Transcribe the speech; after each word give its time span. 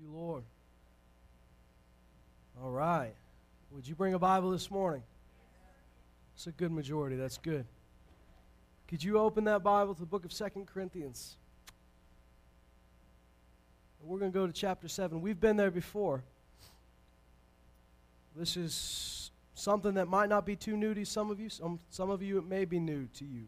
you, 0.00 0.10
Lord. 0.10 0.42
All 2.62 2.70
right. 2.70 3.14
Would 3.72 3.86
you 3.86 3.94
bring 3.94 4.14
a 4.14 4.18
Bible 4.18 4.50
this 4.50 4.70
morning? 4.70 5.02
It's 6.34 6.46
a 6.46 6.52
good 6.52 6.72
majority. 6.72 7.16
That's 7.16 7.38
good. 7.38 7.66
Could 8.88 9.02
you 9.02 9.18
open 9.18 9.44
that 9.44 9.62
Bible 9.62 9.94
to 9.94 10.00
the 10.00 10.06
book 10.06 10.24
of 10.24 10.32
Second 10.32 10.66
Corinthians? 10.66 11.36
We're 14.02 14.18
going 14.18 14.32
to 14.32 14.38
go 14.38 14.46
to 14.46 14.52
chapter 14.52 14.88
7. 14.88 15.20
We've 15.20 15.38
been 15.38 15.56
there 15.56 15.70
before. 15.70 16.24
This 18.34 18.56
is 18.56 19.30
something 19.54 19.94
that 19.94 20.08
might 20.08 20.28
not 20.28 20.44
be 20.44 20.56
too 20.56 20.76
new 20.76 20.94
to 20.94 21.04
some 21.04 21.30
of 21.30 21.38
you. 21.38 21.48
Some, 21.48 21.78
some 21.90 22.10
of 22.10 22.22
you, 22.22 22.38
it 22.38 22.44
may 22.44 22.64
be 22.64 22.80
new 22.80 23.08
to 23.18 23.24
you. 23.24 23.46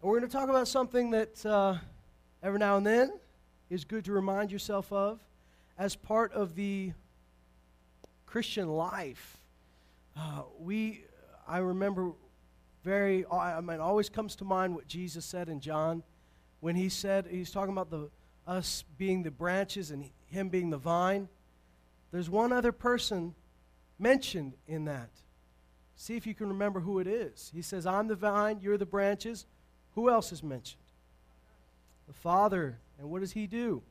And 0.00 0.10
we're 0.10 0.18
going 0.18 0.30
to 0.30 0.36
talk 0.36 0.48
about 0.48 0.68
something 0.68 1.10
that 1.12 1.44
uh, 1.46 1.76
every 2.42 2.58
now 2.58 2.76
and 2.76 2.86
then 2.86 3.12
is 3.70 3.84
good 3.84 4.04
to 4.06 4.12
remind 4.12 4.50
yourself 4.50 4.92
of 4.92 5.20
as 5.76 5.94
part 5.94 6.32
of 6.32 6.54
the 6.54 6.92
Christian 8.26 8.68
life. 8.68 9.38
Uh, 10.16 10.42
we, 10.58 11.04
I 11.46 11.58
remember 11.58 12.12
very, 12.84 13.24
I 13.30 13.60
mean, 13.60 13.80
always 13.80 14.08
comes 14.08 14.36
to 14.36 14.44
mind 14.44 14.74
what 14.74 14.86
Jesus 14.86 15.24
said 15.24 15.48
in 15.48 15.60
John 15.60 16.02
when 16.60 16.74
he 16.74 16.88
said, 16.88 17.26
he's 17.30 17.50
talking 17.50 17.72
about 17.72 17.90
the, 17.90 18.10
us 18.46 18.84
being 18.96 19.22
the 19.22 19.30
branches 19.30 19.90
and 19.90 20.10
him 20.26 20.48
being 20.48 20.70
the 20.70 20.78
vine. 20.78 21.28
There's 22.10 22.30
one 22.30 22.52
other 22.52 22.72
person 22.72 23.34
mentioned 23.98 24.54
in 24.66 24.86
that. 24.86 25.10
See 25.96 26.16
if 26.16 26.26
you 26.26 26.34
can 26.34 26.48
remember 26.48 26.80
who 26.80 26.98
it 27.00 27.06
is. 27.06 27.50
He 27.54 27.62
says, 27.62 27.86
I'm 27.86 28.08
the 28.08 28.14
vine, 28.14 28.60
you're 28.60 28.78
the 28.78 28.86
branches. 28.86 29.46
Who 29.94 30.08
else 30.10 30.32
is 30.32 30.42
mentioned? 30.42 30.82
The 32.06 32.14
Father. 32.14 32.78
And 32.98 33.10
what 33.10 33.20
does 33.20 33.32
he 33.32 33.46
do? 33.46 33.82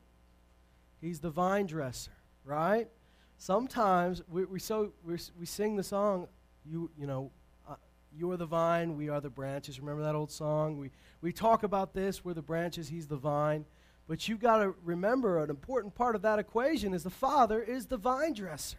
He's 1.00 1.20
the 1.20 1.30
vine 1.30 1.66
dresser, 1.66 2.12
right? 2.44 2.88
Sometimes 3.36 4.22
we, 4.28 4.44
we, 4.44 4.58
so, 4.58 4.92
we, 5.04 5.16
we 5.38 5.46
sing 5.46 5.76
the 5.76 5.82
song, 5.82 6.28
you, 6.64 6.90
you 6.98 7.06
know, 7.06 7.30
uh, 7.68 7.76
you're 8.12 8.36
the 8.36 8.46
vine, 8.46 8.96
we 8.96 9.08
are 9.08 9.20
the 9.20 9.30
branches. 9.30 9.78
Remember 9.78 10.02
that 10.02 10.14
old 10.14 10.30
song? 10.30 10.76
We, 10.76 10.90
we 11.20 11.32
talk 11.32 11.62
about 11.62 11.94
this, 11.94 12.24
we're 12.24 12.34
the 12.34 12.42
branches, 12.42 12.88
he's 12.88 13.06
the 13.06 13.16
vine. 13.16 13.64
But 14.08 14.26
you've 14.26 14.40
got 14.40 14.58
to 14.58 14.74
remember 14.82 15.42
an 15.42 15.50
important 15.50 15.94
part 15.94 16.16
of 16.16 16.22
that 16.22 16.38
equation 16.38 16.94
is 16.94 17.04
the 17.04 17.10
Father 17.10 17.62
is 17.62 17.86
the 17.86 17.98
vine 17.98 18.32
dresser. 18.32 18.78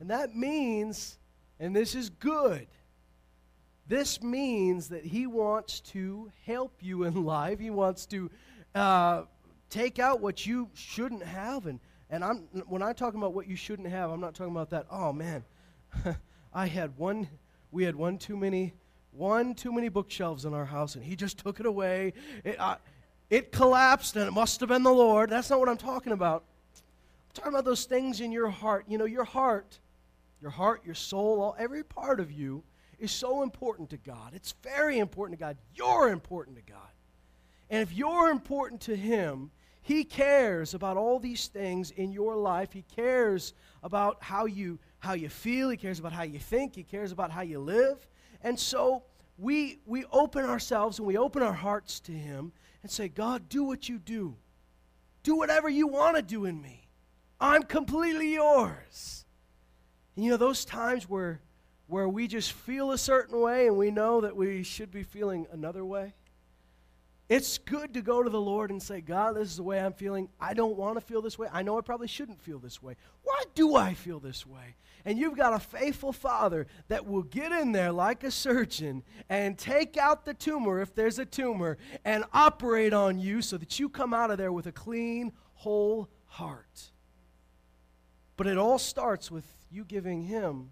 And 0.00 0.10
that 0.10 0.34
means, 0.34 1.18
and 1.60 1.76
this 1.76 1.94
is 1.94 2.08
good, 2.08 2.66
this 3.86 4.22
means 4.22 4.88
that 4.88 5.04
He 5.04 5.26
wants 5.26 5.80
to 5.80 6.32
help 6.46 6.72
you 6.80 7.04
in 7.04 7.24
life. 7.24 7.60
He 7.60 7.70
wants 7.70 8.06
to 8.06 8.30
uh, 8.74 9.24
take 9.70 9.98
out 9.98 10.20
what 10.20 10.44
you 10.44 10.68
shouldn't 10.74 11.22
have. 11.22 11.66
And, 11.66 11.80
and 12.10 12.22
I'm, 12.24 12.48
when 12.66 12.82
I'm 12.82 12.94
talking 12.94 13.18
about 13.18 13.32
what 13.32 13.46
you 13.46 13.56
shouldn't 13.56 13.88
have, 13.88 14.10
I'm 14.10 14.20
not 14.20 14.34
talking 14.34 14.52
about 14.52 14.70
that, 14.70 14.86
oh 14.90 15.12
man, 15.12 15.44
I 16.54 16.66
had 16.66 16.96
one, 16.98 17.28
we 17.70 17.84
had 17.84 17.94
one 17.96 18.18
too 18.18 18.36
many, 18.36 18.74
one 19.12 19.54
too 19.54 19.72
many 19.72 19.88
bookshelves 19.88 20.44
in 20.44 20.52
our 20.52 20.64
house, 20.64 20.96
and 20.96 21.04
He 21.04 21.16
just 21.16 21.38
took 21.38 21.60
it 21.60 21.66
away. 21.66 22.12
It, 22.44 22.60
uh, 22.60 22.76
it 23.30 23.52
collapsed 23.52 24.16
and 24.16 24.26
it 24.26 24.32
must 24.32 24.58
have 24.58 24.68
been 24.68 24.82
the 24.82 24.92
Lord. 24.92 25.30
That's 25.30 25.48
not 25.48 25.60
what 25.60 25.68
I'm 25.68 25.76
talking 25.76 26.12
about. 26.12 26.44
I'm 26.74 27.34
talking 27.34 27.52
about 27.52 27.64
those 27.64 27.84
things 27.84 28.20
in 28.20 28.32
your 28.32 28.50
heart. 28.50 28.86
You 28.88 28.98
know, 28.98 29.04
your 29.04 29.24
heart, 29.24 29.78
your 30.42 30.50
heart, 30.50 30.82
your 30.84 30.96
soul, 30.96 31.40
all, 31.40 31.56
every 31.56 31.84
part 31.84 32.18
of 32.18 32.32
you 32.32 32.64
is 32.98 33.12
so 33.12 33.44
important 33.44 33.88
to 33.90 33.96
God. 33.98 34.32
It's 34.34 34.52
very 34.64 34.98
important 34.98 35.38
to 35.38 35.44
God. 35.44 35.56
You're 35.74 36.08
important 36.08 36.56
to 36.56 36.62
God. 36.62 36.90
And 37.70 37.82
if 37.82 37.92
you're 37.92 38.30
important 38.30 38.80
to 38.82 38.96
Him, 38.96 39.52
He 39.82 40.04
cares 40.04 40.74
about 40.74 40.96
all 40.96 41.18
these 41.18 41.48
things 41.48 41.90
in 41.90 42.12
your 42.12 42.36
life. 42.36 42.72
He 42.72 42.82
cares 42.82 43.54
about 43.82 44.22
how 44.22 44.46
you, 44.46 44.78
how 44.98 45.14
you 45.14 45.28
feel. 45.28 45.70
He 45.70 45.76
cares 45.76 45.98
about 45.98 46.12
how 46.12 46.22
you 46.22 46.38
think. 46.38 46.74
He 46.74 46.82
cares 46.82 47.12
about 47.12 47.30
how 47.30 47.42
you 47.42 47.58
live. 47.58 48.06
And 48.42 48.58
so 48.58 49.04
we, 49.38 49.80
we 49.86 50.04
open 50.12 50.44
ourselves 50.44 50.98
and 50.98 51.08
we 51.08 51.16
open 51.16 51.42
our 51.42 51.54
hearts 51.54 52.00
to 52.00 52.12
Him 52.12 52.52
and 52.82 52.90
say, 52.90 53.08
God, 53.08 53.48
do 53.48 53.64
what 53.64 53.88
you 53.88 53.98
do. 53.98 54.36
Do 55.22 55.36
whatever 55.36 55.68
you 55.68 55.86
want 55.86 56.16
to 56.16 56.22
do 56.22 56.44
in 56.44 56.60
me. 56.60 56.88
I'm 57.40 57.62
completely 57.62 58.34
yours. 58.34 59.24
And 60.14 60.24
you 60.24 60.30
know, 60.30 60.36
those 60.36 60.64
times 60.64 61.08
where, 61.08 61.40
where 61.86 62.08
we 62.08 62.26
just 62.26 62.52
feel 62.52 62.92
a 62.92 62.98
certain 62.98 63.40
way 63.40 63.66
and 63.66 63.76
we 63.76 63.90
know 63.90 64.20
that 64.20 64.36
we 64.36 64.62
should 64.62 64.90
be 64.90 65.02
feeling 65.02 65.46
another 65.50 65.84
way, 65.84 66.14
it's 67.30 67.58
good 67.58 67.94
to 67.94 68.02
go 68.02 68.24
to 68.24 68.28
the 68.28 68.40
Lord 68.40 68.72
and 68.72 68.82
say, 68.82 69.00
God, 69.00 69.36
this 69.36 69.50
is 69.50 69.56
the 69.56 69.62
way 69.62 69.78
I'm 69.78 69.92
feeling. 69.92 70.28
I 70.40 70.52
don't 70.52 70.76
want 70.76 70.96
to 70.96 71.00
feel 71.00 71.22
this 71.22 71.38
way. 71.38 71.46
I 71.52 71.62
know 71.62 71.78
I 71.78 71.80
probably 71.80 72.08
shouldn't 72.08 72.42
feel 72.42 72.58
this 72.58 72.82
way. 72.82 72.96
Why 73.22 73.44
do 73.54 73.76
I 73.76 73.94
feel 73.94 74.18
this 74.18 74.44
way? 74.44 74.74
And 75.04 75.16
you've 75.16 75.36
got 75.36 75.52
a 75.52 75.60
faithful 75.60 76.12
Father 76.12 76.66
that 76.88 77.06
will 77.06 77.22
get 77.22 77.52
in 77.52 77.70
there 77.70 77.92
like 77.92 78.24
a 78.24 78.32
surgeon 78.32 79.04
and 79.28 79.56
take 79.56 79.96
out 79.96 80.24
the 80.24 80.34
tumor 80.34 80.80
if 80.80 80.92
there's 80.92 81.20
a 81.20 81.24
tumor 81.24 81.78
and 82.04 82.24
operate 82.32 82.92
on 82.92 83.20
you 83.20 83.42
so 83.42 83.56
that 83.58 83.78
you 83.78 83.88
come 83.88 84.12
out 84.12 84.32
of 84.32 84.38
there 84.38 84.52
with 84.52 84.66
a 84.66 84.72
clean, 84.72 85.30
whole 85.54 86.08
heart. 86.26 86.90
But 88.36 88.48
it 88.48 88.58
all 88.58 88.80
starts 88.80 89.30
with 89.30 89.46
you 89.70 89.84
giving 89.84 90.24
Him 90.24 90.70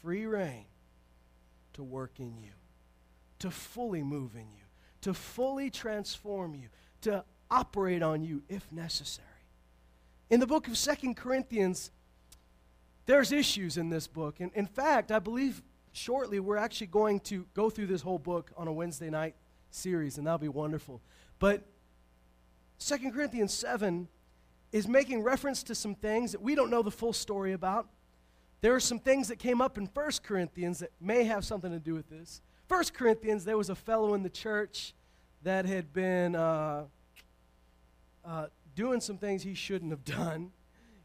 free 0.00 0.26
rein 0.26 0.66
to 1.72 1.82
work 1.82 2.20
in 2.20 2.38
you, 2.38 2.52
to 3.40 3.50
fully 3.50 4.04
move 4.04 4.36
in 4.36 4.46
you 4.52 4.61
to 5.02 5.14
fully 5.14 5.70
transform 5.70 6.54
you, 6.54 6.68
to 7.02 7.24
operate 7.50 8.02
on 8.02 8.22
you 8.22 8.42
if 8.48 8.70
necessary. 8.72 9.28
In 10.30 10.40
the 10.40 10.46
book 10.46 10.66
of 10.66 10.78
Second 10.78 11.16
Corinthians, 11.16 11.90
there's 13.06 13.32
issues 13.32 13.76
in 13.76 13.90
this 13.90 14.06
book. 14.06 14.40
And 14.40 14.50
in 14.54 14.66
fact, 14.66 15.12
I 15.12 15.18
believe 15.18 15.62
shortly 15.92 16.40
we're 16.40 16.56
actually 16.56 16.86
going 16.86 17.20
to 17.20 17.46
go 17.54 17.68
through 17.68 17.86
this 17.86 18.00
whole 18.00 18.18
book 18.18 18.50
on 18.56 18.68
a 18.68 18.72
Wednesday 18.72 19.10
night 19.10 19.34
series, 19.70 20.18
and 20.18 20.26
that'll 20.26 20.38
be 20.38 20.48
wonderful. 20.48 21.02
But 21.38 21.62
Second 22.78 23.12
Corinthians 23.12 23.52
7 23.52 24.08
is 24.70 24.88
making 24.88 25.22
reference 25.22 25.62
to 25.64 25.74
some 25.74 25.94
things 25.94 26.32
that 26.32 26.40
we 26.40 26.54
don't 26.54 26.70
know 26.70 26.82
the 26.82 26.90
full 26.90 27.12
story 27.12 27.52
about. 27.52 27.88
There 28.62 28.74
are 28.74 28.80
some 28.80 29.00
things 29.00 29.28
that 29.28 29.38
came 29.38 29.60
up 29.60 29.76
in 29.76 29.88
First 29.88 30.22
Corinthians 30.22 30.78
that 30.78 30.92
may 31.00 31.24
have 31.24 31.44
something 31.44 31.72
to 31.72 31.80
do 31.80 31.94
with 31.94 32.08
this. 32.08 32.40
First 32.68 32.94
Corinthians, 32.94 33.44
there 33.44 33.58
was 33.58 33.68
a 33.68 33.74
fellow 33.74 34.14
in 34.14 34.22
the 34.22 34.30
church 34.30 34.94
that 35.42 35.66
had 35.66 35.92
been 35.92 36.36
uh, 36.36 36.84
uh, 38.24 38.46
doing 38.76 39.00
some 39.00 39.18
things 39.18 39.42
he 39.42 39.54
shouldn't 39.54 39.90
have 39.90 40.04
done. 40.04 40.52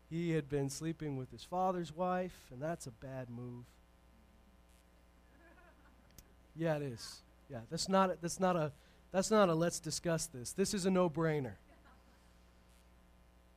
He 0.10 0.32
had 0.32 0.48
been 0.48 0.70
sleeping 0.70 1.18
with 1.18 1.32
his 1.32 1.44
father's 1.44 1.94
wife, 1.94 2.40
and 2.52 2.62
that's 2.62 2.86
a 2.86 2.92
bad 2.92 3.30
move. 3.30 3.66
Yeah, 6.56 6.76
it 6.78 6.84
is. 6.84 7.22
Yeah, 7.50 7.60
that's 7.70 7.90
not 7.90 8.12
a, 8.12 8.18
that's 8.22 8.40
not 8.40 8.56
a 8.56 8.72
that's 9.12 9.32
not 9.32 9.50
a 9.50 9.56
let's 9.56 9.80
discuss 9.80 10.28
this. 10.28 10.54
This 10.54 10.74
is 10.74 10.86
a 10.86 10.92
no-brainer. 10.92 11.54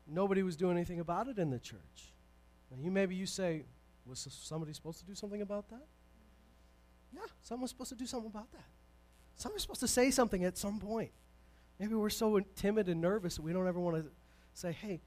Nobody 0.06 0.42
was 0.42 0.56
doing 0.56 0.76
anything 0.76 1.00
about 1.00 1.28
it 1.28 1.38
in 1.38 1.50
the 1.50 1.58
church. 1.58 2.12
Now, 2.70 2.78
you 2.82 2.90
maybe 2.90 3.14
you 3.14 3.26
say, 3.26 3.64
was 4.06 4.26
somebody 4.30 4.72
supposed 4.72 4.98
to 5.00 5.04
do 5.04 5.14
something 5.14 5.42
about 5.42 5.68
that? 5.70 5.86
Yeah, 7.12 7.20
someone's 7.42 7.70
supposed 7.70 7.90
to 7.90 7.96
do 7.96 8.06
something 8.06 8.30
about 8.30 8.50
that. 8.52 8.68
Someone's 9.36 9.62
supposed 9.62 9.80
to 9.80 9.88
say 9.88 10.10
something 10.10 10.44
at 10.44 10.58
some 10.58 10.78
point. 10.78 11.10
Maybe 11.78 11.94
we're 11.94 12.10
so 12.10 12.40
timid 12.56 12.88
and 12.88 13.00
nervous 13.00 13.36
that 13.36 13.42
we 13.42 13.52
don't 13.52 13.66
ever 13.66 13.80
want 13.80 13.96
to 13.96 14.10
say, 14.52 14.72
hey, 14.72 15.00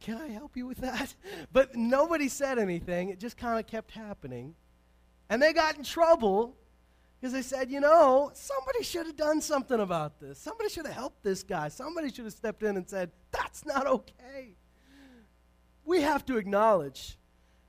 can 0.00 0.16
I 0.16 0.28
help 0.28 0.56
you 0.56 0.66
with 0.66 0.78
that? 0.78 1.14
But 1.52 1.76
nobody 1.76 2.28
said 2.28 2.58
anything. 2.58 3.10
It 3.10 3.20
just 3.20 3.36
kind 3.36 3.60
of 3.60 3.66
kept 3.66 3.92
happening. 3.92 4.54
And 5.28 5.40
they 5.40 5.52
got 5.52 5.76
in 5.76 5.84
trouble 5.84 6.56
because 7.20 7.32
they 7.32 7.42
said, 7.42 7.70
you 7.70 7.80
know, 7.80 8.30
somebody 8.34 8.82
should 8.82 9.06
have 9.06 9.16
done 9.16 9.40
something 9.40 9.78
about 9.78 10.18
this. 10.18 10.38
Somebody 10.38 10.70
should 10.70 10.86
have 10.86 10.94
helped 10.94 11.22
this 11.22 11.42
guy. 11.42 11.68
Somebody 11.68 12.10
should 12.10 12.24
have 12.24 12.34
stepped 12.34 12.62
in 12.62 12.76
and 12.76 12.88
said, 12.88 13.10
that's 13.30 13.64
not 13.66 13.86
okay. 13.86 14.56
We 15.84 16.00
have 16.02 16.24
to 16.26 16.38
acknowledge 16.38 17.18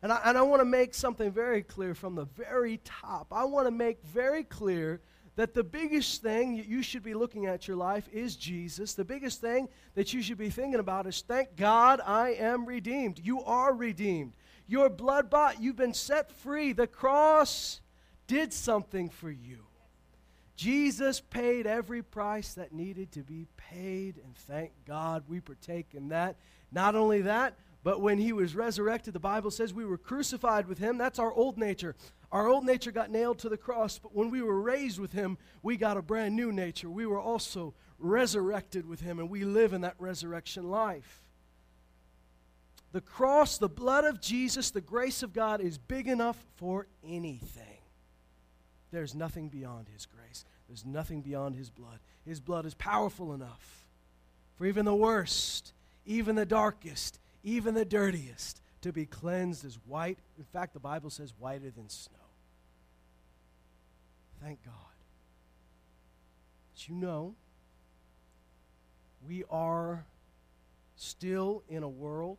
and 0.02 0.12
I, 0.12 0.20
and 0.26 0.38
I 0.38 0.42
want 0.42 0.62
to 0.62 0.66
make 0.66 0.94
something 0.94 1.32
very 1.32 1.62
clear 1.62 1.94
from 1.94 2.16
the 2.16 2.26
very 2.26 2.80
top. 2.84 3.28
I 3.32 3.44
want 3.46 3.68
to 3.68 3.72
make 3.72 4.04
very 4.04 4.44
clear 4.44 5.02
that 5.36 5.54
the 5.54 5.64
biggest 5.64 6.22
thing 6.22 6.64
you 6.68 6.84
should 6.84 7.04
be 7.04 7.14
looking 7.14 7.46
at 7.46 7.68
your 7.68 7.78
life 7.78 8.08
is 8.12 8.36
Jesus. 8.36 8.94
The 8.94 9.06
biggest 9.06 9.40
thing 9.40 9.70
that 9.96 10.14
you 10.14 10.22
should 10.22 10.38
be 10.38 10.50
thinking 10.50 10.80
about 10.80 11.08
is 11.08 11.22
thank 11.22 11.56
God 11.56 12.02
I 12.06 12.34
am 12.34 12.66
redeemed. 12.66 13.20
You 13.24 13.42
are 13.44 13.74
redeemed. 13.74 14.34
Your 14.68 14.90
blood 14.90 15.30
bought. 15.30 15.62
You've 15.62 15.78
been 15.78 15.94
set 15.94 16.32
free. 16.32 16.74
The 16.74 16.88
cross 16.88 17.82
did 18.28 18.54
something 18.54 19.10
for 19.10 19.30
you. 19.30 19.66
Jesus 20.56 21.22
paid 21.22 21.66
every 21.66 22.04
price 22.04 22.54
that 22.54 22.72
needed 22.72 23.12
to 23.14 23.24
be 23.24 23.48
paid, 23.58 24.18
and 24.24 24.36
thank 24.36 24.72
God 24.86 25.24
we 25.28 25.40
partake 25.40 25.88
in 25.94 26.10
that. 26.10 26.36
Not 26.72 26.96
only 26.96 27.22
that, 27.22 27.56
but 27.84 28.02
when 28.02 28.18
he 28.18 28.32
was 28.34 28.56
resurrected, 28.56 29.14
the 29.14 29.20
Bible 29.20 29.52
says 29.52 29.74
we 29.74 29.86
were 29.86 29.98
crucified 29.98 30.68
with 30.68 30.78
him. 30.78 30.98
That's 30.98 31.20
our 31.20 31.34
old 31.34 31.58
nature. 31.58 31.96
Our 32.32 32.48
old 32.48 32.66
nature 32.66 32.92
got 32.92 33.10
nailed 33.10 33.40
to 33.40 33.50
the 33.50 33.58
cross, 33.58 33.98
but 33.98 34.16
when 34.16 34.30
we 34.30 34.42
were 34.42 34.62
raised 34.62 35.00
with 35.00 35.12
him, 35.12 35.38
we 35.64 35.78
got 35.78 35.98
a 35.98 36.02
brand 36.02 36.36
new 36.36 36.52
nature. 36.52 36.90
We 36.90 37.06
were 37.06 37.20
also 37.20 37.74
resurrected 37.98 38.88
with 38.88 39.02
him, 39.02 39.20
and 39.20 39.30
we 39.30 39.44
live 39.44 39.74
in 39.74 39.82
that 39.82 39.96
resurrection 40.00 40.70
life. 40.70 41.24
The 42.92 43.02
cross, 43.02 43.58
the 43.58 43.70
blood 43.70 44.04
of 44.04 44.22
Jesus, 44.22 44.72
the 44.72 44.82
grace 44.82 45.24
of 45.24 45.34
God 45.34 45.62
is 45.62 45.78
big 45.78 46.08
enough 46.08 46.38
for 46.56 46.88
anything. 47.06 47.72
There's 48.92 49.16
nothing 49.16 49.48
beyond 49.48 49.88
His 49.88 50.06
grace, 50.06 50.46
there's 50.68 50.86
nothing 50.86 51.22
beyond 51.22 51.56
His 51.56 51.70
blood. 51.70 52.00
His 52.26 52.40
blood 52.40 52.66
is 52.66 52.74
powerful 52.74 53.34
enough 53.34 53.88
for 54.58 54.66
even 54.66 54.86
the 54.86 54.94
worst, 54.94 55.74
even 56.06 56.36
the 56.36 56.46
darkest, 56.46 57.20
even 57.44 57.74
the 57.74 57.86
dirtiest 57.86 58.62
to 58.82 58.92
be 58.92 59.06
cleansed 59.06 59.66
as 59.66 59.78
white. 59.88 60.18
In 60.38 60.44
fact, 60.44 60.74
the 60.74 60.80
Bible 60.80 61.10
says 61.10 61.34
whiter 61.40 61.70
than 61.70 61.90
snow. 61.90 62.16
Thank 64.44 64.64
God. 64.66 64.74
But 66.74 66.90
you 66.90 66.96
know, 66.96 67.36
we 69.28 69.44
are 69.50 70.06
still 70.96 71.64
in 71.70 71.84
a 71.84 71.90
world 71.90 72.38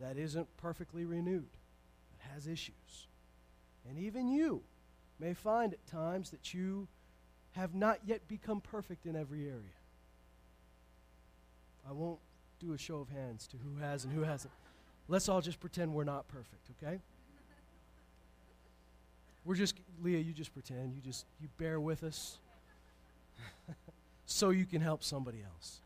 that 0.00 0.16
isn't 0.16 0.48
perfectly 0.56 1.04
renewed, 1.04 1.48
that 2.10 2.34
has 2.34 2.46
issues. 2.46 3.06
And 3.88 3.98
even 3.98 4.28
you 4.28 4.62
may 5.18 5.34
find 5.34 5.72
at 5.72 5.86
times 5.86 6.30
that 6.30 6.54
you 6.54 6.88
have 7.52 7.74
not 7.74 8.00
yet 8.04 8.26
become 8.28 8.60
perfect 8.60 9.06
in 9.06 9.14
every 9.14 9.46
area. 9.46 9.78
I 11.88 11.92
won't 11.92 12.18
do 12.62 12.72
a 12.72 12.78
show 12.78 12.98
of 12.98 13.08
hands 13.08 13.46
to 13.48 13.56
who 13.56 13.80
has 13.80 14.04
and 14.04 14.12
who 14.14 14.22
hasn't. 14.22 14.52
Let's 15.08 15.28
all 15.28 15.40
just 15.40 15.60
pretend 15.60 15.92
we're 15.92 16.04
not 16.04 16.28
perfect, 16.28 16.70
okay? 16.82 17.00
We're 19.44 19.56
just, 19.56 19.74
Leah, 20.02 20.20
you 20.20 20.32
just 20.32 20.52
pretend. 20.52 20.94
You 20.94 21.00
just, 21.00 21.26
you 21.40 21.48
bear 21.58 21.80
with 21.80 22.04
us 22.04 22.38
so 24.26 24.50
you 24.50 24.64
can 24.64 24.80
help 24.80 25.02
somebody 25.02 25.38
else. 25.42 25.80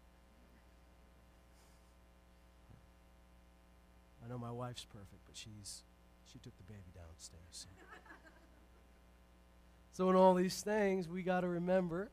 I 4.24 4.28
know 4.28 4.38
my 4.38 4.50
wife's 4.50 4.84
perfect, 4.84 5.22
but 5.26 5.36
she's, 5.36 5.82
she 6.30 6.38
took 6.38 6.56
the 6.58 6.64
baby 6.64 6.92
downstairs. 6.94 7.40
So, 7.52 7.68
so 9.92 10.10
in 10.10 10.16
all 10.16 10.34
these 10.34 10.60
things, 10.60 11.08
we 11.08 11.22
got 11.22 11.40
to 11.40 11.48
remember 11.48 12.10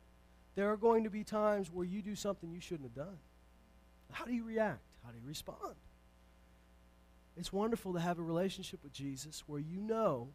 there 0.56 0.72
are 0.72 0.78
going 0.78 1.04
to 1.04 1.10
be 1.10 1.24
times 1.24 1.70
where 1.72 1.86
you 1.86 2.02
do 2.02 2.16
something 2.16 2.52
you 2.52 2.62
shouldn't 2.62 2.84
have 2.84 2.96
done. 2.96 3.18
How 4.14 4.26
do 4.26 4.34
you 4.34 4.44
react? 4.44 4.80
How 5.04 5.12
do 5.12 5.18
you 5.22 5.28
respond? 5.28 5.76
It's 7.36 7.52
wonderful 7.52 7.94
to 7.94 8.00
have 8.00 8.20
a 8.20 8.22
relationship 8.22 8.80
with 8.84 8.94
Jesus 8.94 9.44
where 9.48 9.60
you 9.60 9.82
know 9.82 10.30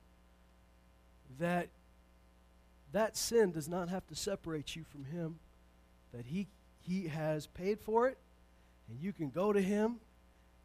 that 1.38 1.68
that 2.92 3.16
sin 3.16 3.52
does 3.52 3.68
not 3.68 3.88
have 3.88 4.06
to 4.08 4.14
separate 4.14 4.74
you 4.74 4.84
from 4.84 5.04
him, 5.04 5.38
that 6.12 6.24
he, 6.26 6.46
he 6.80 7.08
has 7.08 7.46
paid 7.46 7.80
for 7.80 8.08
it, 8.08 8.18
and 8.88 8.98
you 9.00 9.12
can 9.12 9.30
go 9.30 9.52
to 9.52 9.60
him 9.60 9.96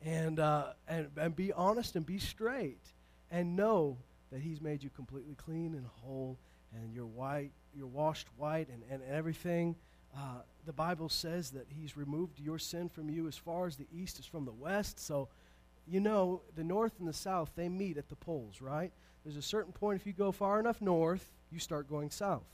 and, 0.03 0.39
uh, 0.39 0.67
and, 0.87 1.09
and 1.17 1.35
be 1.35 1.51
honest 1.51 1.95
and 1.95 2.05
be 2.05 2.17
straight 2.17 2.81
and 3.29 3.55
know 3.55 3.97
that 4.31 4.41
he's 4.41 4.61
made 4.61 4.83
you 4.83 4.89
completely 4.89 5.35
clean 5.35 5.73
and 5.75 5.85
whole 6.01 6.37
and 6.73 6.93
you're 6.93 7.05
white, 7.05 7.51
you're 7.75 7.87
washed 7.87 8.27
white 8.37 8.67
and, 8.69 8.83
and 8.89 9.01
everything. 9.03 9.75
Uh, 10.15 10.39
the 10.65 10.73
Bible 10.73 11.09
says 11.09 11.51
that 11.51 11.67
he's 11.69 11.97
removed 11.97 12.39
your 12.39 12.59
sin 12.59 12.89
from 12.89 13.09
you 13.09 13.27
as 13.27 13.37
far 13.37 13.67
as 13.67 13.75
the 13.75 13.87
east 13.91 14.19
is 14.19 14.25
from 14.25 14.45
the 14.45 14.51
west. 14.51 14.99
So, 14.99 15.29
you 15.85 15.99
know, 15.99 16.41
the 16.55 16.63
north 16.63 16.93
and 16.99 17.07
the 17.07 17.13
south, 17.13 17.51
they 17.55 17.69
meet 17.69 17.97
at 17.97 18.09
the 18.09 18.15
poles, 18.15 18.61
right? 18.61 18.91
There's 19.23 19.37
a 19.37 19.41
certain 19.41 19.73
point, 19.73 19.99
if 19.99 20.07
you 20.07 20.13
go 20.13 20.31
far 20.31 20.59
enough 20.59 20.81
north, 20.81 21.29
you 21.51 21.59
start 21.59 21.89
going 21.89 22.09
south. 22.09 22.47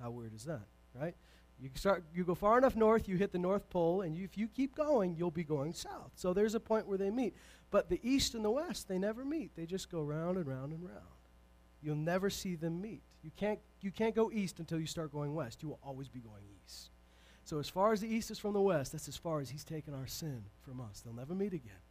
How 0.00 0.10
weird 0.10 0.34
is 0.34 0.44
that, 0.44 0.66
right? 0.94 1.14
You 1.60 1.68
start, 1.74 2.04
you 2.14 2.24
go 2.24 2.34
far 2.34 2.56
enough 2.56 2.74
north, 2.74 3.06
you 3.06 3.16
hit 3.16 3.32
the 3.32 3.38
North 3.38 3.68
Pole, 3.68 4.00
and 4.00 4.16
you, 4.16 4.24
if 4.24 4.38
you 4.38 4.48
keep 4.48 4.74
going, 4.74 5.14
you'll 5.14 5.30
be 5.30 5.44
going 5.44 5.74
south. 5.74 6.12
So 6.14 6.32
there's 6.32 6.54
a 6.54 6.60
point 6.60 6.86
where 6.86 6.96
they 6.96 7.10
meet. 7.10 7.34
But 7.70 7.90
the 7.90 8.00
east 8.02 8.34
and 8.34 8.42
the 8.44 8.50
west, 8.50 8.88
they 8.88 8.98
never 8.98 9.24
meet. 9.24 9.54
They 9.56 9.66
just 9.66 9.90
go 9.90 10.00
round 10.00 10.38
and 10.38 10.46
round 10.46 10.72
and 10.72 10.82
round. 10.82 11.04
You'll 11.82 11.96
never 11.96 12.30
see 12.30 12.54
them 12.54 12.80
meet. 12.80 13.02
You 13.22 13.30
can't, 13.36 13.58
you 13.82 13.90
can't 13.90 14.14
go 14.14 14.30
east 14.32 14.58
until 14.58 14.80
you 14.80 14.86
start 14.86 15.12
going 15.12 15.34
west. 15.34 15.62
You 15.62 15.68
will 15.68 15.80
always 15.82 16.08
be 16.08 16.20
going 16.20 16.44
east. 16.64 16.90
So, 17.50 17.58
as 17.58 17.68
far 17.68 17.92
as 17.92 18.00
the 18.00 18.06
east 18.06 18.30
is 18.30 18.38
from 18.38 18.52
the 18.52 18.60
west, 18.60 18.92
that's 18.92 19.08
as 19.08 19.16
far 19.16 19.40
as 19.40 19.50
He's 19.50 19.64
taken 19.64 19.92
our 19.92 20.06
sin 20.06 20.44
from 20.60 20.80
us. 20.80 21.00
They'll 21.00 21.12
never 21.12 21.34
meet 21.34 21.52
again. 21.52 21.82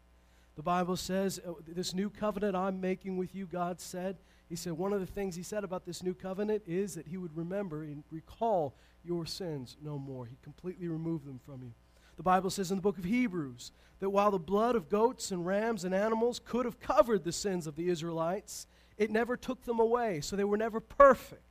The 0.55 0.63
Bible 0.63 0.95
says, 0.95 1.37
uh, 1.45 1.51
This 1.67 1.93
new 1.93 2.09
covenant 2.09 2.55
I'm 2.55 2.79
making 2.79 3.17
with 3.17 3.35
you, 3.35 3.45
God 3.45 3.81
said, 3.81 4.19
He 4.47 4.55
said, 4.55 4.71
one 4.71 4.93
of 4.93 5.01
the 5.01 5.05
things 5.05 5.35
He 5.35 5.43
said 5.43 5.65
about 5.65 5.85
this 5.85 6.01
new 6.01 6.13
covenant 6.13 6.63
is 6.65 6.95
that 6.95 7.07
He 7.07 7.17
would 7.17 7.35
remember 7.35 7.83
and 7.83 8.05
recall 8.09 8.77
your 9.03 9.25
sins 9.25 9.75
no 9.83 9.97
more. 9.97 10.25
He 10.25 10.37
completely 10.41 10.87
removed 10.87 11.25
them 11.25 11.41
from 11.45 11.61
you. 11.61 11.73
The 12.15 12.23
Bible 12.23 12.51
says 12.51 12.71
in 12.71 12.77
the 12.77 12.81
book 12.81 12.97
of 12.97 13.03
Hebrews 13.03 13.73
that 13.99 14.11
while 14.11 14.31
the 14.31 14.39
blood 14.39 14.77
of 14.77 14.87
goats 14.87 15.29
and 15.29 15.45
rams 15.45 15.83
and 15.83 15.93
animals 15.93 16.39
could 16.39 16.63
have 16.63 16.79
covered 16.79 17.25
the 17.25 17.33
sins 17.33 17.67
of 17.67 17.75
the 17.75 17.89
Israelites, 17.89 18.65
it 18.97 19.11
never 19.11 19.35
took 19.35 19.65
them 19.65 19.81
away. 19.81 20.21
So 20.21 20.37
they 20.37 20.45
were 20.45 20.55
never 20.55 20.79
perfect. 20.79 21.43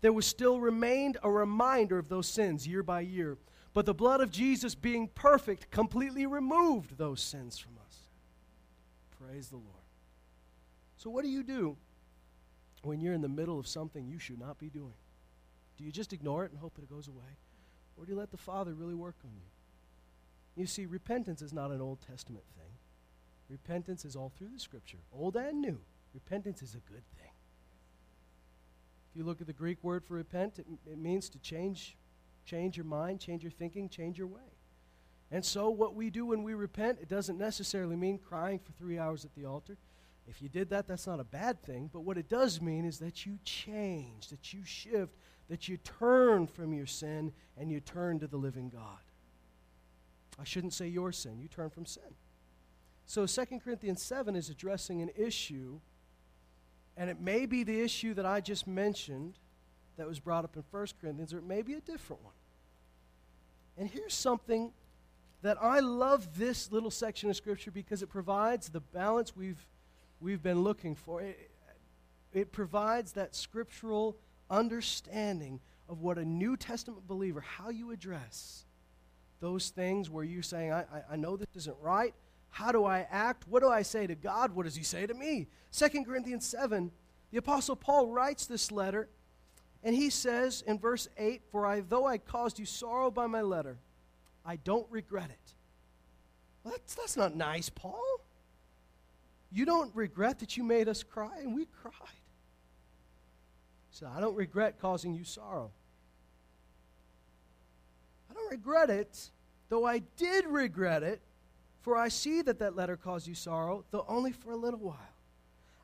There 0.00 0.12
was 0.12 0.26
still 0.26 0.60
remained 0.60 1.16
a 1.22 1.30
reminder 1.30 1.98
of 1.98 2.08
those 2.08 2.28
sins 2.28 2.66
year 2.66 2.82
by 2.82 3.00
year. 3.00 3.36
But 3.74 3.86
the 3.86 3.94
blood 3.94 4.20
of 4.20 4.30
Jesus, 4.30 4.74
being 4.74 5.08
perfect, 5.08 5.70
completely 5.70 6.26
removed 6.26 6.96
those 6.96 7.20
sins 7.20 7.58
from 7.58 7.72
us. 7.86 7.98
Praise 9.20 9.48
the 9.48 9.56
Lord. 9.56 9.84
So, 10.96 11.10
what 11.10 11.22
do 11.22 11.30
you 11.30 11.42
do 11.42 11.76
when 12.82 13.00
you're 13.00 13.14
in 13.14 13.20
the 13.20 13.28
middle 13.28 13.58
of 13.58 13.66
something 13.66 14.06
you 14.06 14.18
should 14.18 14.40
not 14.40 14.58
be 14.58 14.68
doing? 14.68 14.94
Do 15.76 15.84
you 15.84 15.92
just 15.92 16.12
ignore 16.12 16.44
it 16.44 16.50
and 16.50 16.58
hope 16.58 16.78
it 16.78 16.90
goes 16.90 17.08
away? 17.08 17.36
Or 17.96 18.04
do 18.04 18.12
you 18.12 18.18
let 18.18 18.30
the 18.30 18.36
Father 18.36 18.74
really 18.74 18.94
work 18.94 19.16
on 19.24 19.30
you? 19.34 20.60
You 20.60 20.66
see, 20.66 20.86
repentance 20.86 21.40
is 21.40 21.52
not 21.52 21.70
an 21.70 21.80
Old 21.80 22.00
Testament 22.00 22.44
thing. 22.56 22.72
Repentance 23.48 24.04
is 24.04 24.16
all 24.16 24.32
through 24.36 24.50
the 24.52 24.58
Scripture, 24.58 24.98
old 25.12 25.36
and 25.36 25.60
new. 25.60 25.80
Repentance 26.14 26.62
is 26.62 26.74
a 26.74 26.90
good 26.90 27.04
thing. 27.16 27.27
If 29.10 29.16
you 29.16 29.24
look 29.24 29.40
at 29.40 29.46
the 29.46 29.52
Greek 29.52 29.82
word 29.82 30.04
for 30.04 30.14
repent, 30.14 30.58
it, 30.58 30.66
it 30.86 30.98
means 30.98 31.28
to 31.30 31.38
change, 31.38 31.96
change 32.44 32.76
your 32.76 32.86
mind, 32.86 33.20
change 33.20 33.42
your 33.42 33.52
thinking, 33.52 33.88
change 33.88 34.18
your 34.18 34.26
way. 34.26 34.40
And 35.30 35.44
so, 35.44 35.68
what 35.68 35.94
we 35.94 36.10
do 36.10 36.26
when 36.26 36.42
we 36.42 36.54
repent, 36.54 36.98
it 37.00 37.08
doesn't 37.08 37.38
necessarily 37.38 37.96
mean 37.96 38.18
crying 38.18 38.58
for 38.58 38.72
three 38.72 38.98
hours 38.98 39.24
at 39.24 39.34
the 39.34 39.44
altar. 39.44 39.76
If 40.26 40.42
you 40.42 40.48
did 40.48 40.70
that, 40.70 40.86
that's 40.86 41.06
not 41.06 41.20
a 41.20 41.24
bad 41.24 41.62
thing. 41.62 41.90
But 41.92 42.00
what 42.00 42.18
it 42.18 42.28
does 42.28 42.60
mean 42.60 42.84
is 42.84 42.98
that 42.98 43.24
you 43.24 43.38
change, 43.44 44.28
that 44.28 44.52
you 44.52 44.64
shift, 44.64 45.14
that 45.48 45.68
you 45.68 45.78
turn 45.78 46.46
from 46.46 46.72
your 46.72 46.86
sin 46.86 47.32
and 47.56 47.70
you 47.70 47.80
turn 47.80 48.20
to 48.20 48.26
the 48.26 48.36
living 48.36 48.68
God. 48.68 49.00
I 50.38 50.44
shouldn't 50.44 50.74
say 50.74 50.88
your 50.88 51.12
sin, 51.12 51.40
you 51.40 51.48
turn 51.48 51.70
from 51.70 51.86
sin. 51.86 52.14
So 53.06 53.26
2 53.26 53.60
Corinthians 53.64 54.02
7 54.02 54.36
is 54.36 54.50
addressing 54.50 55.00
an 55.00 55.10
issue 55.16 55.80
and 56.98 57.08
it 57.08 57.20
may 57.20 57.46
be 57.46 57.62
the 57.62 57.80
issue 57.80 58.12
that 58.14 58.26
I 58.26 58.40
just 58.40 58.66
mentioned 58.66 59.38
that 59.96 60.06
was 60.06 60.18
brought 60.18 60.44
up 60.44 60.56
in 60.56 60.64
1 60.68 60.86
Corinthians, 61.00 61.32
or 61.32 61.38
it 61.38 61.44
may 61.44 61.62
be 61.62 61.74
a 61.74 61.80
different 61.80 62.22
one. 62.24 62.34
And 63.78 63.88
here's 63.88 64.12
something 64.12 64.72
that 65.42 65.56
I 65.62 65.78
love 65.78 66.36
this 66.36 66.72
little 66.72 66.90
section 66.90 67.30
of 67.30 67.36
Scripture 67.36 67.70
because 67.70 68.02
it 68.02 68.08
provides 68.08 68.68
the 68.68 68.80
balance 68.80 69.36
we've, 69.36 69.64
we've 70.20 70.42
been 70.42 70.62
looking 70.62 70.96
for. 70.96 71.22
It, 71.22 71.50
it 72.32 72.50
provides 72.50 73.12
that 73.12 73.34
scriptural 73.34 74.16
understanding 74.50 75.60
of 75.88 76.00
what 76.00 76.18
a 76.18 76.24
New 76.24 76.56
Testament 76.56 77.06
believer, 77.06 77.40
how 77.40 77.70
you 77.70 77.92
address 77.92 78.64
those 79.40 79.70
things 79.70 80.10
where 80.10 80.24
you're 80.24 80.42
saying, 80.42 80.72
I, 80.72 80.80
I, 80.80 81.02
I 81.12 81.16
know 81.16 81.36
this 81.36 81.48
isn't 81.54 81.76
right. 81.80 82.12
How 82.50 82.72
do 82.72 82.84
I 82.84 83.06
act? 83.10 83.44
What 83.48 83.62
do 83.62 83.68
I 83.68 83.82
say 83.82 84.06
to 84.06 84.14
God? 84.14 84.54
What 84.54 84.64
does 84.64 84.76
He 84.76 84.82
say 84.82 85.06
to 85.06 85.14
me? 85.14 85.48
2 85.72 86.04
Corinthians 86.04 86.46
7, 86.46 86.90
the 87.30 87.38
Apostle 87.38 87.76
Paul 87.76 88.08
writes 88.08 88.46
this 88.46 88.72
letter, 88.72 89.08
and 89.82 89.94
he 89.94 90.10
says 90.10 90.62
in 90.66 90.78
verse 90.78 91.08
8, 91.16 91.42
For 91.52 91.66
I, 91.66 91.80
though 91.80 92.06
I 92.06 92.18
caused 92.18 92.58
you 92.58 92.64
sorrow 92.64 93.10
by 93.10 93.26
my 93.26 93.42
letter, 93.42 93.78
I 94.44 94.56
don't 94.56 94.86
regret 94.90 95.30
it. 95.30 95.54
Well, 96.64 96.74
that's, 96.74 96.94
that's 96.94 97.16
not 97.16 97.36
nice, 97.36 97.68
Paul. 97.68 98.02
You 99.52 99.64
don't 99.64 99.94
regret 99.94 100.40
that 100.40 100.56
you 100.56 100.64
made 100.64 100.88
us 100.88 101.02
cry, 101.02 101.38
and 101.40 101.54
we 101.54 101.66
cried. 101.66 101.92
So 103.90 104.10
I 104.14 104.20
don't 104.20 104.36
regret 104.36 104.80
causing 104.80 105.14
you 105.14 105.24
sorrow. 105.24 105.70
I 108.30 108.34
don't 108.34 108.50
regret 108.50 108.90
it, 108.90 109.30
though 109.68 109.86
I 109.86 110.00
did 110.16 110.46
regret 110.46 111.02
it 111.02 111.20
for 111.88 111.96
I 111.96 112.08
see 112.08 112.42
that 112.42 112.58
that 112.58 112.76
letter 112.76 112.98
caused 112.98 113.26
you 113.26 113.34
sorrow, 113.34 113.82
though 113.90 114.04
only 114.08 114.30
for 114.30 114.52
a 114.52 114.56
little 114.56 114.78
while. 114.78 115.14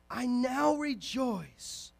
I 0.07 0.27
now 0.27 0.75
rejoice. 0.75 1.93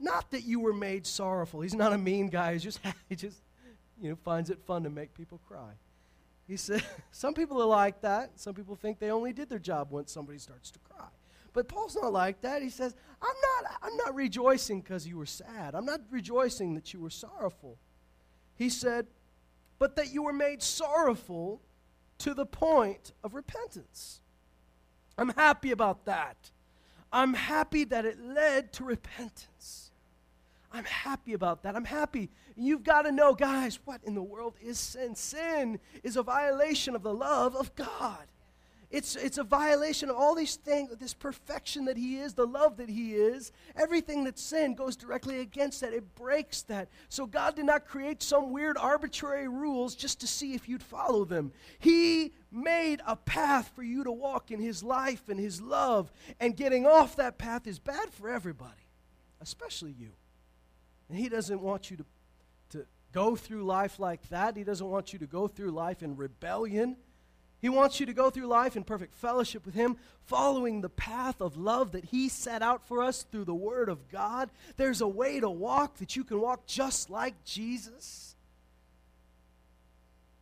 Not 0.00 0.32
that 0.32 0.42
you 0.42 0.58
were 0.58 0.72
made 0.72 1.06
sorrowful. 1.06 1.60
He's 1.60 1.76
not 1.76 1.92
a 1.92 1.98
mean 1.98 2.26
guy. 2.26 2.54
He's 2.54 2.64
just, 2.64 2.80
he 3.08 3.14
just 3.14 3.40
you 4.02 4.10
know, 4.10 4.16
finds 4.16 4.50
it 4.50 4.58
fun 4.66 4.82
to 4.82 4.90
make 4.90 5.14
people 5.14 5.40
cry. 5.46 5.74
He 6.48 6.56
said, 6.56 6.82
some 7.12 7.32
people 7.32 7.62
are 7.62 7.66
like 7.66 8.00
that. 8.00 8.32
Some 8.34 8.52
people 8.52 8.74
think 8.74 8.98
they 8.98 9.12
only 9.12 9.32
did 9.32 9.48
their 9.48 9.60
job 9.60 9.92
once 9.92 10.10
somebody 10.10 10.38
starts 10.38 10.72
to 10.72 10.80
cry. 10.80 11.06
But 11.52 11.68
Paul's 11.68 11.94
not 11.94 12.12
like 12.12 12.40
that. 12.40 12.62
He 12.62 12.70
says, 12.70 12.96
I'm 13.22 13.36
not, 13.62 13.72
I'm 13.80 13.96
not 13.96 14.16
rejoicing 14.16 14.80
because 14.80 15.06
you 15.06 15.16
were 15.16 15.26
sad. 15.26 15.76
I'm 15.76 15.86
not 15.86 16.00
rejoicing 16.10 16.74
that 16.74 16.92
you 16.92 16.98
were 16.98 17.10
sorrowful. 17.10 17.78
He 18.56 18.70
said, 18.70 19.06
but 19.78 19.94
that 19.94 20.12
you 20.12 20.24
were 20.24 20.32
made 20.32 20.64
sorrowful 20.64 21.62
to 22.20 22.34
the 22.34 22.46
point 22.46 23.12
of 23.24 23.34
repentance. 23.34 24.20
I'm 25.18 25.30
happy 25.30 25.72
about 25.72 26.06
that. 26.06 26.50
I'm 27.12 27.34
happy 27.34 27.84
that 27.84 28.04
it 28.04 28.22
led 28.22 28.72
to 28.74 28.84
repentance. 28.84 29.90
I'm 30.72 30.84
happy 30.84 31.32
about 31.32 31.64
that. 31.64 31.74
I'm 31.74 31.84
happy. 31.84 32.30
You've 32.56 32.84
got 32.84 33.02
to 33.02 33.12
know, 33.12 33.34
guys, 33.34 33.80
what 33.84 34.00
in 34.04 34.14
the 34.14 34.22
world 34.22 34.54
is 34.62 34.78
sin? 34.78 35.16
Sin 35.16 35.80
is 36.04 36.16
a 36.16 36.22
violation 36.22 36.94
of 36.94 37.02
the 37.02 37.12
love 37.12 37.56
of 37.56 37.74
God. 37.74 38.26
It's, 38.90 39.14
it's 39.14 39.38
a 39.38 39.44
violation 39.44 40.10
of 40.10 40.16
all 40.16 40.34
these 40.34 40.56
things, 40.56 40.90
this 40.98 41.14
perfection 41.14 41.84
that 41.84 41.96
He 41.96 42.18
is, 42.18 42.34
the 42.34 42.46
love 42.46 42.76
that 42.78 42.88
He 42.88 43.14
is. 43.14 43.52
Everything 43.76 44.24
that's 44.24 44.42
sin 44.42 44.74
goes 44.74 44.96
directly 44.96 45.38
against 45.38 45.80
that. 45.80 45.92
It 45.92 46.16
breaks 46.16 46.62
that. 46.62 46.88
So 47.08 47.24
God 47.24 47.54
did 47.54 47.66
not 47.66 47.86
create 47.86 48.20
some 48.20 48.50
weird 48.50 48.76
arbitrary 48.76 49.46
rules 49.46 49.94
just 49.94 50.20
to 50.20 50.26
see 50.26 50.54
if 50.54 50.68
you'd 50.68 50.82
follow 50.82 51.24
them. 51.24 51.52
He 51.78 52.32
made 52.50 53.00
a 53.06 53.14
path 53.14 53.70
for 53.76 53.84
you 53.84 54.02
to 54.02 54.10
walk 54.10 54.50
in 54.50 54.58
His 54.58 54.82
life 54.82 55.28
and 55.28 55.38
His 55.38 55.60
love. 55.60 56.10
And 56.40 56.56
getting 56.56 56.84
off 56.84 57.14
that 57.14 57.38
path 57.38 57.68
is 57.68 57.78
bad 57.78 58.12
for 58.12 58.28
everybody, 58.28 58.88
especially 59.40 59.92
you. 59.92 60.10
And 61.08 61.16
He 61.16 61.28
doesn't 61.28 61.60
want 61.60 61.92
you 61.92 61.98
to, 61.98 62.04
to 62.70 62.86
go 63.12 63.36
through 63.36 63.62
life 63.62 64.00
like 64.00 64.28
that. 64.30 64.56
He 64.56 64.64
doesn't 64.64 64.88
want 64.88 65.12
you 65.12 65.20
to 65.20 65.26
go 65.26 65.46
through 65.46 65.70
life 65.70 66.02
in 66.02 66.16
rebellion. 66.16 66.96
He 67.60 67.68
wants 67.68 68.00
you 68.00 68.06
to 68.06 68.14
go 68.14 68.30
through 68.30 68.46
life 68.46 68.74
in 68.74 68.84
perfect 68.84 69.14
fellowship 69.14 69.66
with 69.66 69.74
Him, 69.74 69.96
following 70.24 70.80
the 70.80 70.88
path 70.88 71.40
of 71.40 71.56
love 71.56 71.92
that 71.92 72.06
He 72.06 72.28
set 72.28 72.62
out 72.62 72.86
for 72.86 73.02
us 73.02 73.22
through 73.30 73.44
the 73.44 73.54
Word 73.54 73.88
of 73.88 74.08
God. 74.08 74.50
There's 74.76 75.02
a 75.02 75.08
way 75.08 75.40
to 75.40 75.50
walk 75.50 75.98
that 75.98 76.16
you 76.16 76.24
can 76.24 76.40
walk 76.40 76.66
just 76.66 77.10
like 77.10 77.44
Jesus. 77.44 78.34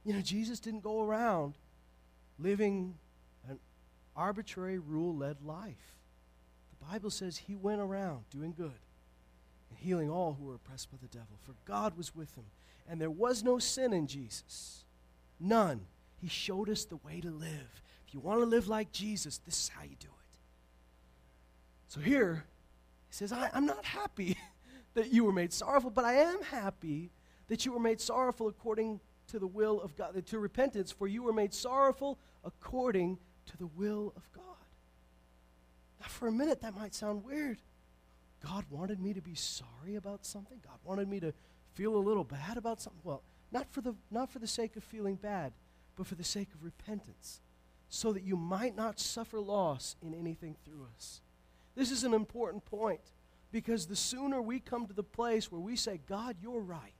You 0.04 0.14
know, 0.14 0.20
Jesus 0.20 0.60
didn't 0.60 0.82
go 0.82 1.02
around 1.02 1.54
living 2.38 2.94
an 3.48 3.58
arbitrary 4.14 4.78
rule 4.78 5.16
led 5.16 5.42
life. 5.44 5.96
The 6.78 6.87
Bible 6.87 7.10
says 7.10 7.37
He 7.37 7.56
went 7.56 7.80
around 7.80 8.30
doing 8.30 8.54
good 8.56 8.70
and 9.70 9.78
healing 9.78 10.08
all 10.08 10.37
who 10.38 10.46
were 10.46 10.54
oppressed 10.54 10.92
by 10.92 10.98
the 11.02 11.08
devil, 11.08 11.37
for 11.44 11.54
God 11.64 11.96
was 11.96 12.14
with 12.14 12.32
Him. 12.37 12.44
And 12.88 13.00
there 13.00 13.10
was 13.10 13.42
no 13.42 13.58
sin 13.58 13.92
in 13.92 14.06
Jesus. 14.06 14.84
None. 15.40 15.80
He 16.20 16.28
showed 16.28 16.68
us 16.68 16.84
the 16.84 16.96
way 16.96 17.20
to 17.20 17.30
live. 17.30 17.82
If 18.06 18.14
you 18.14 18.20
want 18.20 18.40
to 18.40 18.46
live 18.46 18.68
like 18.68 18.92
Jesus, 18.92 19.38
this 19.38 19.54
is 19.54 19.68
how 19.68 19.82
you 19.82 19.96
do 19.98 20.08
it. 20.08 20.38
So 21.88 22.00
here, 22.00 22.44
he 23.08 23.14
says, 23.14 23.32
I, 23.32 23.50
am 23.54 23.66
not 23.66 23.84
happy 23.84 24.37
that 24.94 25.12
you 25.12 25.25
were 25.25 25.32
made 25.32 25.52
sorrowful, 25.52 25.90
but 25.90 26.04
I 26.04 26.14
am 26.14 26.42
happy 26.42 27.10
that 27.48 27.64
you 27.64 27.72
were 27.72 27.80
made 27.80 28.00
sorrowful 28.00 28.48
according 28.48 29.00
to 29.28 29.38
the 29.38 29.46
will 29.46 29.80
of 29.80 29.96
God, 29.96 30.25
to 30.26 30.38
repentance, 30.38 30.90
for 30.90 31.06
you 31.06 31.22
were 31.22 31.32
made 31.32 31.54
sorrowful 31.54 32.18
according 32.44 33.18
to 33.46 33.56
the 33.56 33.66
will 33.66 34.12
of 34.16 34.30
God. 34.32 34.44
Now, 36.00 36.06
for 36.08 36.28
a 36.28 36.32
minute, 36.32 36.60
that 36.62 36.75
might 36.75 36.94
sound 36.94 37.25
weird. 37.25 37.58
God 38.44 38.64
wanted 38.70 39.00
me 39.00 39.12
to 39.14 39.20
be 39.20 39.34
sorry 39.34 39.96
about 39.96 40.25
something. 40.25 40.60
God 40.64 40.78
wanted 40.84 41.08
me 41.08 41.20
to 41.20 41.32
feel 41.75 41.96
a 41.96 41.98
little 41.98 42.25
bad 42.25 42.56
about 42.56 42.80
something. 42.80 43.00
Well, 43.04 43.22
not 43.50 43.70
for 43.70 43.80
the, 43.80 43.94
not 44.10 44.30
for 44.30 44.38
the 44.38 44.46
sake 44.46 44.76
of 44.76 44.84
feeling 44.84 45.16
bad, 45.16 45.52
but 45.99 46.07
for 46.07 46.14
the 46.14 46.25
sake 46.25 46.49
of 46.55 46.62
repentance, 46.64 47.40
so 47.90 48.12
that 48.12 48.23
you 48.23 48.37
might 48.37 48.76
not 48.76 49.00
suffer 49.00 49.40
loss 49.40 49.97
in 50.00 50.14
anything 50.14 50.55
through 50.64 50.87
us. 50.97 51.21
This 51.75 51.90
is 51.90 52.05
an 52.05 52.14
important 52.14 52.64
point 52.64 53.00
because 53.50 53.87
the 53.87 53.97
sooner 53.97 54.40
we 54.40 54.61
come 54.61 54.87
to 54.87 54.93
the 54.93 55.02
place 55.02 55.50
where 55.50 55.61
we 55.61 55.75
say, 55.75 56.00
God, 56.09 56.37
you're 56.40 56.61
right. 56.61 56.93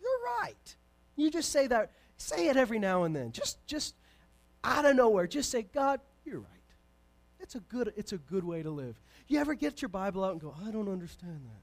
You're 0.00 0.38
right. 0.40 0.76
You 1.16 1.30
just 1.30 1.52
say 1.52 1.66
that, 1.66 1.90
say 2.16 2.48
it 2.48 2.56
every 2.56 2.78
now 2.78 3.04
and 3.04 3.14
then. 3.14 3.30
Just 3.30 3.64
just 3.66 3.94
out 4.64 4.86
of 4.86 4.96
nowhere, 4.96 5.26
just 5.26 5.50
say, 5.50 5.62
God, 5.62 6.00
you're 6.24 6.40
right. 6.40 6.46
It's 7.40 7.54
a 7.56 7.60
good, 7.60 7.92
it's 7.96 8.12
a 8.12 8.18
good 8.18 8.44
way 8.44 8.62
to 8.62 8.70
live. 8.70 8.98
You 9.28 9.38
ever 9.38 9.54
get 9.54 9.82
your 9.82 9.88
Bible 9.90 10.24
out 10.24 10.32
and 10.32 10.40
go, 10.40 10.54
I 10.66 10.70
don't 10.70 10.88
understand 10.88 11.40
that? 11.44 11.62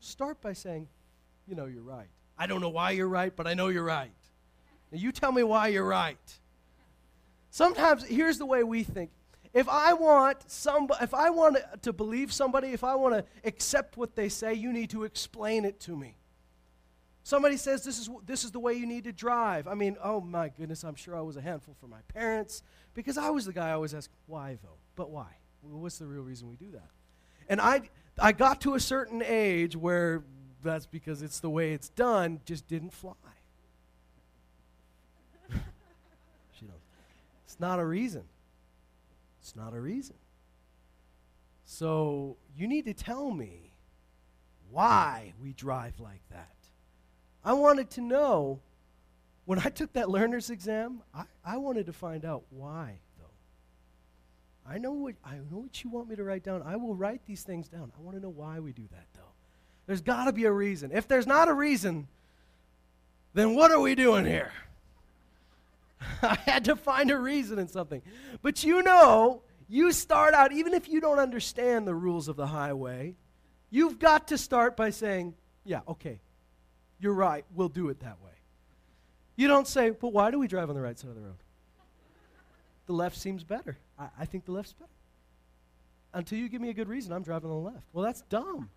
Start 0.00 0.40
by 0.40 0.52
saying, 0.52 0.88
you 1.46 1.54
know, 1.54 1.66
you're 1.66 1.82
right. 1.82 2.08
I 2.40 2.46
don't 2.46 2.62
know 2.62 2.70
why 2.70 2.92
you're 2.92 3.06
right, 3.06 3.36
but 3.36 3.46
I 3.46 3.52
know 3.52 3.68
you're 3.68 3.84
right. 3.84 4.10
Now 4.90 4.98
you 4.98 5.12
tell 5.12 5.30
me 5.30 5.42
why 5.42 5.68
you're 5.68 5.86
right. 5.86 6.16
Sometimes 7.50 8.02
here's 8.02 8.38
the 8.38 8.46
way 8.46 8.64
we 8.64 8.82
think. 8.82 9.10
If 9.52 9.68
I 9.68 9.92
want 9.92 10.50
some 10.50 10.88
if 11.02 11.12
I 11.12 11.28
want 11.28 11.58
to 11.82 11.92
believe 11.92 12.32
somebody, 12.32 12.68
if 12.68 12.82
I 12.82 12.94
want 12.94 13.14
to 13.14 13.24
accept 13.44 13.98
what 13.98 14.16
they 14.16 14.30
say, 14.30 14.54
you 14.54 14.72
need 14.72 14.88
to 14.90 15.04
explain 15.04 15.66
it 15.66 15.80
to 15.80 15.94
me. 15.94 16.16
Somebody 17.24 17.58
says 17.58 17.84
this 17.84 17.98
is 17.98 18.08
this 18.24 18.42
is 18.42 18.52
the 18.52 18.60
way 18.60 18.72
you 18.72 18.86
need 18.86 19.04
to 19.04 19.12
drive. 19.12 19.68
I 19.68 19.74
mean, 19.74 19.98
oh 20.02 20.22
my 20.22 20.48
goodness, 20.48 20.82
I'm 20.82 20.94
sure 20.94 21.14
I 21.14 21.20
was 21.20 21.36
a 21.36 21.42
handful 21.42 21.76
for 21.78 21.88
my 21.88 22.00
parents 22.08 22.62
because 22.94 23.18
I 23.18 23.28
was 23.28 23.44
the 23.44 23.52
guy 23.52 23.68
I 23.68 23.72
always 23.72 23.92
asked, 23.92 24.08
why 24.26 24.56
though? 24.62 24.78
But 24.96 25.10
why? 25.10 25.28
What's 25.60 25.98
the 25.98 26.06
real 26.06 26.22
reason 26.22 26.48
we 26.48 26.56
do 26.56 26.70
that? 26.70 26.88
And 27.50 27.60
I 27.60 27.82
I 28.18 28.32
got 28.32 28.62
to 28.62 28.76
a 28.76 28.80
certain 28.80 29.22
age 29.22 29.76
where 29.76 30.22
that's 30.62 30.86
because 30.86 31.22
it's 31.22 31.40
the 31.40 31.50
way 31.50 31.72
it's 31.72 31.88
done, 31.88 32.40
just 32.44 32.66
didn't 32.68 32.92
fly. 32.92 33.14
she 36.58 36.66
knows. 36.66 36.80
It's 37.44 37.58
not 37.60 37.78
a 37.78 37.84
reason. 37.84 38.24
It's 39.40 39.56
not 39.56 39.74
a 39.74 39.80
reason. 39.80 40.16
So 41.64 42.36
you 42.56 42.66
need 42.66 42.84
to 42.86 42.94
tell 42.94 43.30
me 43.30 43.72
why 44.70 45.34
we 45.42 45.52
drive 45.52 45.98
like 46.00 46.22
that. 46.30 46.54
I 47.44 47.52
wanted 47.54 47.90
to 47.90 48.00
know 48.00 48.60
when 49.44 49.58
I 49.58 49.68
took 49.68 49.92
that 49.94 50.08
learner's 50.08 50.50
exam, 50.50 51.02
I, 51.14 51.24
I 51.44 51.56
wanted 51.56 51.86
to 51.86 51.92
find 51.92 52.24
out 52.24 52.44
why, 52.50 52.98
though. 53.18 54.72
I 54.72 54.78
know 54.78 54.92
what 54.92 55.14
I 55.24 55.36
know 55.50 55.58
what 55.58 55.82
you 55.82 55.90
want 55.90 56.08
me 56.08 56.16
to 56.16 56.22
write 56.22 56.44
down. 56.44 56.62
I 56.62 56.76
will 56.76 56.94
write 56.94 57.22
these 57.26 57.42
things 57.42 57.66
down. 57.66 57.90
I 57.98 58.00
want 58.02 58.16
to 58.16 58.22
know 58.22 58.28
why 58.28 58.60
we 58.60 58.72
do 58.72 58.86
that. 58.92 59.06
There's 59.90 60.02
got 60.02 60.26
to 60.26 60.32
be 60.32 60.44
a 60.44 60.52
reason. 60.52 60.92
If 60.92 61.08
there's 61.08 61.26
not 61.26 61.48
a 61.48 61.52
reason, 61.52 62.06
then 63.34 63.56
what 63.56 63.72
are 63.72 63.80
we 63.80 63.96
doing 63.96 64.24
here? 64.24 64.52
I 66.22 66.36
had 66.46 66.66
to 66.66 66.76
find 66.76 67.10
a 67.10 67.18
reason 67.18 67.58
in 67.58 67.66
something. 67.66 68.00
But 68.40 68.62
you 68.62 68.84
know, 68.84 69.42
you 69.68 69.90
start 69.90 70.32
out, 70.32 70.52
even 70.52 70.74
if 70.74 70.88
you 70.88 71.00
don't 71.00 71.18
understand 71.18 71.88
the 71.88 71.94
rules 71.96 72.28
of 72.28 72.36
the 72.36 72.46
highway, 72.46 73.16
you've 73.68 73.98
got 73.98 74.28
to 74.28 74.38
start 74.38 74.76
by 74.76 74.90
saying, 74.90 75.34
yeah, 75.64 75.80
okay, 75.88 76.20
you're 77.00 77.12
right, 77.12 77.44
we'll 77.52 77.68
do 77.68 77.88
it 77.88 77.98
that 77.98 78.22
way. 78.22 78.30
You 79.34 79.48
don't 79.48 79.66
say, 79.66 79.90
but 79.90 80.12
why 80.12 80.30
do 80.30 80.38
we 80.38 80.46
drive 80.46 80.68
on 80.68 80.76
the 80.76 80.80
right 80.80 80.96
side 80.96 81.08
of 81.08 81.16
the 81.16 81.20
road? 81.20 81.42
The 82.86 82.92
left 82.92 83.16
seems 83.16 83.42
better. 83.42 83.76
I, 83.98 84.06
I 84.20 84.24
think 84.24 84.44
the 84.44 84.52
left's 84.52 84.72
better. 84.72 84.88
Until 86.14 86.38
you 86.38 86.48
give 86.48 86.60
me 86.60 86.68
a 86.70 86.74
good 86.74 86.88
reason, 86.88 87.12
I'm 87.12 87.24
driving 87.24 87.50
on 87.50 87.64
the 87.64 87.70
left. 87.70 87.88
Well, 87.92 88.04
that's 88.04 88.20
dumb. 88.28 88.70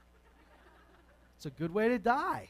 It's 1.38 1.46
a 1.46 1.50
good 1.50 1.74
way 1.74 1.90
to 1.90 2.00
die. 2.00 2.50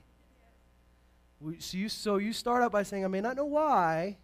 So, 1.60 1.78
you, 1.78 1.90
so 1.90 2.18
you 2.18 2.32
start 2.32 2.64
out 2.64 2.72
by 2.72 2.84
saying, 2.84 3.04
I 3.04 3.08
may 3.08 3.22
not 3.22 3.36
know 3.36 3.46
why. 3.46 4.18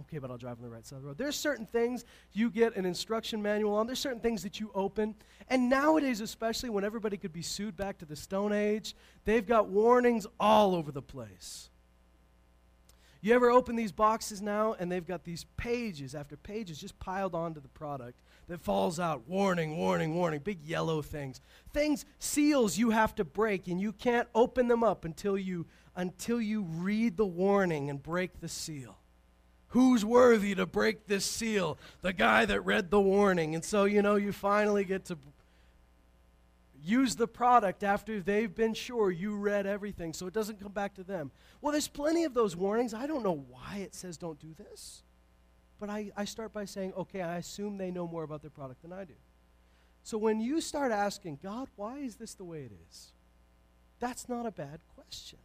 Okay, 0.00 0.18
but 0.18 0.30
I'll 0.30 0.38
drive 0.38 0.58
on 0.58 0.62
the 0.62 0.70
right 0.70 0.86
side 0.86 0.96
of 0.96 1.02
the 1.02 1.08
road. 1.08 1.18
There's 1.18 1.36
certain 1.36 1.66
things 1.66 2.04
you 2.32 2.50
get 2.50 2.76
an 2.76 2.84
instruction 2.84 3.42
manual 3.42 3.74
on. 3.74 3.86
There's 3.86 3.98
certain 3.98 4.20
things 4.20 4.42
that 4.42 4.60
you 4.60 4.70
open. 4.74 5.14
And 5.48 5.68
nowadays, 5.68 6.20
especially 6.20 6.70
when 6.70 6.84
everybody 6.84 7.16
could 7.16 7.32
be 7.32 7.42
sued 7.42 7.76
back 7.76 7.98
to 7.98 8.04
the 8.04 8.16
Stone 8.16 8.52
Age, 8.52 8.94
they've 9.24 9.46
got 9.46 9.68
warnings 9.68 10.26
all 10.38 10.74
over 10.74 10.92
the 10.92 11.02
place. 11.02 11.69
You 13.22 13.34
ever 13.34 13.50
open 13.50 13.76
these 13.76 13.92
boxes 13.92 14.40
now 14.40 14.74
and 14.78 14.90
they've 14.90 15.06
got 15.06 15.24
these 15.24 15.44
pages 15.56 16.14
after 16.14 16.36
pages 16.36 16.78
just 16.78 16.98
piled 16.98 17.34
onto 17.34 17.60
the 17.60 17.68
product 17.68 18.20
that 18.48 18.60
falls 18.60 18.98
out 18.98 19.28
warning, 19.28 19.76
warning, 19.76 20.14
warning, 20.14 20.40
big 20.42 20.64
yellow 20.64 21.02
things. 21.02 21.40
Things, 21.72 22.04
seals 22.18 22.78
you 22.78 22.90
have 22.90 23.14
to 23.16 23.24
break, 23.24 23.68
and 23.68 23.80
you 23.80 23.92
can't 23.92 24.28
open 24.34 24.68
them 24.68 24.82
up 24.82 25.04
until 25.04 25.38
you, 25.38 25.66
until 25.94 26.40
you 26.40 26.62
read 26.62 27.16
the 27.16 27.26
warning 27.26 27.90
and 27.90 28.02
break 28.02 28.40
the 28.40 28.48
seal. 28.48 28.96
Who's 29.68 30.04
worthy 30.04 30.54
to 30.56 30.66
break 30.66 31.06
this 31.06 31.24
seal? 31.24 31.78
The 32.00 32.12
guy 32.12 32.44
that 32.44 32.62
read 32.62 32.90
the 32.90 33.00
warning. 33.00 33.54
And 33.54 33.64
so, 33.64 33.84
you 33.84 34.02
know, 34.02 34.16
you 34.16 34.32
finally 34.32 34.84
get 34.84 35.04
to 35.06 35.18
use 36.82 37.16
the 37.16 37.28
product 37.28 37.82
after 37.82 38.20
they've 38.20 38.54
been 38.54 38.74
sure 38.74 39.10
you 39.10 39.36
read 39.36 39.66
everything 39.66 40.12
so 40.12 40.26
it 40.26 40.32
doesn't 40.32 40.60
come 40.60 40.72
back 40.72 40.94
to 40.94 41.02
them. 41.02 41.30
Well, 41.60 41.72
there's 41.72 41.88
plenty 41.88 42.24
of 42.24 42.34
those 42.34 42.56
warnings. 42.56 42.94
I 42.94 43.06
don't 43.06 43.22
know 43.22 43.44
why 43.48 43.78
it 43.78 43.94
says 43.94 44.16
don't 44.16 44.40
do 44.40 44.54
this. 44.56 45.02
But 45.78 45.88
I, 45.88 46.12
I 46.16 46.26
start 46.26 46.52
by 46.52 46.66
saying, 46.66 46.92
okay, 46.96 47.22
I 47.22 47.38
assume 47.38 47.78
they 47.78 47.90
know 47.90 48.06
more 48.06 48.22
about 48.22 48.42
their 48.42 48.50
product 48.50 48.82
than 48.82 48.92
I 48.92 49.04
do. 49.04 49.14
So 50.02 50.18
when 50.18 50.40
you 50.40 50.60
start 50.60 50.92
asking, 50.92 51.38
God, 51.42 51.68
why 51.76 51.98
is 51.98 52.16
this 52.16 52.34
the 52.34 52.44
way 52.44 52.60
it 52.60 52.72
is? 52.90 53.12
That's 53.98 54.28
not 54.28 54.46
a 54.46 54.50
bad 54.50 54.80
question. 54.94 55.38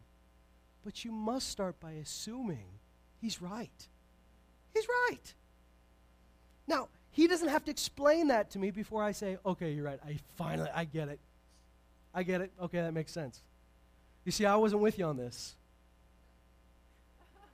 But 0.84 1.04
you 1.04 1.12
must 1.12 1.50
start 1.50 1.80
by 1.80 1.94
assuming 1.94 2.66
He's 3.22 3.42
right. 3.42 3.88
He's 4.74 4.88
right. 5.10 5.34
Now, 6.68 6.90
He 7.12 7.28
doesn't 7.28 7.48
have 7.48 7.66
to 7.66 7.72
explain 7.72 8.28
that 8.28 8.52
to 8.52 8.60
me 8.60 8.72
before 8.72 9.02
I 9.02 9.14
say, 9.14 9.38
okay, 9.46 9.72
you're 9.72 9.86
right. 9.86 10.00
I 10.06 10.20
finally, 10.36 10.70
I 10.74 10.84
get 10.86 11.08
it. 11.08 11.20
I 12.16 12.24
get 12.24 12.40
it. 12.42 12.52
Okay, 12.62 12.80
that 12.80 12.94
makes 12.94 13.12
sense. 13.12 13.42
You 14.24 14.32
see, 14.32 14.46
I 14.46 14.56
wasn't 14.56 14.82
with 14.82 14.98
you 14.98 15.06
on 15.06 15.18
this. 15.18 15.56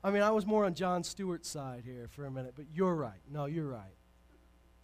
I 0.04 0.12
mean, 0.12 0.22
I 0.22 0.32
was 0.32 0.46
more 0.46 0.66
on 0.66 0.74
John 0.74 1.04
Stewart's 1.04 1.50
side 1.50 1.84
here 1.84 2.08
for 2.12 2.26
a 2.26 2.32
minute, 2.32 2.54
but 2.56 2.66
you're 2.74 2.96
right. 2.96 3.20
No, 3.30 3.46
you're 3.46 3.68
right. 3.68 3.96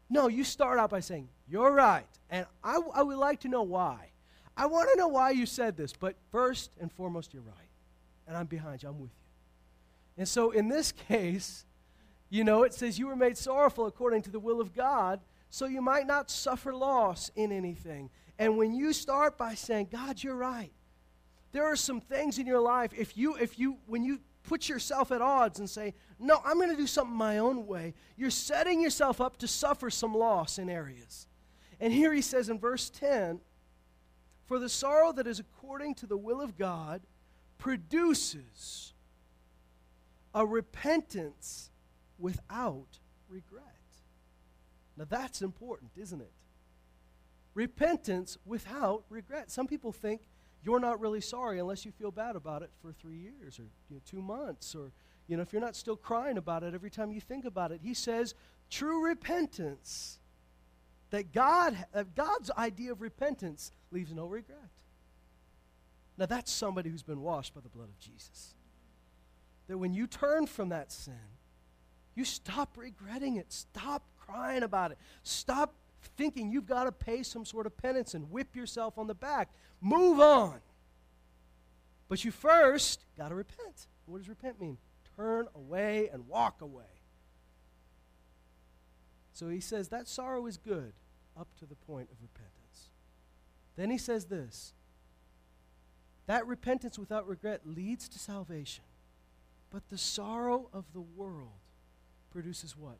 No, 0.09 0.27
you 0.27 0.43
start 0.43 0.79
out 0.79 0.89
by 0.89 0.99
saying, 0.99 1.29
You're 1.47 1.71
right. 1.71 2.05
And 2.29 2.45
I, 2.63 2.79
I 2.93 3.03
would 3.03 3.17
like 3.17 3.41
to 3.41 3.47
know 3.47 3.63
why. 3.63 4.09
I 4.55 4.65
want 4.65 4.89
to 4.91 4.97
know 4.97 5.07
why 5.07 5.29
you 5.31 5.45
said 5.45 5.77
this, 5.77 5.93
but 5.93 6.15
first 6.31 6.71
and 6.81 6.91
foremost, 6.91 7.33
you're 7.33 7.43
right. 7.43 7.69
And 8.27 8.35
I'm 8.35 8.47
behind 8.47 8.83
you, 8.83 8.89
I'm 8.89 8.99
with 8.99 9.11
you. 9.11 9.27
And 10.17 10.27
so 10.27 10.51
in 10.51 10.67
this 10.67 10.91
case, 10.91 11.65
you 12.29 12.43
know, 12.43 12.63
it 12.63 12.73
says 12.73 12.97
you 12.97 13.07
were 13.07 13.15
made 13.15 13.37
sorrowful 13.37 13.85
according 13.85 14.23
to 14.23 14.31
the 14.31 14.39
will 14.39 14.59
of 14.59 14.75
God, 14.75 15.19
so 15.49 15.65
you 15.65 15.81
might 15.81 16.07
not 16.07 16.29
suffer 16.29 16.73
loss 16.73 17.31
in 17.35 17.51
anything. 17.51 18.09
And 18.39 18.57
when 18.57 18.73
you 18.73 18.93
start 18.93 19.37
by 19.37 19.55
saying, 19.55 19.89
God, 19.91 20.21
you're 20.21 20.35
right, 20.35 20.71
there 21.51 21.65
are 21.65 21.75
some 21.75 22.01
things 22.01 22.37
in 22.37 22.45
your 22.45 22.59
life, 22.59 22.91
if 22.95 23.17
you, 23.17 23.35
if 23.35 23.57
you, 23.57 23.77
when 23.85 24.03
you 24.03 24.19
put 24.43 24.69
yourself 24.69 25.11
at 25.11 25.21
odds 25.21 25.59
and 25.59 25.69
say, 25.69 25.93
No, 26.19 26.41
I'm 26.43 26.57
going 26.57 26.69
to 26.69 26.75
do 26.75 26.87
something 26.87 27.15
my 27.15 27.37
own 27.37 27.67
way, 27.67 27.93
you're 28.15 28.29
setting 28.29 28.81
yourself 28.81 29.21
up 29.21 29.37
to 29.37 29.47
suffer 29.47 29.89
some 29.89 30.15
loss 30.15 30.57
in 30.57 30.69
areas. 30.69 31.27
And 31.79 31.93
here 31.93 32.13
he 32.13 32.21
says 32.21 32.49
in 32.49 32.59
verse 32.59 32.89
10 32.89 33.39
For 34.45 34.59
the 34.59 34.69
sorrow 34.69 35.11
that 35.13 35.27
is 35.27 35.39
according 35.39 35.95
to 35.95 36.07
the 36.07 36.17
will 36.17 36.41
of 36.41 36.57
God 36.57 37.01
produces 37.57 38.93
a 40.33 40.45
repentance 40.45 41.69
without 42.19 42.99
regret. 43.29 43.63
Now 44.95 45.05
that's 45.09 45.41
important, 45.41 45.91
isn't 45.97 46.21
it? 46.21 46.31
Repentance 47.57 48.37
without 48.45 49.03
regret. 49.09 49.49
Some 49.49 49.65
people 49.65 49.91
think 49.91 50.21
you're 50.63 50.79
not 50.79 50.99
really 50.99 51.21
sorry 51.21 51.57
unless 51.57 51.85
you 51.85 51.91
feel 51.91 52.11
bad 52.11 52.35
about 52.35 52.61
it 52.61 52.69
for 52.83 52.91
three 52.91 53.17
years 53.17 53.57
or 53.57 53.63
you 53.89 53.95
know, 53.95 54.01
two 54.05 54.21
months 54.21 54.75
or 54.75 54.91
you 55.27 55.35
know 55.35 55.41
if 55.41 55.51
you're 55.51 55.61
not 55.61 55.75
still 55.75 55.95
crying 55.95 56.37
about 56.37 56.61
it 56.61 56.75
every 56.75 56.91
time 56.91 57.11
you 57.11 57.19
think 57.19 57.45
about 57.45 57.71
it. 57.71 57.79
He 57.81 57.95
says 57.95 58.35
true 58.69 59.03
repentance 59.03 60.19
that 61.09 61.33
god 61.33 61.75
uh, 61.95 62.03
god's 62.15 62.51
idea 62.51 62.91
of 62.91 63.01
repentance 63.01 63.71
leaves 63.89 64.13
no 64.13 64.27
regret. 64.27 64.69
Now 66.15 66.27
that's 66.27 66.51
somebody 66.51 66.91
who's 66.91 67.01
been 67.01 67.21
washed 67.21 67.55
by 67.55 67.61
the 67.61 67.69
blood 67.69 67.89
of 67.89 67.99
jesus. 67.99 68.53
That 69.67 69.79
when 69.79 69.95
you 69.95 70.05
turn 70.05 70.45
from 70.45 70.69
that 70.69 70.91
sin 70.91 71.15
you 72.13 72.23
stop 72.23 72.77
regretting 72.77 73.37
it. 73.37 73.51
Stop 73.51 74.03
crying 74.19 74.61
about 74.61 74.91
it. 74.91 74.99
Stop 75.23 75.73
thinking 76.07 76.51
you've 76.51 76.65
got 76.65 76.85
to 76.85 76.91
pay 76.91 77.23
some 77.23 77.45
sort 77.45 77.65
of 77.65 77.77
penance 77.77 78.13
and 78.13 78.31
whip 78.31 78.55
yourself 78.55 78.97
on 78.97 79.07
the 79.07 79.15
back. 79.15 79.49
Move 79.81 80.19
on. 80.19 80.59
But 82.09 82.23
you 82.23 82.31
first 82.31 83.05
got 83.17 83.29
to 83.29 83.35
repent. 83.35 83.87
What 84.05 84.19
does 84.19 84.29
repent 84.29 84.59
mean? 84.59 84.77
Turn 85.15 85.47
away 85.55 86.09
and 86.11 86.27
walk 86.27 86.61
away. 86.61 86.83
So 89.33 89.49
he 89.49 89.59
says 89.59 89.89
that 89.89 90.07
sorrow 90.07 90.45
is 90.47 90.57
good 90.57 90.93
up 91.39 91.47
to 91.59 91.65
the 91.65 91.75
point 91.75 92.09
of 92.11 92.17
repentance. 92.21 92.89
Then 93.75 93.91
he 93.91 93.97
says 93.97 94.25
this 94.25 94.73
that 96.25 96.45
repentance 96.45 96.99
without 96.99 97.27
regret 97.27 97.61
leads 97.65 98.09
to 98.09 98.19
salvation, 98.19 98.83
but 99.69 99.89
the 99.89 99.97
sorrow 99.97 100.69
of 100.73 100.85
the 100.93 101.01
world 101.01 101.61
produces 102.31 102.75
what? 102.75 102.97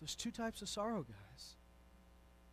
There's 0.00 0.14
two 0.14 0.30
types 0.30 0.62
of 0.62 0.68
sorrow, 0.68 1.04
guys. 1.04 1.56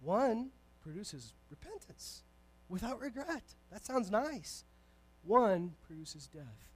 One 0.01 0.49
produces 0.81 1.33
repentance 1.49 2.23
without 2.69 2.99
regret. 2.99 3.43
That 3.71 3.85
sounds 3.85 4.11
nice. 4.11 4.65
One 5.23 5.73
produces 5.87 6.27
death. 6.27 6.69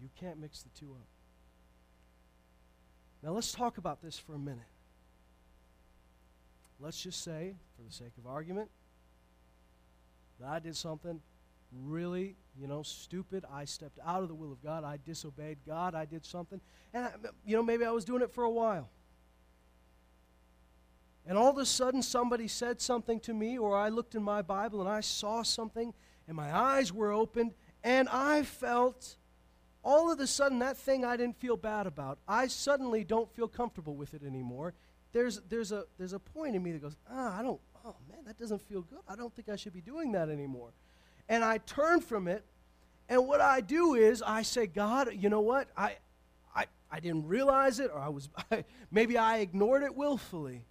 You 0.00 0.08
can't 0.18 0.40
mix 0.40 0.62
the 0.62 0.70
two 0.70 0.92
up. 0.92 1.08
Now 3.22 3.30
let's 3.30 3.52
talk 3.52 3.78
about 3.78 4.02
this 4.02 4.18
for 4.18 4.34
a 4.34 4.38
minute. 4.38 4.60
Let's 6.78 7.00
just 7.00 7.22
say, 7.22 7.54
for 7.76 7.82
the 7.82 7.92
sake 7.92 8.12
of 8.18 8.26
argument, 8.26 8.68
that 10.40 10.48
I 10.48 10.58
did 10.58 10.76
something 10.76 11.20
really, 11.84 12.36
you 12.60 12.68
know, 12.68 12.82
stupid. 12.82 13.44
I 13.52 13.64
stepped 13.64 13.98
out 14.04 14.22
of 14.22 14.28
the 14.28 14.34
will 14.34 14.52
of 14.52 14.62
God. 14.62 14.84
I 14.84 14.98
disobeyed 15.04 15.58
God. 15.66 15.94
I 15.94 16.04
did 16.04 16.24
something. 16.24 16.60
And, 16.92 17.06
I, 17.06 17.12
you 17.46 17.56
know, 17.56 17.62
maybe 17.62 17.84
I 17.84 17.90
was 17.90 18.04
doing 18.04 18.22
it 18.22 18.30
for 18.32 18.44
a 18.44 18.50
while 18.50 18.90
and 21.26 21.38
all 21.38 21.50
of 21.50 21.58
a 21.58 21.66
sudden 21.66 22.02
somebody 22.02 22.48
said 22.48 22.80
something 22.80 23.20
to 23.20 23.34
me, 23.34 23.58
or 23.58 23.76
I 23.76 23.88
looked 23.88 24.14
in 24.14 24.22
my 24.22 24.42
Bible 24.42 24.80
and 24.80 24.88
I 24.88 25.00
saw 25.00 25.42
something, 25.42 25.94
and 26.28 26.36
my 26.36 26.54
eyes 26.54 26.92
were 26.92 27.12
opened, 27.12 27.54
and 27.82 28.08
I 28.08 28.42
felt 28.42 29.16
all 29.82 30.10
of 30.10 30.18
a 30.20 30.26
sudden 30.26 30.58
that 30.60 30.76
thing 30.76 31.04
I 31.04 31.16
didn't 31.16 31.36
feel 31.36 31.56
bad 31.56 31.86
about, 31.86 32.18
I 32.26 32.46
suddenly 32.46 33.04
don't 33.04 33.30
feel 33.34 33.48
comfortable 33.48 33.94
with 33.94 34.14
it 34.14 34.22
anymore. 34.24 34.74
There's, 35.12 35.40
there's, 35.48 35.72
a, 35.72 35.84
there's 35.98 36.12
a 36.12 36.18
point 36.18 36.56
in 36.56 36.62
me 36.62 36.72
that 36.72 36.82
goes, 36.82 36.96
ah, 37.10 37.38
I 37.38 37.42
don't, 37.42 37.60
oh 37.84 37.96
man, 38.08 38.24
that 38.26 38.38
doesn't 38.38 38.62
feel 38.62 38.82
good. 38.82 38.98
I 39.06 39.14
don't 39.14 39.34
think 39.34 39.48
I 39.48 39.56
should 39.56 39.74
be 39.74 39.82
doing 39.82 40.12
that 40.12 40.28
anymore. 40.28 40.72
And 41.28 41.44
I 41.44 41.58
turn 41.58 42.00
from 42.00 42.28
it, 42.28 42.44
and 43.08 43.26
what 43.26 43.40
I 43.40 43.60
do 43.60 43.94
is 43.94 44.22
I 44.22 44.42
say, 44.42 44.66
God, 44.66 45.10
you 45.14 45.28
know 45.28 45.40
what? 45.40 45.68
I, 45.76 45.96
I, 46.54 46.66
I 46.90 47.00
didn't 47.00 47.26
realize 47.26 47.78
it, 47.80 47.90
or 47.92 47.98
I 47.98 48.08
was, 48.08 48.28
maybe 48.90 49.16
I 49.18 49.38
ignored 49.38 49.82
it 49.82 49.94
willfully. 49.94 50.64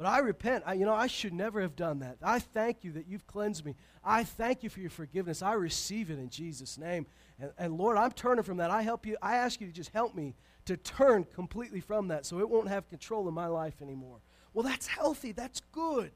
But 0.00 0.06
I 0.08 0.20
repent. 0.20 0.64
I, 0.66 0.72
you 0.72 0.86
know, 0.86 0.94
I 0.94 1.08
should 1.08 1.34
never 1.34 1.60
have 1.60 1.76
done 1.76 1.98
that. 1.98 2.16
I 2.22 2.38
thank 2.38 2.84
you 2.84 2.92
that 2.92 3.06
you've 3.06 3.26
cleansed 3.26 3.66
me. 3.66 3.74
I 4.02 4.24
thank 4.24 4.62
you 4.62 4.70
for 4.70 4.80
your 4.80 4.88
forgiveness. 4.88 5.42
I 5.42 5.52
receive 5.52 6.10
it 6.10 6.18
in 6.18 6.30
Jesus' 6.30 6.78
name. 6.78 7.04
And, 7.38 7.52
and 7.58 7.76
Lord, 7.76 7.98
I'm 7.98 8.12
turning 8.12 8.42
from 8.42 8.56
that. 8.56 8.70
I 8.70 8.80
help 8.80 9.04
you. 9.04 9.18
I 9.20 9.34
ask 9.36 9.60
you 9.60 9.66
to 9.66 9.72
just 9.74 9.90
help 9.90 10.14
me 10.14 10.36
to 10.64 10.78
turn 10.78 11.26
completely 11.34 11.80
from 11.80 12.08
that 12.08 12.24
so 12.24 12.38
it 12.38 12.48
won't 12.48 12.68
have 12.68 12.88
control 12.88 13.28
of 13.28 13.34
my 13.34 13.46
life 13.46 13.74
anymore. 13.82 14.20
Well, 14.54 14.62
that's 14.62 14.86
healthy. 14.86 15.32
That's 15.32 15.60
good. 15.70 16.12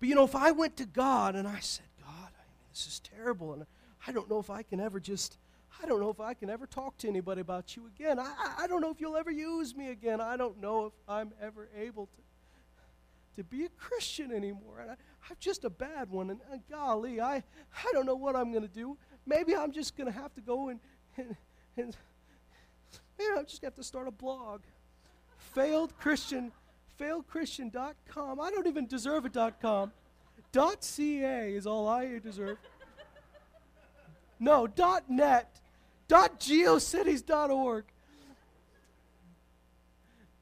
But 0.00 0.08
you 0.08 0.16
know, 0.16 0.24
if 0.24 0.34
I 0.34 0.50
went 0.50 0.76
to 0.78 0.84
God 0.84 1.36
and 1.36 1.46
I 1.46 1.60
said, 1.60 1.86
God, 2.00 2.10
I 2.10 2.42
mean, 2.42 2.66
this 2.72 2.88
is 2.88 3.00
terrible, 3.16 3.52
and 3.52 3.66
I 4.04 4.10
don't 4.10 4.28
know 4.28 4.40
if 4.40 4.50
I 4.50 4.64
can 4.64 4.80
ever 4.80 4.98
just 4.98 5.38
I 5.82 5.86
don't 5.86 6.00
know 6.00 6.10
if 6.10 6.20
I 6.20 6.34
can 6.34 6.50
ever 6.50 6.66
talk 6.66 6.96
to 6.98 7.08
anybody 7.08 7.40
about 7.40 7.76
you 7.76 7.86
again. 7.86 8.18
I, 8.18 8.32
I 8.58 8.66
don't 8.66 8.80
know 8.80 8.90
if 8.90 9.00
you'll 9.00 9.16
ever 9.16 9.30
use 9.30 9.76
me 9.76 9.90
again. 9.90 10.20
I 10.20 10.36
don't 10.36 10.60
know 10.60 10.86
if 10.86 10.92
I'm 11.08 11.32
ever 11.40 11.68
able 11.76 12.06
to 12.06 12.23
to 13.36 13.44
be 13.44 13.64
a 13.64 13.68
Christian 13.70 14.32
anymore. 14.32 14.80
And 14.80 14.90
I, 14.90 14.94
am 14.94 15.36
just 15.40 15.64
a 15.64 15.70
bad 15.70 16.10
one. 16.10 16.30
And, 16.30 16.40
and 16.50 16.62
golly, 16.70 17.20
I, 17.20 17.36
I 17.36 17.92
don't 17.92 18.06
know 18.06 18.14
what 18.14 18.36
I'm 18.36 18.50
going 18.50 18.66
to 18.66 18.74
do. 18.74 18.96
Maybe 19.26 19.54
I'm 19.56 19.72
just 19.72 19.96
going 19.96 20.12
to 20.12 20.18
have 20.18 20.34
to 20.34 20.40
go 20.40 20.68
and, 20.68 20.80
and, 21.16 21.36
and 21.76 21.96
maybe 23.18 23.30
I'm 23.36 23.44
just 23.46 23.60
going 23.60 23.72
to 23.72 23.76
have 23.76 23.76
to 23.76 23.84
start 23.84 24.08
a 24.08 24.12
blog. 24.12 24.62
Failed 25.36 25.96
Christian, 25.98 26.52
failedchristian.com. 27.00 28.40
I 28.40 28.50
don't 28.50 28.66
even 28.66 28.86
deserve 28.86 29.24
a 29.24 29.52
.com. 29.60 29.92
.ca 30.52 31.54
is 31.54 31.66
all 31.66 31.88
I 31.88 32.18
deserve. 32.18 32.58
No, 34.38 34.68
.net, 35.08 35.60
.geocities.org. 36.08 37.84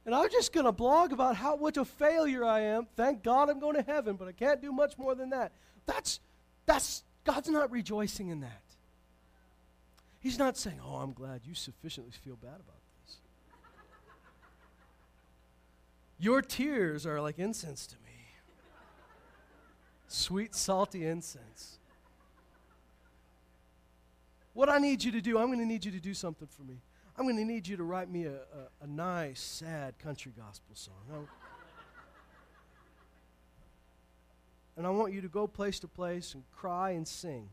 And 0.05 0.15
I'm 0.15 0.29
just 0.31 0.53
going 0.53 0.67
to 0.67 0.73
blog 0.73 1.13
about 1.13 1.37
how 1.37 1.57
much 1.57 1.77
a 1.77 1.85
failure 1.85 2.45
I 2.45 2.61
am. 2.61 2.87
Thank 2.97 3.23
God 3.23 3.49
I'm 3.49 3.61
going 3.61 3.77
to 3.77 3.83
heaven, 3.83 4.17
but 4.17 4.27
I 4.27 4.33
can't 4.33 4.61
do 4.61 4.73
much 4.73 4.99
more 4.99 5.15
than 5.15 5.31
that. 5.31 5.53
That's, 5.87 6.19
that's, 6.67 7.05
God's 7.25 7.49
not 7.49 7.71
rejoicing 7.71 8.29
in 8.29 8.41
that. 8.41 8.63
He's 10.19 10.39
not 10.39 10.57
saying, 10.57 10.79
Oh, 10.85 10.97
I'm 10.97 11.13
glad 11.13 11.43
you 11.45 11.55
sufficiently 11.55 12.13
feel 12.13 12.37
bad 12.37 12.55
about 12.55 12.81
this. 13.05 13.17
Your 16.19 16.43
tears 16.43 17.07
are 17.07 17.21
like 17.21 17.39
incense 17.39 17.87
to 17.89 17.97
me. 17.97 18.11
Sweet, 20.07 20.55
salty 20.55 21.07
incense. 21.07 21.79
What 24.53 24.69
I 24.69 24.79
need 24.79 25.03
you 25.03 25.11
to 25.13 25.21
do, 25.21 25.39
I'm 25.39 25.47
going 25.47 25.59
to 25.59 25.67
need 25.67 25.85
you 25.85 25.91
to 25.93 26.01
do 26.01 26.15
something 26.15 26.47
for 26.49 26.63
me. 26.63 26.77
I'm 27.23 27.29
going 27.29 27.37
to 27.37 27.45
need 27.45 27.69
you 27.69 27.77
to 27.77 27.85
write 27.85 28.11
me 28.11 28.25
a, 28.25 28.33
a, 28.33 28.83
a 28.83 28.87
nice, 28.89 29.41
sad 29.41 29.97
country 30.01 30.33
gospel 30.37 30.75
song. 30.75 31.29
and 34.77 34.85
I 34.85 34.91
want 34.91 35.13
you 35.13 35.21
to 35.21 35.29
go 35.29 35.47
place 35.47 35.79
to 35.79 35.87
place 35.87 36.35
and 36.35 36.43
cry 36.51 36.91
and 36.91 37.07
sing. 37.07 37.49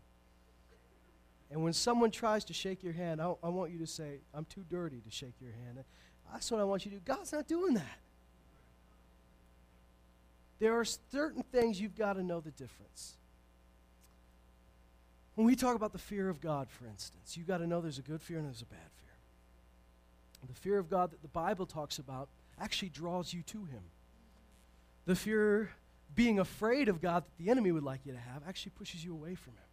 And 1.51 1.61
when 1.61 1.73
someone 1.73 2.09
tries 2.09 2.43
to 2.45 2.53
shake 2.53 2.81
your 2.81 2.93
hand, 2.93 3.21
I, 3.21 3.31
I 3.43 3.49
want 3.49 3.69
you 3.71 3.77
to 3.77 3.85
say, 3.85 4.21
I'm 4.33 4.45
too 4.45 4.65
dirty 4.67 5.01
to 5.01 5.11
shake 5.11 5.35
your 5.39 5.51
hand. 5.51 5.83
That's 6.33 6.49
what 6.49 6.59
I 6.59 6.63
want 6.63 6.85
you 6.85 6.89
to 6.89 6.97
do. 6.97 7.03
God's 7.05 7.31
not 7.31 7.47
doing 7.47 7.75
that. 7.75 7.99
There 10.57 10.79
are 10.79 10.85
certain 10.85 11.43
things 11.51 11.79
you've 11.79 11.95
got 11.95 12.13
to 12.13 12.23
know 12.23 12.39
the 12.39 12.49
difference. 12.49 13.17
When 15.35 15.45
we 15.45 15.55
talk 15.55 15.75
about 15.75 15.91
the 15.91 15.99
fear 15.99 16.27
of 16.27 16.41
God, 16.41 16.71
for 16.71 16.87
instance, 16.87 17.37
you've 17.37 17.45
got 17.45 17.59
to 17.59 17.67
know 17.67 17.81
there's 17.81 17.99
a 17.99 18.01
good 18.01 18.23
fear 18.23 18.39
and 18.39 18.47
there's 18.47 18.63
a 18.63 18.65
bad 18.65 18.79
fear. 18.95 19.08
The 20.47 20.55
fear 20.55 20.79
of 20.79 20.89
God 20.89 21.11
that 21.11 21.21
the 21.21 21.27
Bible 21.27 21.65
talks 21.65 21.99
about 21.99 22.29
actually 22.59 22.89
draws 22.89 23.33
you 23.33 23.43
to 23.43 23.65
Him. 23.65 23.83
The 25.05 25.15
fear, 25.15 25.71
being 26.15 26.39
afraid 26.39 26.89
of 26.89 27.01
God 27.01 27.23
that 27.25 27.43
the 27.43 27.49
enemy 27.49 27.71
would 27.71 27.83
like 27.83 28.05
you 28.05 28.13
to 28.13 28.19
have, 28.19 28.43
actually 28.47 28.71
pushes 28.75 29.03
you 29.03 29.13
away 29.13 29.35
from 29.35 29.53
Him. 29.53 29.63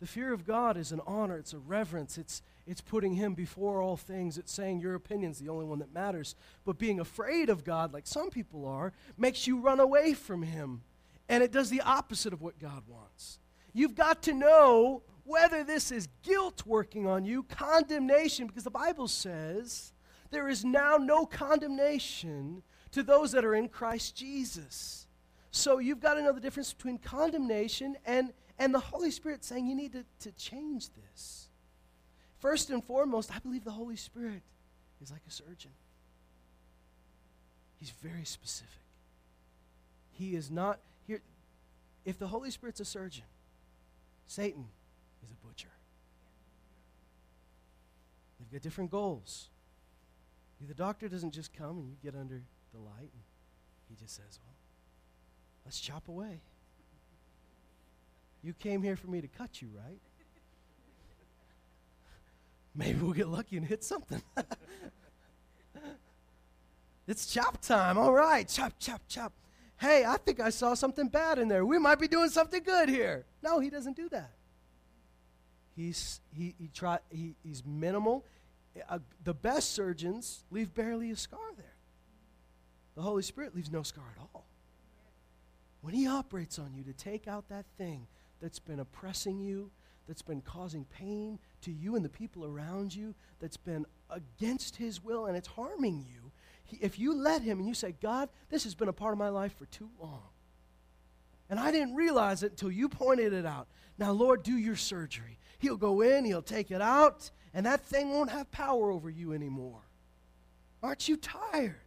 The 0.00 0.06
fear 0.06 0.32
of 0.32 0.46
God 0.46 0.76
is 0.76 0.92
an 0.92 1.00
honor, 1.06 1.38
it's 1.38 1.54
a 1.54 1.58
reverence, 1.58 2.18
it's, 2.18 2.42
it's 2.66 2.82
putting 2.82 3.14
Him 3.14 3.34
before 3.34 3.80
all 3.80 3.96
things, 3.96 4.36
it's 4.36 4.52
saying 4.52 4.80
your 4.80 4.94
opinion's 4.94 5.38
the 5.38 5.48
only 5.48 5.64
one 5.64 5.78
that 5.78 5.92
matters. 5.92 6.34
But 6.64 6.78
being 6.78 7.00
afraid 7.00 7.48
of 7.48 7.64
God, 7.64 7.94
like 7.94 8.06
some 8.06 8.30
people 8.30 8.66
are, 8.66 8.92
makes 9.16 9.46
you 9.46 9.58
run 9.58 9.80
away 9.80 10.12
from 10.12 10.42
Him. 10.42 10.82
And 11.28 11.42
it 11.42 11.50
does 11.50 11.70
the 11.70 11.80
opposite 11.80 12.32
of 12.32 12.42
what 12.42 12.58
God 12.58 12.82
wants. 12.86 13.38
You've 13.72 13.94
got 13.94 14.22
to 14.24 14.32
know 14.32 15.02
whether 15.26 15.64
this 15.64 15.90
is 15.90 16.08
guilt 16.22 16.62
working 16.64 17.06
on 17.06 17.24
you, 17.24 17.42
condemnation, 17.42 18.46
because 18.46 18.64
the 18.64 18.70
Bible 18.70 19.08
says 19.08 19.92
there 20.30 20.48
is 20.48 20.64
now 20.64 20.96
no 20.96 21.26
condemnation 21.26 22.62
to 22.92 23.02
those 23.02 23.32
that 23.32 23.44
are 23.44 23.54
in 23.54 23.68
Christ 23.68 24.16
Jesus. 24.16 25.06
So 25.50 25.78
you've 25.78 26.00
got 26.00 26.14
to 26.14 26.22
know 26.22 26.32
the 26.32 26.40
difference 26.40 26.72
between 26.72 26.98
condemnation 26.98 27.96
and, 28.04 28.32
and 28.58 28.74
the 28.74 28.78
Holy 28.78 29.10
Spirit 29.10 29.44
saying 29.44 29.66
you 29.66 29.74
need 29.74 29.92
to, 29.92 30.04
to 30.20 30.32
change 30.32 30.90
this. 30.90 31.48
First 32.38 32.70
and 32.70 32.84
foremost, 32.84 33.34
I 33.34 33.38
believe 33.38 33.64
the 33.64 33.70
Holy 33.70 33.96
Spirit 33.96 34.42
is 35.02 35.10
like 35.10 35.22
a 35.26 35.30
surgeon. 35.30 35.72
He's 37.78 37.90
very 37.90 38.24
specific. 38.24 38.72
He 40.12 40.34
is 40.34 40.50
not 40.50 40.78
here. 41.06 41.20
If 42.04 42.18
the 42.18 42.28
Holy 42.28 42.50
Spirit's 42.50 42.80
a 42.80 42.84
surgeon, 42.84 43.24
Satan 44.26 44.66
is 45.26 45.32
a 45.32 45.46
butcher. 45.46 45.68
They've 48.38 48.50
got 48.50 48.62
different 48.62 48.90
goals. 48.90 49.48
The 50.66 50.74
doctor 50.74 51.08
doesn't 51.08 51.32
just 51.32 51.52
come 51.52 51.78
and 51.78 51.88
you 51.88 51.96
get 52.02 52.18
under 52.18 52.40
the 52.72 52.78
light 52.78 53.10
and 53.12 53.22
he 53.88 53.96
just 53.96 54.14
says, 54.14 54.38
Well, 54.44 54.54
let's 55.64 55.80
chop 55.80 56.08
away. 56.08 56.40
You 58.42 58.54
came 58.54 58.82
here 58.82 58.96
for 58.96 59.08
me 59.08 59.20
to 59.20 59.28
cut 59.28 59.60
you, 59.60 59.68
right? 59.76 60.00
Maybe 62.74 63.00
we'll 63.00 63.12
get 63.12 63.28
lucky 63.28 63.56
and 63.56 63.66
hit 63.66 63.84
something. 63.84 64.22
it's 67.06 67.26
chop 67.26 67.60
time. 67.60 67.98
All 67.98 68.12
right, 68.12 68.48
chop, 68.48 68.72
chop, 68.78 69.02
chop 69.08 69.32
hey, 69.78 70.04
I 70.06 70.16
think 70.16 70.40
I 70.40 70.50
saw 70.50 70.74
something 70.74 71.08
bad 71.08 71.38
in 71.38 71.48
there. 71.48 71.64
We 71.64 71.78
might 71.78 71.98
be 71.98 72.08
doing 72.08 72.30
something 72.30 72.62
good 72.62 72.88
here. 72.88 73.24
No, 73.42 73.60
he 73.60 73.70
doesn't 73.70 73.96
do 73.96 74.08
that. 74.10 74.30
He's, 75.76 76.20
he, 76.32 76.54
he 76.58 76.68
try, 76.68 76.98
he, 77.10 77.34
he's 77.44 77.62
minimal. 77.64 78.24
Uh, 78.88 78.98
the 79.22 79.34
best 79.34 79.72
surgeons 79.72 80.44
leave 80.50 80.74
barely 80.74 81.10
a 81.10 81.16
scar 81.16 81.52
there. 81.56 81.74
The 82.94 83.02
Holy 83.02 83.22
Spirit 83.22 83.54
leaves 83.54 83.70
no 83.70 83.82
scar 83.82 84.04
at 84.16 84.20
all. 84.20 84.46
When 85.82 85.94
He 85.94 86.06
operates 86.06 86.58
on 86.58 86.74
you 86.74 86.82
to 86.84 86.92
take 86.92 87.28
out 87.28 87.48
that 87.50 87.66
thing 87.76 88.06
that's 88.40 88.58
been 88.58 88.80
oppressing 88.80 89.38
you, 89.38 89.70
that's 90.08 90.22
been 90.22 90.40
causing 90.40 90.84
pain 90.86 91.38
to 91.62 91.70
you 91.70 91.94
and 91.94 92.04
the 92.04 92.08
people 92.08 92.44
around 92.44 92.94
you, 92.94 93.14
that's 93.38 93.56
been 93.56 93.84
against 94.08 94.76
His 94.76 95.04
will 95.04 95.26
and 95.26 95.36
it's 95.36 95.48
harming 95.48 96.06
you, 96.08 96.32
he, 96.66 96.78
if 96.80 96.98
you 96.98 97.14
let 97.14 97.42
him 97.42 97.58
and 97.58 97.68
you 97.68 97.74
say, 97.74 97.94
God, 98.02 98.28
this 98.50 98.64
has 98.64 98.74
been 98.74 98.88
a 98.88 98.92
part 98.92 99.12
of 99.12 99.18
my 99.18 99.28
life 99.28 99.56
for 99.56 99.66
too 99.66 99.88
long. 100.00 100.22
And 101.48 101.60
I 101.60 101.70
didn't 101.70 101.94
realize 101.94 102.42
it 102.42 102.52
until 102.52 102.72
you 102.72 102.88
pointed 102.88 103.32
it 103.32 103.46
out. 103.46 103.68
Now, 103.98 104.10
Lord, 104.10 104.42
do 104.42 104.56
your 104.56 104.76
surgery. 104.76 105.38
He'll 105.58 105.76
go 105.76 106.00
in, 106.02 106.24
he'll 106.24 106.42
take 106.42 106.70
it 106.70 106.82
out, 106.82 107.30
and 107.54 107.66
that 107.66 107.80
thing 107.80 108.10
won't 108.10 108.30
have 108.30 108.50
power 108.50 108.90
over 108.90 109.08
you 109.08 109.32
anymore. 109.32 109.80
Aren't 110.82 111.08
you 111.08 111.16
tired? 111.16 111.80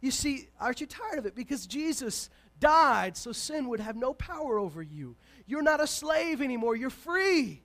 You 0.00 0.10
see, 0.10 0.48
aren't 0.58 0.80
you 0.80 0.86
tired 0.86 1.18
of 1.18 1.26
it? 1.26 1.34
Because 1.34 1.66
Jesus 1.66 2.30
died 2.58 3.16
so 3.16 3.32
sin 3.32 3.68
would 3.68 3.80
have 3.80 3.96
no 3.96 4.14
power 4.14 4.58
over 4.58 4.82
you. 4.82 5.16
You're 5.46 5.62
not 5.62 5.82
a 5.82 5.86
slave 5.86 6.40
anymore, 6.40 6.76
you're 6.76 6.90
free. 6.90 7.62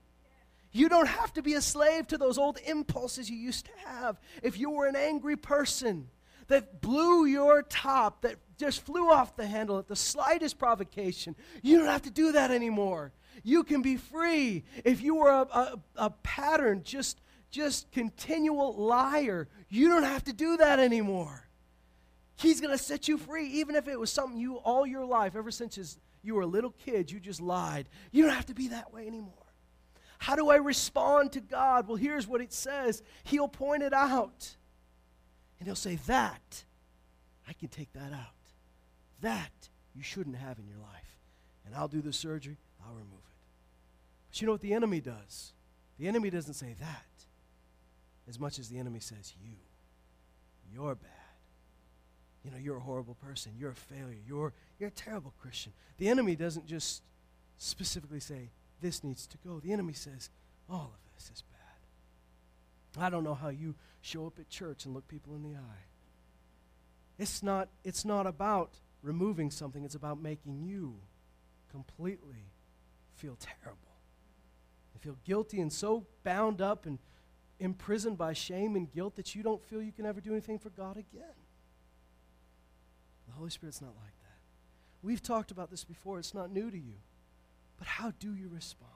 You 0.72 0.90
don't 0.90 1.08
have 1.08 1.32
to 1.34 1.42
be 1.42 1.54
a 1.54 1.62
slave 1.62 2.08
to 2.08 2.18
those 2.18 2.38
old 2.38 2.60
impulses 2.66 3.30
you 3.30 3.38
used 3.38 3.66
to 3.66 3.72
have. 3.86 4.20
If 4.44 4.60
you 4.60 4.72
were 4.72 4.88
an 4.88 4.98
angry 4.98 5.38
person, 5.38 6.10
that 6.48 6.82
blew 6.82 7.26
your 7.26 7.64
top, 7.64 8.22
that 8.22 8.36
just 8.58 8.86
flew 8.86 9.10
off 9.10 9.36
the 9.36 9.48
handle 9.48 9.80
at 9.80 9.88
the 9.88 9.96
slightest 9.96 10.58
provocation. 10.58 11.36
You 11.62 11.80
don't 11.80 11.88
have 11.88 12.04
to 12.04 12.12
do 12.12 12.34
that 12.34 12.52
anymore. 12.52 13.12
You 13.44 13.64
can 13.64 13.82
be 13.82 13.98
free. 13.98 14.64
If 14.84 15.02
you 15.02 15.16
were 15.16 15.30
a, 15.30 15.42
a, 15.42 15.80
a 15.96 16.10
pattern, 16.10 16.82
just, 16.84 17.22
just 17.52 17.92
continual 17.92 18.76
liar, 18.76 19.48
you 19.70 19.90
don't 19.90 20.04
have 20.04 20.24
to 20.26 20.34
do 20.34 20.58
that 20.58 20.80
anymore. 20.80 21.48
He's 22.38 22.60
going 22.60 22.78
to 22.78 22.84
set 22.84 23.08
you 23.08 23.18
free, 23.18 23.48
even 23.48 23.76
if 23.76 23.88
it 23.88 24.00
was 24.00 24.12
something 24.12 24.38
you 24.38 24.56
all 24.58 24.86
your 24.86 25.06
life, 25.06 25.36
ever 25.36 25.52
since 25.52 25.98
you 26.22 26.36
were 26.36 26.42
a 26.42 26.48
little 26.48 26.72
kid, 26.72 27.12
you 27.12 27.20
just 27.20 27.40
lied. 27.40 27.88
You 28.12 28.24
don't 28.24 28.34
have 28.34 28.48
to 28.48 28.54
be 28.54 28.70
that 28.70 28.94
way 28.94 29.08
anymore. 29.08 29.34
How 30.18 30.36
do 30.36 30.50
I 30.50 30.56
respond 30.56 31.34
to 31.34 31.42
God? 31.42 31.88
Well, 31.88 31.98
here's 31.98 32.28
what 32.28 32.42
it 32.42 32.52
says 32.52 33.04
He'll 33.24 33.48
point 33.48 33.84
it 33.84 33.94
out. 33.94 34.56
And 35.60 35.68
he'll 35.68 35.76
say, 35.76 35.96
That, 36.08 36.64
I 37.48 37.54
can 37.54 37.68
take 37.68 37.94
that 37.94 38.12
out. 38.12 38.34
That 39.22 39.70
you 39.94 40.04
shouldn't 40.04 40.36
have 40.36 40.60
in 40.60 40.68
your 40.68 40.80
life. 40.80 41.20
And 41.66 41.76
I'll 41.76 41.88
do 41.88 42.02
the 42.02 42.14
surgery, 42.14 42.58
I'll 42.86 42.94
remove. 42.94 43.25
But 44.36 44.42
you 44.42 44.48
know 44.48 44.52
what 44.52 44.62
the 44.62 44.74
enemy 44.74 45.00
does? 45.00 45.54
The 45.98 46.10
enemy 46.10 46.30
doesn't 46.30 46.56
say 46.56 46.76
that 46.78 47.06
as 48.28 48.38
much 48.38 48.60
as 48.60 48.68
the 48.68 48.78
enemy 48.78 49.00
says, 49.00 49.34
You. 49.42 49.54
You're 50.74 50.96
bad. 50.96 51.10
You 52.44 52.52
know, 52.52 52.58
you're 52.58 52.76
a 52.76 52.82
horrible 52.82 53.14
person. 53.14 53.54
You're 53.58 53.72
a 53.72 53.76
failure. 53.76 54.20
You're, 54.28 54.52
you're 54.78 54.90
a 54.90 54.92
terrible 54.92 55.34
Christian. 55.40 55.72
The 56.00 56.10
enemy 56.10 56.36
doesn't 56.36 56.68
just 56.68 57.02
specifically 57.60 58.20
say, 58.20 58.50
This 58.82 59.06
needs 59.06 59.26
to 59.28 59.38
go. 59.38 59.62
The 59.62 59.72
enemy 59.72 59.94
says, 59.94 60.30
All 60.70 60.92
of 60.94 61.14
this 61.14 61.32
is 61.34 61.42
bad. 62.94 63.06
I 63.06 63.10
don't 63.10 63.24
know 63.24 63.36
how 63.36 63.48
you 63.48 63.76
show 64.02 64.28
up 64.28 64.38
at 64.38 64.50
church 64.50 64.84
and 64.84 64.94
look 64.94 65.08
people 65.08 65.34
in 65.36 65.44
the 65.44 65.58
eye. 65.58 65.86
It's 67.18 67.42
not, 67.42 67.70
it's 67.86 68.04
not 68.04 68.28
about 68.28 68.72
removing 69.02 69.50
something, 69.50 69.86
it's 69.86 69.96
about 69.96 70.22
making 70.22 70.62
you 70.62 70.96
completely 71.72 72.52
feel 73.16 73.38
terrible. 73.40 73.95
And 74.96 75.02
feel 75.04 75.18
guilty 75.26 75.60
and 75.60 75.72
so 75.72 76.08
bound 76.24 76.62
up 76.62 76.86
and 76.86 77.00
imprisoned 77.60 78.18
by 78.18 78.32
shame 78.32 78.78
and 78.78 78.90
guilt 78.90 79.18
that 79.18 79.36
you 79.36 79.44
don't 79.44 79.62
feel 79.62 79.82
you 79.82 79.92
can 79.92 80.06
ever 80.06 80.22
do 80.22 80.32
anything 80.32 80.58
for 80.58 80.70
God 80.70 80.96
again. 80.96 81.36
The 83.28 83.34
Holy 83.34 83.50
Spirit's 83.50 83.82
not 83.82 83.94
like 83.96 84.14
that. 84.22 84.38
We've 85.04 85.22
talked 85.22 85.52
about 85.52 85.70
this 85.70 85.84
before, 85.84 86.18
it's 86.18 86.34
not 86.34 86.50
new 86.50 86.72
to 86.72 86.78
you. 86.78 86.96
But 87.78 87.88
how 87.88 88.14
do 88.20 88.34
you 88.34 88.48
respond? 88.48 88.92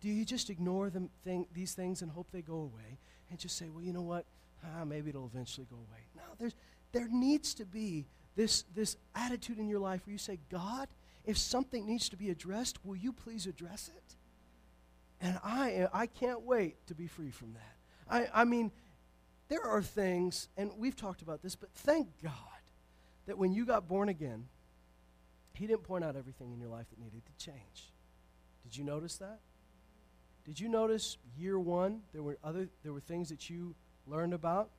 Do 0.00 0.08
you 0.08 0.26
just 0.26 0.50
ignore 0.50 0.90
them 0.90 1.08
thing, 1.24 1.46
these 1.54 1.72
things 1.72 2.02
and 2.02 2.10
hope 2.10 2.30
they 2.30 2.42
go 2.42 2.56
away 2.56 2.98
and 3.30 3.38
just 3.38 3.56
say, 3.56 3.70
well, 3.70 3.82
you 3.82 3.94
know 3.94 4.02
what? 4.02 4.26
Ah, 4.62 4.84
maybe 4.84 5.08
it'll 5.08 5.26
eventually 5.26 5.66
go 5.70 5.76
away. 5.76 6.02
No, 6.14 6.22
there's, 6.38 6.54
there 6.92 7.08
needs 7.08 7.54
to 7.54 7.64
be 7.64 8.06
this, 8.36 8.64
this 8.74 8.96
attitude 9.14 9.58
in 9.58 9.68
your 9.68 9.80
life 9.80 10.02
where 10.06 10.12
you 10.12 10.18
say, 10.18 10.38
God, 10.50 10.88
if 11.24 11.36
something 11.36 11.86
needs 11.86 12.08
to 12.10 12.16
be 12.16 12.30
addressed, 12.30 12.84
will 12.84 12.96
you 12.96 13.12
please 13.12 13.46
address 13.46 13.90
it? 13.94 14.16
And 15.20 15.38
I, 15.42 15.88
I 15.92 16.06
can't 16.06 16.42
wait 16.42 16.86
to 16.86 16.94
be 16.94 17.06
free 17.06 17.30
from 17.30 17.54
that. 17.54 17.76
I, 18.10 18.42
I 18.42 18.44
mean, 18.44 18.70
there 19.48 19.62
are 19.62 19.82
things, 19.82 20.48
and 20.56 20.70
we've 20.78 20.96
talked 20.96 21.22
about 21.22 21.42
this, 21.42 21.56
but 21.56 21.70
thank 21.72 22.08
God 22.22 22.32
that 23.26 23.38
when 23.38 23.52
you 23.52 23.64
got 23.64 23.88
born 23.88 24.08
again, 24.08 24.46
He 25.54 25.66
didn't 25.66 25.82
point 25.82 26.04
out 26.04 26.16
everything 26.16 26.52
in 26.52 26.60
your 26.60 26.68
life 26.68 26.88
that 26.90 26.98
needed 26.98 27.22
to 27.26 27.44
change. 27.44 27.92
Did 28.62 28.76
you 28.76 28.84
notice 28.84 29.16
that? 29.16 29.40
Did 30.44 30.58
you 30.60 30.68
notice 30.68 31.18
year 31.36 31.58
one 31.58 32.00
there 32.12 32.22
were 32.22 32.38
other 32.42 32.68
there 32.82 32.94
were 32.94 33.00
things 33.00 33.28
that 33.28 33.50
you 33.50 33.74
learned 34.06 34.32
about 34.32 34.70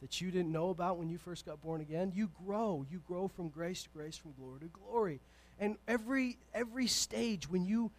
that 0.00 0.20
you 0.20 0.32
didn't 0.32 0.50
know 0.50 0.70
about 0.70 0.98
when 0.98 1.08
you 1.08 1.18
first 1.18 1.46
got 1.46 1.60
born 1.60 1.80
again? 1.80 2.10
You 2.12 2.30
grow. 2.44 2.84
You 2.90 3.00
grow 3.06 3.28
from 3.28 3.48
grace 3.48 3.84
to 3.84 3.88
grace, 3.90 4.16
from 4.16 4.32
glory 4.32 4.60
to 4.60 4.66
glory. 4.66 5.20
And 5.60 5.76
every 5.86 6.38
every 6.52 6.88
stage 6.88 7.48
when 7.48 7.64
you 7.64 7.92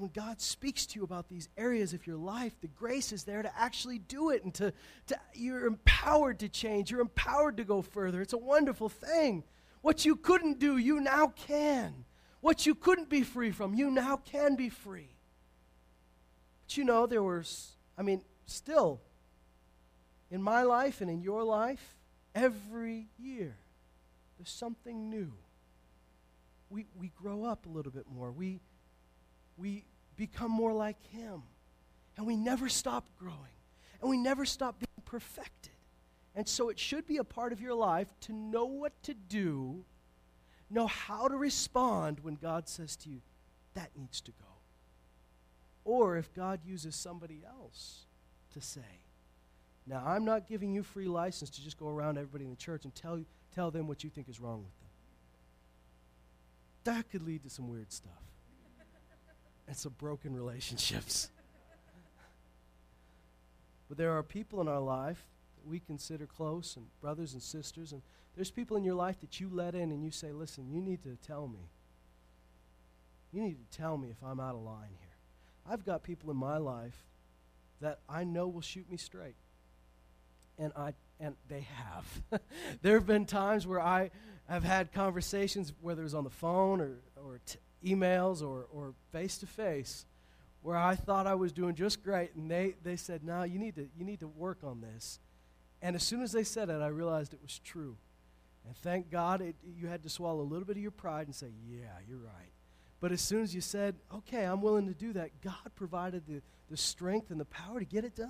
when 0.00 0.10
God 0.14 0.40
speaks 0.40 0.86
to 0.86 0.98
you 0.98 1.04
about 1.04 1.28
these 1.28 1.48
areas 1.58 1.92
of 1.92 2.06
your 2.06 2.16
life, 2.16 2.58
the 2.60 2.68
grace 2.68 3.12
is 3.12 3.24
there 3.24 3.42
to 3.42 3.52
actually 3.58 3.98
do 3.98 4.30
it 4.30 4.42
and 4.42 4.54
to, 4.54 4.72
to 5.08 5.16
you're 5.34 5.66
empowered 5.66 6.38
to 6.40 6.48
change. 6.48 6.90
You're 6.90 7.02
empowered 7.02 7.58
to 7.58 7.64
go 7.64 7.82
further. 7.82 8.22
It's 8.22 8.32
a 8.32 8.38
wonderful 8.38 8.88
thing. 8.88 9.44
What 9.82 10.04
you 10.06 10.16
couldn't 10.16 10.58
do, 10.58 10.78
you 10.78 11.00
now 11.00 11.28
can. 11.28 12.06
What 12.40 12.64
you 12.64 12.74
couldn't 12.74 13.10
be 13.10 13.22
free 13.22 13.50
from, 13.50 13.74
you 13.74 13.90
now 13.90 14.16
can 14.16 14.56
be 14.56 14.70
free. 14.70 15.10
But 16.66 16.76
you 16.78 16.84
know, 16.84 17.06
there 17.06 17.22
was, 17.22 17.72
I 17.98 18.02
mean, 18.02 18.22
still, 18.46 19.02
in 20.30 20.42
my 20.42 20.62
life 20.62 21.02
and 21.02 21.10
in 21.10 21.20
your 21.20 21.44
life, 21.44 21.96
every 22.34 23.08
year, 23.18 23.56
there's 24.38 24.50
something 24.50 25.10
new. 25.10 25.34
We, 26.70 26.86
we 26.98 27.12
grow 27.14 27.44
up 27.44 27.66
a 27.66 27.68
little 27.68 27.92
bit 27.92 28.06
more. 28.10 28.32
We, 28.32 28.60
we 29.58 29.84
become 30.20 30.50
more 30.50 30.74
like 30.74 30.98
Him. 31.06 31.42
And 32.18 32.26
we 32.26 32.36
never 32.36 32.68
stop 32.68 33.06
growing. 33.18 33.56
And 34.02 34.10
we 34.10 34.18
never 34.18 34.44
stop 34.44 34.78
being 34.78 35.02
perfected. 35.06 35.72
And 36.34 36.46
so 36.46 36.68
it 36.68 36.78
should 36.78 37.06
be 37.06 37.16
a 37.16 37.24
part 37.24 37.54
of 37.54 37.60
your 37.62 37.74
life 37.74 38.08
to 38.22 38.34
know 38.34 38.66
what 38.66 38.92
to 39.04 39.14
do, 39.14 39.82
know 40.68 40.86
how 40.86 41.26
to 41.26 41.36
respond 41.36 42.20
when 42.20 42.34
God 42.34 42.68
says 42.68 42.96
to 42.96 43.08
you, 43.08 43.22
that 43.72 43.90
needs 43.96 44.20
to 44.20 44.32
go 44.32 44.46
or 45.84 46.18
if 46.18 46.32
God 46.34 46.60
uses 46.64 46.94
somebody 46.94 47.42
else 47.46 48.04
to 48.52 48.60
say. 48.60 49.06
Now, 49.86 50.02
I'm 50.06 50.26
not 50.26 50.46
giving 50.46 50.74
you 50.74 50.82
free 50.82 51.08
license 51.08 51.48
to 51.50 51.64
just 51.64 51.78
go 51.78 51.88
around 51.88 52.18
everybody 52.18 52.44
in 52.44 52.50
the 52.50 52.56
church 52.56 52.84
and 52.84 52.94
tell, 52.94 53.24
tell 53.54 53.70
them 53.70 53.88
what 53.88 54.04
you 54.04 54.10
think 54.10 54.28
is 54.28 54.38
wrong 54.38 54.62
with 54.62 54.78
them. 54.78 54.88
That 56.84 57.10
could 57.10 57.26
lead 57.26 57.42
to 57.44 57.50
some 57.50 57.68
weird 57.68 57.90
stuff 57.90 58.29
and 59.70 59.78
some 59.78 59.94
broken 59.98 60.34
relationships. 60.34 61.30
but 63.88 63.96
there 63.96 64.10
are 64.10 64.22
people 64.24 64.60
in 64.60 64.66
our 64.66 64.80
life 64.80 65.24
that 65.56 65.64
we 65.64 65.78
consider 65.78 66.26
close 66.26 66.74
and 66.74 66.86
brothers 67.00 67.34
and 67.34 67.42
sisters, 67.42 67.92
and 67.92 68.02
there's 68.34 68.50
people 68.50 68.76
in 68.76 68.82
your 68.82 68.96
life 68.96 69.20
that 69.20 69.38
you 69.38 69.48
let 69.48 69.76
in 69.76 69.92
and 69.92 70.04
you 70.04 70.10
say, 70.10 70.32
listen, 70.32 70.68
you 70.72 70.80
need 70.80 71.04
to 71.04 71.16
tell 71.24 71.46
me. 71.46 71.70
You 73.32 73.42
need 73.42 73.58
to 73.70 73.78
tell 73.78 73.96
me 73.96 74.08
if 74.10 74.16
I'm 74.24 74.40
out 74.40 74.56
of 74.56 74.62
line 74.62 74.90
here. 74.98 75.14
I've 75.64 75.86
got 75.86 76.02
people 76.02 76.32
in 76.32 76.36
my 76.36 76.56
life 76.56 77.06
that 77.80 78.00
I 78.08 78.24
know 78.24 78.48
will 78.48 78.62
shoot 78.62 78.90
me 78.90 78.96
straight. 78.96 79.36
And 80.58 80.72
I 80.76 80.94
and 81.20 81.36
they 81.48 81.68
have. 81.76 82.40
there 82.82 82.94
have 82.94 83.06
been 83.06 83.24
times 83.24 83.68
where 83.68 83.80
I 83.80 84.10
have 84.48 84.64
had 84.64 84.90
conversations, 84.92 85.72
whether 85.80 86.00
it 86.00 86.04
was 86.04 86.14
on 86.14 86.24
the 86.24 86.30
phone 86.30 86.80
or, 86.80 86.98
or 87.16 87.40
t- 87.46 87.58
emails 87.84 88.42
or, 88.42 88.66
or 88.72 88.94
face-to-face, 89.12 90.06
where 90.62 90.76
I 90.76 90.94
thought 90.94 91.26
I 91.26 91.34
was 91.34 91.52
doing 91.52 91.74
just 91.74 92.02
great, 92.02 92.34
and 92.34 92.50
they, 92.50 92.74
they 92.82 92.96
said, 92.96 93.24
no, 93.24 93.42
you 93.42 93.58
need, 93.58 93.76
to, 93.76 93.88
you 93.96 94.04
need 94.04 94.20
to 94.20 94.28
work 94.28 94.58
on 94.62 94.80
this. 94.80 95.18
And 95.80 95.96
as 95.96 96.02
soon 96.02 96.22
as 96.22 96.32
they 96.32 96.44
said 96.44 96.68
it, 96.68 96.82
I 96.82 96.88
realized 96.88 97.32
it 97.32 97.40
was 97.42 97.58
true. 97.58 97.96
And 98.66 98.76
thank 98.76 99.10
God 99.10 99.40
it, 99.40 99.56
you 99.80 99.88
had 99.88 100.02
to 100.02 100.10
swallow 100.10 100.42
a 100.42 100.42
little 100.42 100.66
bit 100.66 100.76
of 100.76 100.82
your 100.82 100.90
pride 100.90 101.26
and 101.26 101.34
say, 101.34 101.48
yeah, 101.66 101.86
you're 102.06 102.18
right. 102.18 102.52
But 103.00 103.12
as 103.12 103.22
soon 103.22 103.42
as 103.42 103.54
you 103.54 103.62
said, 103.62 103.94
okay, 104.14 104.44
I'm 104.44 104.60
willing 104.60 104.86
to 104.86 104.94
do 104.94 105.14
that, 105.14 105.40
God 105.40 105.54
provided 105.74 106.26
the, 106.28 106.42
the 106.68 106.76
strength 106.76 107.30
and 107.30 107.40
the 107.40 107.46
power 107.46 107.78
to 107.78 107.86
get 107.86 108.04
it 108.04 108.14
done. 108.14 108.28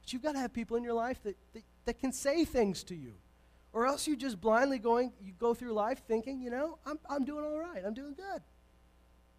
But 0.00 0.12
you've 0.12 0.22
got 0.22 0.32
to 0.32 0.40
have 0.40 0.52
people 0.52 0.76
in 0.76 0.82
your 0.82 0.94
life 0.94 1.22
that, 1.22 1.36
that, 1.52 1.62
that 1.84 2.00
can 2.00 2.10
say 2.10 2.44
things 2.44 2.82
to 2.84 2.96
you. 2.96 3.14
Or 3.72 3.86
else 3.86 4.06
you 4.06 4.16
just 4.16 4.40
blindly 4.40 4.78
going, 4.78 5.12
you 5.20 5.32
go 5.38 5.54
through 5.54 5.72
life 5.72 6.02
thinking, 6.06 6.40
you 6.40 6.50
know, 6.50 6.78
I'm, 6.86 6.98
I'm 7.08 7.24
doing 7.24 7.44
all 7.44 7.58
right, 7.58 7.82
I'm 7.84 7.94
doing 7.94 8.14
good. 8.14 8.42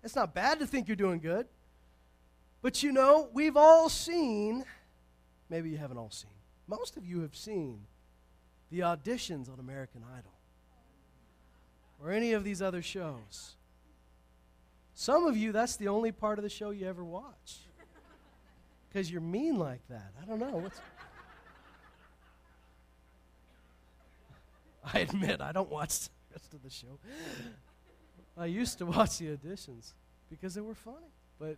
It's 0.03 0.15
not 0.15 0.33
bad 0.33 0.59
to 0.59 0.67
think 0.67 0.87
you're 0.87 0.95
doing 0.95 1.19
good. 1.19 1.47
But 2.61 2.83
you 2.83 2.91
know, 2.91 3.29
we've 3.33 3.57
all 3.57 3.89
seen, 3.89 4.65
maybe 5.49 5.69
you 5.69 5.77
haven't 5.77 5.97
all 5.97 6.11
seen, 6.11 6.31
most 6.67 6.97
of 6.97 7.05
you 7.05 7.21
have 7.21 7.35
seen 7.35 7.81
the 8.69 8.79
auditions 8.81 9.51
on 9.51 9.59
American 9.59 10.03
Idol 10.17 10.31
or 12.01 12.11
any 12.11 12.33
of 12.33 12.43
these 12.43 12.61
other 12.61 12.81
shows. 12.81 13.55
Some 14.93 15.25
of 15.25 15.37
you, 15.37 15.51
that's 15.51 15.77
the 15.77 15.87
only 15.87 16.11
part 16.11 16.37
of 16.39 16.43
the 16.43 16.49
show 16.49 16.69
you 16.71 16.85
ever 16.87 17.03
watch 17.03 17.59
because 18.87 19.09
you're 19.09 19.21
mean 19.21 19.57
like 19.57 19.81
that. 19.89 20.11
I 20.21 20.25
don't 20.25 20.39
know. 20.39 20.57
What's 20.57 20.79
I 24.93 24.99
admit, 24.99 25.41
I 25.41 25.51
don't 25.51 25.69
watch 25.69 25.99
the 25.99 26.09
rest 26.33 26.53
of 26.53 26.63
the 26.63 26.69
show. 26.69 26.99
I 28.37 28.45
used 28.45 28.77
to 28.77 28.85
watch 28.85 29.17
the 29.17 29.35
auditions 29.35 29.93
because 30.29 30.53
they 30.53 30.61
were 30.61 30.75
funny. 30.75 31.11
But 31.39 31.57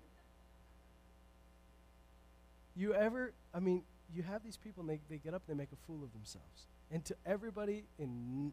you 2.76 2.94
ever, 2.94 3.34
I 3.54 3.60
mean, 3.60 3.84
you 4.14 4.24
have 4.24 4.44
these 4.44 4.58
people 4.58 4.82
and 4.82 4.90
they, 4.90 5.00
they 5.10 5.18
get 5.18 5.34
up 5.34 5.44
and 5.48 5.58
they 5.58 5.62
make 5.62 5.72
a 5.72 5.86
fool 5.88 6.04
of 6.04 6.12
themselves. 6.14 6.68
And 6.92 7.04
to 7.06 7.16
everybody 7.26 7.86
in 7.98 8.52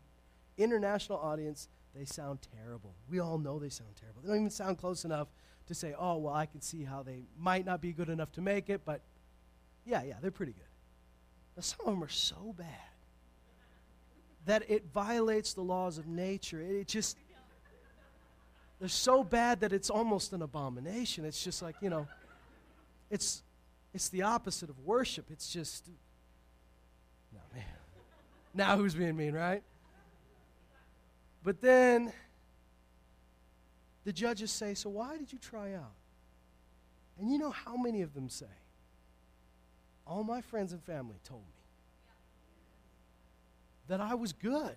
international 0.56 1.18
audience, 1.18 1.68
they 1.94 2.04
sound 2.04 2.40
terrible. 2.54 2.94
We 3.08 3.18
all 3.20 3.38
know 3.38 3.58
they 3.58 3.68
sound 3.68 3.90
terrible. 3.98 4.22
They 4.22 4.28
don't 4.28 4.38
even 4.38 4.50
sound 4.50 4.78
close 4.78 5.04
enough 5.04 5.28
to 5.66 5.74
say, 5.74 5.94
oh, 5.98 6.16
well, 6.16 6.34
I 6.34 6.46
can 6.46 6.60
see 6.60 6.84
how 6.84 7.02
they 7.02 7.24
might 7.38 7.64
not 7.64 7.80
be 7.80 7.92
good 7.92 8.08
enough 8.08 8.32
to 8.32 8.40
make 8.40 8.70
it, 8.70 8.82
but 8.84 9.02
yeah, 9.84 10.02
yeah, 10.02 10.14
they're 10.20 10.30
pretty 10.30 10.52
good. 10.52 11.64
Some 11.64 11.80
of 11.86 11.94
them 11.94 12.04
are 12.04 12.08
so 12.08 12.54
bad 12.56 12.66
that 14.48 14.70
it 14.70 14.82
violates 14.94 15.52
the 15.52 15.60
laws 15.60 15.98
of 15.98 16.06
nature. 16.06 16.58
It, 16.62 16.88
just, 16.88 17.18
they're 18.80 18.88
so 18.88 19.22
bad 19.22 19.60
that 19.60 19.74
it's 19.74 19.90
almost 19.90 20.32
an 20.32 20.40
abomination. 20.40 21.26
It's 21.26 21.44
just 21.44 21.60
like, 21.60 21.76
you 21.82 21.90
know, 21.90 22.08
it's, 23.10 23.42
it's 23.92 24.08
the 24.08 24.22
opposite 24.22 24.70
of 24.70 24.78
worship. 24.86 25.26
It's 25.30 25.52
just, 25.52 25.86
no, 27.30 27.40
man. 27.54 27.64
Now 28.54 28.78
who's 28.78 28.94
being 28.94 29.16
mean, 29.18 29.34
right? 29.34 29.62
But 31.44 31.60
then 31.60 32.10
the 34.04 34.14
judges 34.14 34.50
say, 34.50 34.72
So 34.72 34.88
why 34.88 35.18
did 35.18 35.30
you 35.30 35.38
try 35.38 35.74
out? 35.74 35.92
And 37.20 37.30
you 37.30 37.36
know 37.36 37.50
how 37.50 37.76
many 37.76 38.00
of 38.00 38.14
them 38.14 38.30
say, 38.30 38.46
All 40.06 40.24
my 40.24 40.40
friends 40.40 40.72
and 40.72 40.82
family 40.82 41.16
told 41.22 41.42
me 41.42 41.57
that 43.88 44.00
I 44.00 44.14
was 44.14 44.32
good. 44.32 44.76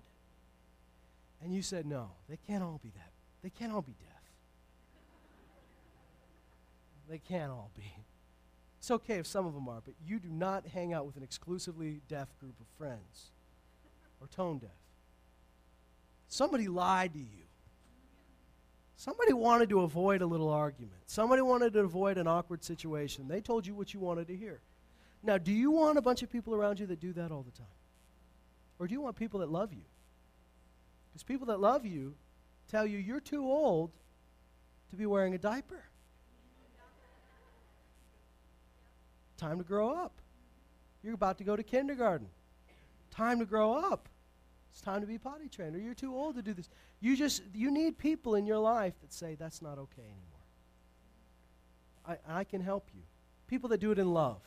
And 1.42 1.54
you 1.54 1.62
said, 1.62 1.86
No, 1.86 2.10
they 2.28 2.38
can't 2.46 2.62
all 2.62 2.80
be 2.82 2.90
that. 2.90 3.12
They 3.42 3.50
can't 3.50 3.72
all 3.72 3.82
be 3.82 3.94
deaf. 4.00 4.08
they 7.08 7.18
can't 7.18 7.50
all 7.50 7.70
be. 7.76 7.92
It's 8.78 8.90
okay 8.90 9.18
if 9.18 9.26
some 9.26 9.46
of 9.46 9.54
them 9.54 9.68
are, 9.68 9.80
but 9.84 9.94
you 10.04 10.18
do 10.18 10.28
not 10.28 10.66
hang 10.66 10.92
out 10.92 11.06
with 11.06 11.16
an 11.16 11.22
exclusively 11.22 12.00
deaf 12.08 12.28
group 12.40 12.58
of 12.60 12.66
friends 12.78 13.30
or 14.20 14.26
tone 14.26 14.58
deaf. 14.58 14.70
Somebody 16.28 16.66
lied 16.66 17.12
to 17.12 17.18
you. 17.18 17.44
Somebody 18.96 19.32
wanted 19.32 19.68
to 19.70 19.80
avoid 19.80 20.22
a 20.22 20.26
little 20.26 20.48
argument. 20.48 21.00
Somebody 21.06 21.42
wanted 21.42 21.72
to 21.74 21.80
avoid 21.80 22.18
an 22.18 22.26
awkward 22.26 22.64
situation. 22.64 23.28
They 23.28 23.40
told 23.40 23.66
you 23.66 23.74
what 23.74 23.92
you 23.92 24.00
wanted 24.00 24.28
to 24.28 24.36
hear. 24.36 24.60
Now, 25.22 25.38
do 25.38 25.52
you 25.52 25.70
want 25.70 25.98
a 25.98 26.02
bunch 26.02 26.22
of 26.22 26.30
people 26.30 26.54
around 26.54 26.80
you 26.80 26.86
that 26.86 27.00
do 27.00 27.12
that 27.12 27.30
all 27.30 27.42
the 27.42 27.50
time? 27.50 27.66
Or 28.82 28.88
do 28.88 28.94
you 28.94 29.00
want 29.00 29.14
people 29.14 29.38
that 29.40 29.48
love 29.48 29.72
you? 29.72 29.84
Because 31.08 31.22
people 31.22 31.46
that 31.46 31.60
love 31.60 31.86
you 31.86 32.16
tell 32.68 32.84
you 32.84 32.98
you're 32.98 33.20
too 33.20 33.44
old 33.44 33.92
to 34.90 34.96
be 34.96 35.06
wearing 35.06 35.34
a 35.34 35.38
diaper. 35.38 35.84
Time 39.36 39.58
to 39.58 39.64
grow 39.64 39.90
up. 39.90 40.20
You're 41.04 41.14
about 41.14 41.38
to 41.38 41.44
go 41.44 41.54
to 41.54 41.62
kindergarten. 41.62 42.26
Time 43.12 43.38
to 43.38 43.44
grow 43.44 43.72
up. 43.72 44.08
It's 44.72 44.80
time 44.80 45.00
to 45.00 45.06
be 45.06 45.16
potty 45.16 45.48
trained, 45.48 45.76
or 45.76 45.78
you're 45.78 45.94
too 45.94 46.16
old 46.16 46.34
to 46.34 46.42
do 46.42 46.52
this. 46.52 46.68
You 46.98 47.16
just 47.16 47.42
you 47.54 47.70
need 47.70 47.98
people 47.98 48.34
in 48.34 48.46
your 48.46 48.58
life 48.58 48.94
that 49.02 49.12
say 49.12 49.36
that's 49.36 49.62
not 49.62 49.78
okay 49.78 50.02
anymore. 50.02 52.18
I, 52.28 52.40
I 52.40 52.42
can 52.42 52.60
help 52.60 52.88
you. 52.92 53.02
People 53.46 53.68
that 53.68 53.78
do 53.78 53.92
it 53.92 54.00
in 54.00 54.12
love. 54.12 54.40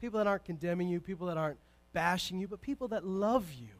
People 0.00 0.18
that 0.18 0.26
aren't 0.26 0.44
condemning 0.44 0.88
you, 0.88 1.00
people 1.00 1.28
that 1.28 1.36
aren't 1.36 1.58
bashing 1.96 2.38
you, 2.38 2.46
but 2.46 2.60
people 2.60 2.88
that 2.88 3.06
love 3.06 3.50
you 3.58 3.70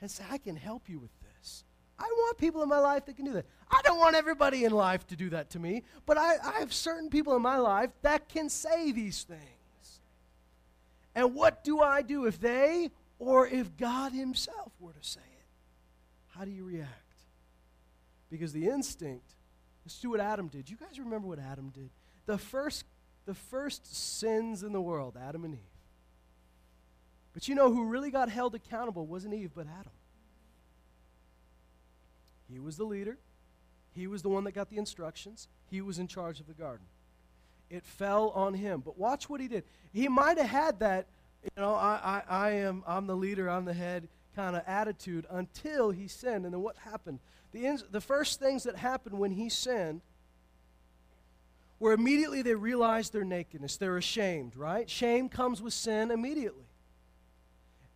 and 0.00 0.10
say, 0.10 0.24
I 0.30 0.38
can 0.38 0.56
help 0.56 0.88
you 0.88 0.98
with 0.98 1.10
this. 1.20 1.62
I 1.98 2.04
want 2.04 2.38
people 2.38 2.62
in 2.62 2.70
my 2.70 2.78
life 2.78 3.04
that 3.04 3.16
can 3.16 3.26
do 3.26 3.34
that. 3.34 3.44
I 3.70 3.82
don't 3.84 3.98
want 3.98 4.16
everybody 4.16 4.64
in 4.64 4.72
life 4.72 5.06
to 5.08 5.16
do 5.16 5.28
that 5.28 5.50
to 5.50 5.58
me, 5.58 5.82
but 6.06 6.16
I, 6.16 6.36
I 6.42 6.60
have 6.60 6.72
certain 6.72 7.10
people 7.10 7.36
in 7.36 7.42
my 7.42 7.58
life 7.58 7.90
that 8.00 8.30
can 8.30 8.48
say 8.48 8.92
these 8.92 9.24
things. 9.24 10.00
And 11.14 11.34
what 11.34 11.64
do 11.64 11.80
I 11.80 12.00
do 12.00 12.24
if 12.24 12.40
they 12.40 12.90
or 13.18 13.46
if 13.46 13.76
God 13.76 14.12
Himself 14.12 14.72
were 14.80 14.94
to 14.94 15.06
say 15.06 15.20
it? 15.20 16.38
How 16.38 16.46
do 16.46 16.50
you 16.50 16.64
react? 16.64 16.90
Because 18.30 18.54
the 18.54 18.68
instinct, 18.68 19.34
let's 19.84 20.00
do 20.00 20.08
what 20.08 20.20
Adam 20.20 20.48
did. 20.48 20.70
You 20.70 20.78
guys 20.78 20.98
remember 20.98 21.28
what 21.28 21.40
Adam 21.40 21.68
did? 21.74 21.90
The 22.24 22.38
first, 22.38 22.86
the 23.26 23.34
first 23.34 23.94
sins 23.94 24.62
in 24.62 24.72
the 24.72 24.80
world, 24.80 25.18
Adam 25.22 25.44
and 25.44 25.52
Eve. 25.52 25.75
But 27.36 27.48
you 27.48 27.54
know 27.54 27.70
who 27.70 27.84
really 27.84 28.10
got 28.10 28.30
held 28.30 28.54
accountable 28.54 29.06
wasn't 29.06 29.34
Eve, 29.34 29.50
but 29.54 29.66
Adam. 29.66 29.92
He 32.50 32.58
was 32.58 32.78
the 32.78 32.84
leader. 32.84 33.18
He 33.92 34.06
was 34.06 34.22
the 34.22 34.30
one 34.30 34.44
that 34.44 34.52
got 34.52 34.70
the 34.70 34.78
instructions. 34.78 35.46
He 35.70 35.82
was 35.82 35.98
in 35.98 36.08
charge 36.08 36.40
of 36.40 36.46
the 36.46 36.54
garden. 36.54 36.86
It 37.68 37.84
fell 37.84 38.30
on 38.30 38.54
him. 38.54 38.80
But 38.80 38.96
watch 38.96 39.28
what 39.28 39.42
he 39.42 39.48
did. 39.48 39.64
He 39.92 40.08
might 40.08 40.38
have 40.38 40.48
had 40.48 40.80
that 40.80 41.08
you 41.42 41.62
know, 41.62 41.74
I, 41.74 42.22
I, 42.26 42.46
I 42.46 42.50
am, 42.52 42.82
I'm 42.86 43.06
the 43.06 43.14
leader, 43.14 43.50
I'm 43.50 43.66
the 43.66 43.74
head 43.74 44.08
kind 44.34 44.56
of 44.56 44.62
attitude 44.66 45.26
until 45.28 45.90
he 45.90 46.08
sinned. 46.08 46.46
And 46.46 46.54
then 46.54 46.62
what 46.62 46.76
happened? 46.78 47.20
The, 47.52 47.66
ins- 47.66 47.84
the 47.90 48.00
first 48.00 48.40
things 48.40 48.62
that 48.62 48.76
happened 48.76 49.18
when 49.18 49.32
he 49.32 49.50
sinned 49.50 50.00
were 51.78 51.92
immediately 51.92 52.40
they 52.40 52.54
realized 52.54 53.12
their 53.12 53.24
nakedness. 53.24 53.76
They're 53.76 53.98
ashamed, 53.98 54.56
right? 54.56 54.88
Shame 54.88 55.28
comes 55.28 55.60
with 55.60 55.74
sin 55.74 56.10
immediately. 56.10 56.64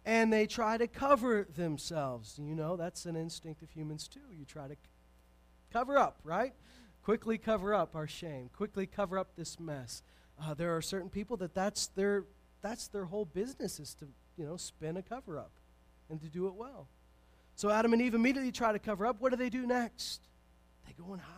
And 0.05 0.33
they 0.33 0.47
try 0.47 0.79
to 0.79 0.87
cover 0.87 1.47
themselves. 1.55 2.39
You 2.41 2.55
know, 2.55 2.77
that's 2.77 3.07
an 3.07 3.17
instinct 3.17 3.63
of 3.63 3.71
humans 3.71 4.09
too. 4.09 4.21
You 4.33 4.45
try 4.45 4.67
to 4.69 4.77
cover 5.73 5.99
up, 5.99 6.21
right? 6.25 6.55
Quickly 7.03 7.39
cover 7.39 7.75
up 7.75 7.95
our 7.95 8.07
shame, 8.07 8.51
quickly 8.55 8.87
cover 8.87 9.19
up 9.19 9.37
this 9.37 9.59
mess. 9.61 10.03
Uh, 10.43 10.55
there 10.55 10.77
are 10.77 10.83
certain 10.83 11.11
people 11.11 11.37
that 11.39 11.55
that's 11.55 11.89
their 11.89 12.25
that's 12.63 12.89
their 12.89 13.07
whole 13.07 13.25
business 13.25 13.81
is 13.81 13.95
to, 13.95 14.07
you 14.37 14.45
know, 14.45 14.57
spin 14.57 14.97
a 14.97 15.03
cover 15.03 15.39
up 15.39 15.53
and 16.11 16.21
to 16.21 16.29
do 16.29 16.47
it 16.47 16.55
well. 16.55 16.89
So 17.55 17.71
Adam 17.71 17.93
and 17.93 18.03
Eve 18.03 18.15
immediately 18.15 18.53
try 18.53 18.73
to 18.73 18.79
cover 18.79 19.07
up. 19.07 19.21
What 19.21 19.31
do 19.31 19.37
they 19.37 19.51
do 19.51 19.67
next? 19.67 20.23
They 20.87 20.93
go 20.93 21.13
and 21.13 21.21
hide. 21.21 21.35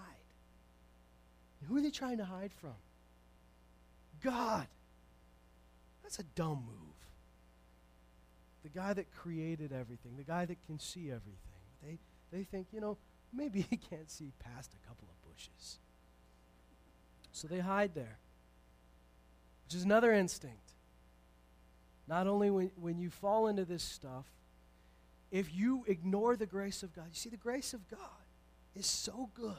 And 1.60 1.68
who 1.68 1.76
are 1.76 1.80
they 1.80 1.90
trying 1.90 2.18
to 2.18 2.24
hide 2.24 2.52
from? 2.52 2.74
God. 4.22 4.66
That's 6.02 6.18
a 6.18 6.24
dumb 6.24 6.64
move. 6.66 6.91
The 8.62 8.68
guy 8.68 8.92
that 8.92 9.12
created 9.12 9.72
everything, 9.72 10.16
the 10.16 10.22
guy 10.22 10.44
that 10.44 10.64
can 10.66 10.78
see 10.78 11.08
everything, 11.08 11.38
they, 11.82 11.98
they 12.30 12.44
think, 12.44 12.68
you 12.72 12.80
know, 12.80 12.96
maybe 13.32 13.62
he 13.70 13.76
can't 13.76 14.10
see 14.10 14.32
past 14.38 14.72
a 14.74 14.88
couple 14.88 15.08
of 15.08 15.30
bushes. 15.30 15.78
So 17.32 17.48
they 17.48 17.60
hide 17.60 17.94
there, 17.94 18.18
which 19.64 19.74
is 19.74 19.84
another 19.84 20.12
instinct. 20.12 20.72
Not 22.06 22.26
only 22.26 22.50
when, 22.50 22.70
when 22.80 22.98
you 22.98 23.10
fall 23.10 23.48
into 23.48 23.64
this 23.64 23.82
stuff, 23.82 24.26
if 25.30 25.54
you 25.54 25.84
ignore 25.88 26.36
the 26.36 26.46
grace 26.46 26.82
of 26.82 26.94
God, 26.94 27.06
you 27.08 27.14
see, 27.14 27.30
the 27.30 27.36
grace 27.36 27.72
of 27.72 27.88
God 27.88 28.00
is 28.76 28.86
so 28.86 29.30
good 29.34 29.54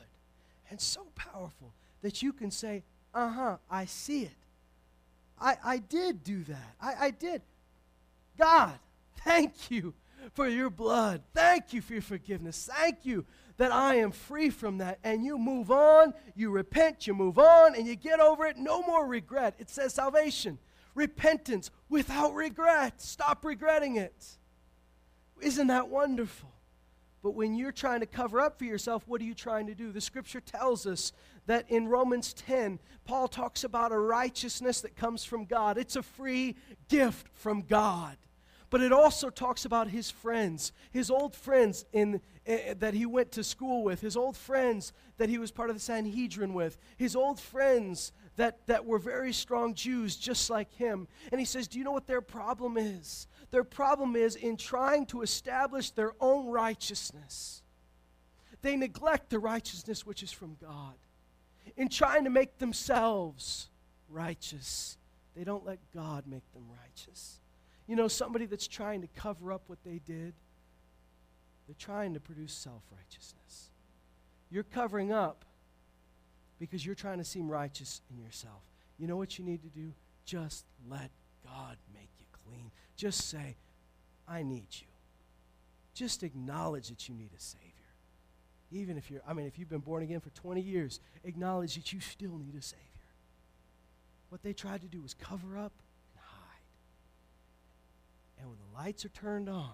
and 0.69 0.79
so 0.79 1.07
powerful 1.15 1.73
that 2.03 2.21
you 2.21 2.31
can 2.31 2.51
say, 2.51 2.83
uh 3.13 3.29
huh, 3.29 3.57
I 3.69 3.85
see 3.85 4.23
it. 4.23 4.31
I, 5.39 5.57
I 5.63 5.77
did 5.77 6.23
do 6.23 6.43
that. 6.43 6.75
I, 6.79 7.07
I 7.07 7.09
did. 7.11 7.41
God, 8.37 8.73
thank 9.23 9.71
you 9.71 9.93
for 10.33 10.47
your 10.47 10.69
blood. 10.69 11.21
Thank 11.33 11.73
you 11.73 11.81
for 11.81 11.93
your 11.93 12.01
forgiveness. 12.01 12.69
Thank 12.71 13.05
you 13.05 13.25
that 13.57 13.71
I 13.71 13.95
am 13.95 14.11
free 14.11 14.49
from 14.49 14.79
that. 14.79 14.99
And 15.03 15.23
you 15.23 15.37
move 15.37 15.71
on, 15.71 16.13
you 16.35 16.49
repent, 16.49 17.07
you 17.07 17.13
move 17.13 17.37
on, 17.37 17.75
and 17.75 17.85
you 17.85 17.95
get 17.95 18.19
over 18.19 18.45
it. 18.45 18.57
No 18.57 18.81
more 18.81 19.05
regret. 19.05 19.55
It 19.59 19.69
says 19.69 19.93
salvation, 19.93 20.57
repentance 20.95 21.69
without 21.89 22.33
regret. 22.33 23.01
Stop 23.01 23.45
regretting 23.45 23.97
it. 23.97 24.37
Isn't 25.41 25.67
that 25.67 25.89
wonderful? 25.89 26.49
But 27.21 27.35
when 27.35 27.55
you're 27.55 27.71
trying 27.71 28.01
to 28.01 28.05
cover 28.05 28.41
up 28.41 28.59
for 28.59 28.65
yourself, 28.65 29.03
what 29.07 29.21
are 29.21 29.25
you 29.25 29.33
trying 29.33 29.67
to 29.67 29.75
do? 29.75 29.93
The 29.93 30.01
scripture 30.01 30.41
tells 30.41 30.85
us 30.85 31.13
that 31.45 31.69
in 31.69 31.87
Romans 31.87 32.33
10, 32.33 32.79
Paul 33.05 33.29
talks 33.29 33.63
about 33.63 33.93
a 33.93 33.97
righteousness 33.97 34.81
that 34.81 34.97
comes 34.97 35.23
from 35.23 35.45
God. 35.45 35.77
It's 35.77 35.95
a 35.95 36.03
free 36.03 36.55
gift 36.89 37.27
from 37.33 37.61
God. 37.61 38.17
But 38.73 38.81
it 38.81 38.91
also 38.91 39.29
talks 39.29 39.65
about 39.65 39.89
his 39.89 40.09
friends, 40.09 40.71
his 40.89 41.11
old 41.11 41.35
friends 41.35 41.85
in, 41.93 42.19
uh, 42.49 42.73
that 42.79 42.95
he 42.95 43.05
went 43.05 43.31
to 43.33 43.43
school 43.43 43.83
with, 43.83 44.01
his 44.01 44.17
old 44.17 44.35
friends 44.35 44.93
that 45.17 45.29
he 45.29 45.37
was 45.37 45.51
part 45.51 45.69
of 45.69 45.75
the 45.75 45.79
Sanhedrin 45.79 46.55
with, 46.55 46.79
his 46.97 47.15
old 47.15 47.39
friends 47.39 48.13
that, 48.35 48.65
that 48.65 48.83
were 48.83 48.97
very 48.97 49.31
strong 49.31 49.75
Jews 49.75 50.15
just 50.15 50.49
like 50.49 50.73
him. 50.73 51.07
And 51.31 51.37
he 51.37 51.45
says, 51.45 51.67
Do 51.67 51.77
you 51.77 51.85
know 51.85 51.91
what 51.91 52.07
their 52.07 52.19
problem 52.19 52.79
is? 52.79 53.27
Their 53.51 53.63
problem 53.63 54.15
is 54.15 54.35
in 54.35 54.57
trying 54.57 55.05
to 55.05 55.21
establish 55.21 55.91
their 55.91 56.13
own 56.19 56.47
righteousness. 56.47 57.61
They 58.63 58.75
neglect 58.75 59.29
the 59.29 59.37
righteousness 59.37 60.03
which 60.03 60.23
is 60.23 60.31
from 60.31 60.57
God. 60.59 60.95
In 61.77 61.89
trying 61.89 62.23
to 62.23 62.31
make 62.31 62.57
themselves 62.57 63.69
righteous, 64.09 64.97
they 65.35 65.43
don't 65.43 65.63
let 65.63 65.77
God 65.93 66.25
make 66.25 66.51
them 66.55 66.63
righteous. 66.81 67.39
You 67.87 67.95
know, 67.95 68.07
somebody 68.07 68.45
that's 68.45 68.67
trying 68.67 69.01
to 69.01 69.07
cover 69.07 69.51
up 69.51 69.63
what 69.67 69.79
they 69.83 69.99
did, 70.05 70.33
they're 71.67 71.75
trying 71.77 72.13
to 72.13 72.19
produce 72.19 72.53
self 72.53 72.83
righteousness. 72.91 73.69
You're 74.49 74.63
covering 74.63 75.11
up 75.11 75.45
because 76.59 76.85
you're 76.85 76.95
trying 76.95 77.17
to 77.17 77.23
seem 77.23 77.49
righteous 77.49 78.01
in 78.11 78.23
yourself. 78.23 78.61
You 78.97 79.07
know 79.07 79.17
what 79.17 79.37
you 79.37 79.43
need 79.43 79.63
to 79.63 79.69
do? 79.69 79.93
Just 80.25 80.65
let 80.89 81.11
God 81.43 81.77
make 81.93 82.09
you 82.19 82.25
clean. 82.31 82.71
Just 82.95 83.29
say, 83.29 83.55
I 84.27 84.43
need 84.43 84.67
you. 84.71 84.87
Just 85.93 86.23
acknowledge 86.23 86.89
that 86.89 87.07
you 87.09 87.15
need 87.15 87.31
a 87.37 87.41
Savior. 87.41 87.69
Even 88.71 88.97
if 88.97 89.11
you're, 89.11 89.21
I 89.27 89.33
mean, 89.33 89.45
if 89.45 89.59
you've 89.59 89.69
been 89.69 89.79
born 89.79 90.03
again 90.03 90.19
for 90.19 90.29
20 90.31 90.61
years, 90.61 90.99
acknowledge 91.23 91.75
that 91.75 91.93
you 91.93 91.99
still 91.99 92.37
need 92.37 92.55
a 92.57 92.61
Savior. 92.61 92.79
What 94.29 94.41
they 94.41 94.53
tried 94.53 94.81
to 94.81 94.87
do 94.87 95.01
was 95.01 95.13
cover 95.13 95.57
up. 95.57 95.73
And 98.43 98.51
when 98.51 98.59
the 98.59 98.77
lights 98.77 99.05
are 99.05 99.09
turned 99.09 99.47
on, 99.47 99.71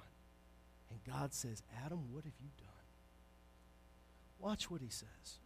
and 0.91 0.99
God 1.11 1.33
says, 1.33 1.63
Adam, 1.83 2.13
what 2.13 2.23
have 2.23 2.33
you 2.39 2.49
done? 2.59 2.67
Watch 4.37 4.69
what 4.69 4.79
he 4.79 4.89
says. 4.89 5.39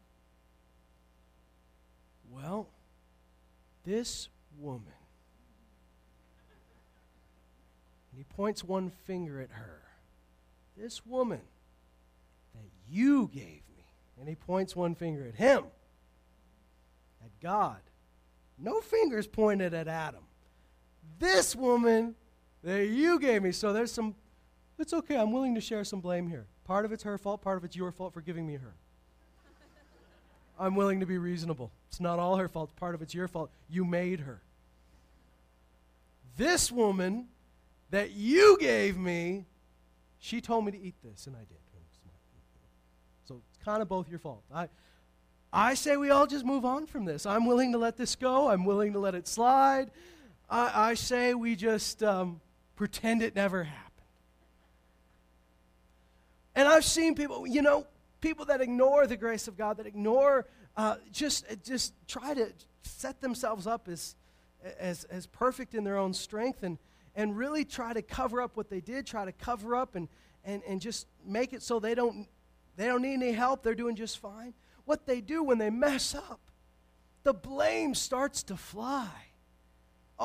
Well, 2.30 2.68
this 3.86 4.28
woman, 4.60 4.92
and 8.12 8.18
he 8.18 8.26
points 8.26 8.62
one 8.62 8.90
finger 9.06 9.40
at 9.40 9.52
her, 9.52 9.80
this 10.76 11.06
woman 11.06 11.42
that 12.54 12.70
you 12.90 13.30
gave 13.34 13.62
me, 13.78 13.86
and 14.20 14.28
he 14.28 14.36
points 14.36 14.76
one 14.76 14.96
finger 14.96 15.26
at 15.26 15.36
him, 15.36 15.64
at 17.24 17.32
God. 17.42 17.80
No 18.58 18.82
fingers 18.82 19.28
pointed 19.28 19.74
at 19.74 19.88
Adam. 19.88 20.24
This 21.20 21.56
woman 21.56 22.16
that 22.64 22.88
you 22.88 23.20
gave 23.20 23.44
me. 23.44 23.52
So 23.52 23.74
there's 23.74 23.92
some, 23.92 24.16
it's 24.80 24.94
okay, 24.94 25.18
I'm 25.18 25.32
willing 25.32 25.56
to 25.56 25.62
share 25.62 25.84
some 25.84 26.00
blame 26.00 26.28
here. 26.28 26.48
Part 26.66 26.86
of 26.86 26.92
it's 26.92 27.04
her 27.04 27.18
fault, 27.18 27.42
part 27.42 27.58
of 27.58 27.64
it's 27.64 27.76
your 27.76 27.92
fault 27.92 28.14
for 28.14 28.22
giving 28.22 28.48
me 28.48 28.56
her. 28.56 28.74
I'm 30.60 30.76
willing 30.76 31.00
to 31.00 31.06
be 31.06 31.18
reasonable. 31.18 31.72
It's 31.90 32.00
not 32.00 32.20
all 32.20 32.38
her 32.38 32.48
fault, 32.48 32.76
part 32.76 32.96
of 32.96 33.02
it's 33.02 33.14
your 33.14 33.28
fault. 33.28 33.50
You 33.70 33.86
made 33.86 34.22
her. 34.22 34.42
This 36.38 36.72
woman 36.72 37.28
that 37.90 38.12
you 38.12 38.58
gave 38.60 38.98
me, 38.98 39.46
she 40.20 40.42
told 40.42 40.66
me 40.66 40.72
to 40.72 40.80
eat 40.80 40.96
this, 41.04 41.28
and 41.28 41.36
I 41.36 41.40
did. 41.40 41.58
So 43.26 43.42
it's 43.50 43.64
kind 43.64 43.82
of 43.82 43.88
both 43.88 44.10
your 44.10 44.20
fault. 44.20 44.44
I, 44.54 44.68
I 45.52 45.76
say 45.76 45.96
we 45.96 46.10
all 46.10 46.28
just 46.28 46.46
move 46.46 46.66
on 46.66 46.86
from 46.86 47.06
this. 47.06 47.26
I'm 47.26 47.46
willing 47.46 47.72
to 47.72 47.78
let 47.78 47.96
this 47.96 48.16
go. 48.16 48.50
I'm 48.50 48.66
willing 48.66 48.94
to 48.94 49.00
let 49.00 49.16
it 49.16 49.28
slide. 49.28 49.92
I, 50.50 50.90
I 50.90 50.94
say 50.96 51.34
we 51.34 51.56
just 51.56 52.04
um, 52.04 52.42
pretend 52.76 53.22
it 53.22 53.36
never 53.36 53.64
happened. 53.64 53.90
And 56.56 56.68
I've 56.68 56.86
seen 56.86 57.16
people, 57.16 57.48
you 57.48 57.62
know, 57.62 57.88
people 58.22 58.46
that 58.46 58.62
ignore 58.62 59.08
the 59.08 59.18
grace 59.18 59.48
of 59.48 59.58
God, 59.58 59.78
that 59.78 59.88
ignore, 59.88 60.46
uh, 60.78 60.96
just, 61.12 61.46
just 61.64 61.94
try 62.08 62.34
to 62.34 62.52
set 62.84 63.22
themselves 63.22 63.68
up 63.68 63.88
as, 63.88 64.16
as, 64.80 65.04
as 65.06 65.26
perfect 65.28 65.74
in 65.74 65.84
their 65.84 65.98
own 65.98 66.14
strength 66.14 66.64
and, 66.64 66.78
and 67.16 67.36
really 67.36 67.66
try 67.66 67.94
to 67.94 68.02
cover 68.02 68.42
up 68.42 68.56
what 68.56 68.70
they 68.70 68.82
did, 68.82 69.06
try 69.06 69.26
to 69.26 69.32
cover 69.32 69.76
up 69.76 69.96
and, 69.96 70.08
and, 70.44 70.62
and 70.68 70.82
just 70.82 71.08
make 71.26 71.54
it 71.54 71.62
so 71.64 71.80
they 71.80 71.96
don't, 71.96 72.28
they 72.76 72.86
don't 72.86 73.02
need 73.02 73.14
any 73.14 73.32
help, 73.32 73.64
they're 73.64 73.76
doing 73.76 73.96
just 73.96 74.20
fine. 74.20 74.54
What 74.86 75.06
they 75.06 75.22
do 75.22 75.44
when 75.44 75.58
they 75.58 75.70
mess 75.70 76.14
up, 76.14 76.40
the 77.24 77.34
blame 77.34 77.96
starts 77.96 78.44
to 78.44 78.58
fly 78.58 79.10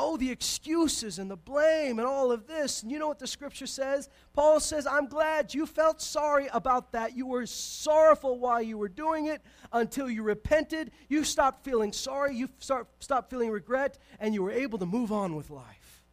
oh, 0.01 0.17
the 0.17 0.31
excuses 0.31 1.19
and 1.19 1.29
the 1.29 1.37
blame 1.37 1.99
and 1.99 2.07
all 2.07 2.31
of 2.31 2.47
this. 2.47 2.83
And 2.83 2.93
you 2.93 3.01
know 3.01 3.09
what 3.09 3.19
the 3.19 3.27
scripture 3.27 3.67
says? 3.67 4.09
Paul 4.33 4.61
says, 4.61 4.87
I'm 4.87 5.09
glad 5.09 5.53
you 5.53 5.67
felt 5.67 6.01
sorry 6.01 6.49
about 6.53 6.93
that. 6.93 7.17
You 7.17 7.27
were 7.27 7.47
sorrowful 7.47 8.39
while 8.39 8.63
you 8.63 8.79
were 8.79 8.89
doing 8.89 9.27
it 9.27 9.43
until 9.73 10.09
you 10.09 10.23
repented. 10.23 10.93
You 11.09 11.25
stopped 11.25 11.65
feeling 11.65 11.93
sorry. 11.93 12.37
You 12.37 12.49
start, 12.61 12.87
stopped 13.01 13.29
feeling 13.29 13.51
regret, 13.51 13.99
and 14.21 14.33
you 14.33 14.43
were 14.45 14.53
able 14.53 14.79
to 14.79 14.87
move 14.87 15.11
on 15.11 15.35
with 15.35 15.51
life. 15.51 16.05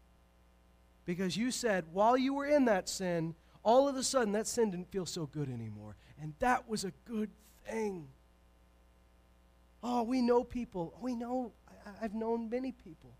Because 1.06 1.38
you 1.38 1.52
said, 1.52 1.86
while 1.94 2.18
you 2.18 2.34
were 2.34 2.48
in 2.48 2.66
that 2.66 2.90
sin, 2.90 3.36
all 3.62 3.88
of 3.88 3.96
a 3.96 4.04
sudden 4.04 4.34
that 4.34 4.48
sin 4.48 4.72
didn't 4.72 4.92
feel 4.92 5.06
so 5.06 5.28
good 5.28 5.48
anymore. 5.48 5.96
And 6.20 6.34
that 6.40 6.68
was 6.68 6.86
a 6.86 6.92
good 7.08 7.30
thing. 7.70 8.08
Oh, 9.84 10.02
we 10.02 10.24
know 10.24 10.44
people. 10.44 10.98
We 11.00 11.14
know, 11.14 11.52
I've 12.02 12.16
known 12.16 12.50
many 12.50 12.72
people 12.72 13.16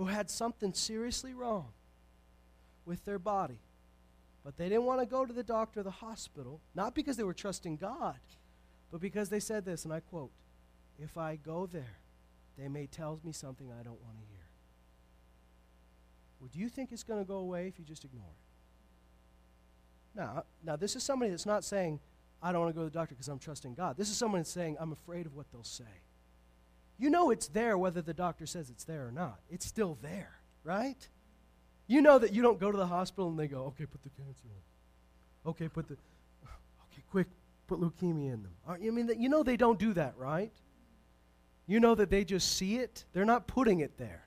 who 0.00 0.06
had 0.06 0.30
something 0.30 0.72
seriously 0.72 1.34
wrong 1.34 1.66
with 2.86 3.04
their 3.04 3.18
body. 3.18 3.60
But 4.42 4.56
they 4.56 4.70
didn't 4.70 4.86
want 4.86 5.00
to 5.00 5.04
go 5.04 5.26
to 5.26 5.32
the 5.34 5.42
doctor 5.42 5.80
or 5.80 5.82
the 5.82 5.90
hospital, 5.90 6.62
not 6.74 6.94
because 6.94 7.18
they 7.18 7.22
were 7.22 7.34
trusting 7.34 7.76
God, 7.76 8.18
but 8.90 9.02
because 9.02 9.28
they 9.28 9.40
said 9.40 9.66
this, 9.66 9.84
and 9.84 9.92
I 9.92 10.00
quote, 10.00 10.30
If 10.98 11.18
I 11.18 11.36
go 11.36 11.66
there, 11.66 11.98
they 12.56 12.66
may 12.66 12.86
tell 12.86 13.20
me 13.22 13.32
something 13.32 13.70
I 13.70 13.82
don't 13.82 14.00
want 14.00 14.16
to 14.16 14.24
hear. 14.30 14.48
Well, 16.40 16.48
do 16.50 16.60
you 16.60 16.70
think 16.70 16.92
it's 16.92 17.04
going 17.04 17.20
to 17.20 17.28
go 17.28 17.36
away 17.36 17.68
if 17.68 17.78
you 17.78 17.84
just 17.84 18.06
ignore 18.06 18.24
it? 18.24 20.18
Now, 20.18 20.44
now, 20.64 20.76
this 20.76 20.96
is 20.96 21.02
somebody 21.02 21.30
that's 21.30 21.44
not 21.44 21.62
saying, 21.62 22.00
I 22.42 22.52
don't 22.52 22.62
want 22.62 22.74
to 22.74 22.78
go 22.78 22.86
to 22.86 22.90
the 22.90 22.98
doctor 22.98 23.14
because 23.14 23.28
I'm 23.28 23.38
trusting 23.38 23.74
God. 23.74 23.98
This 23.98 24.08
is 24.08 24.16
someone 24.16 24.40
that's 24.40 24.50
saying, 24.50 24.78
I'm 24.80 24.92
afraid 24.92 25.26
of 25.26 25.34
what 25.34 25.52
they'll 25.52 25.62
say. 25.62 25.84
You 27.00 27.08
know 27.08 27.30
it's 27.30 27.48
there 27.48 27.78
whether 27.78 28.02
the 28.02 28.12
doctor 28.12 28.44
says 28.44 28.68
it's 28.68 28.84
there 28.84 29.08
or 29.08 29.10
not. 29.10 29.40
It's 29.48 29.64
still 29.64 29.96
there, 30.02 30.32
right? 30.64 31.08
You 31.86 32.02
know 32.02 32.18
that 32.18 32.34
you 32.34 32.42
don't 32.42 32.60
go 32.60 32.70
to 32.70 32.76
the 32.76 32.86
hospital 32.86 33.30
and 33.30 33.38
they 33.38 33.48
go, 33.48 33.64
okay, 33.68 33.86
put 33.86 34.02
the 34.02 34.10
cancer 34.10 34.44
in. 34.44 35.50
Okay, 35.50 35.68
put 35.68 35.88
the, 35.88 35.94
okay, 35.94 37.02
quick, 37.10 37.26
put 37.66 37.80
leukemia 37.80 38.34
in 38.34 38.42
them. 38.42 38.52
aren't 38.66 38.84
I 38.84 38.90
mean, 38.90 39.10
you 39.18 39.30
know 39.30 39.42
they 39.42 39.56
don't 39.56 39.78
do 39.78 39.94
that, 39.94 40.12
right? 40.18 40.52
You 41.66 41.80
know 41.80 41.94
that 41.94 42.10
they 42.10 42.22
just 42.22 42.58
see 42.58 42.76
it. 42.76 43.06
They're 43.14 43.24
not 43.24 43.46
putting 43.46 43.80
it 43.80 43.96
there. 43.96 44.26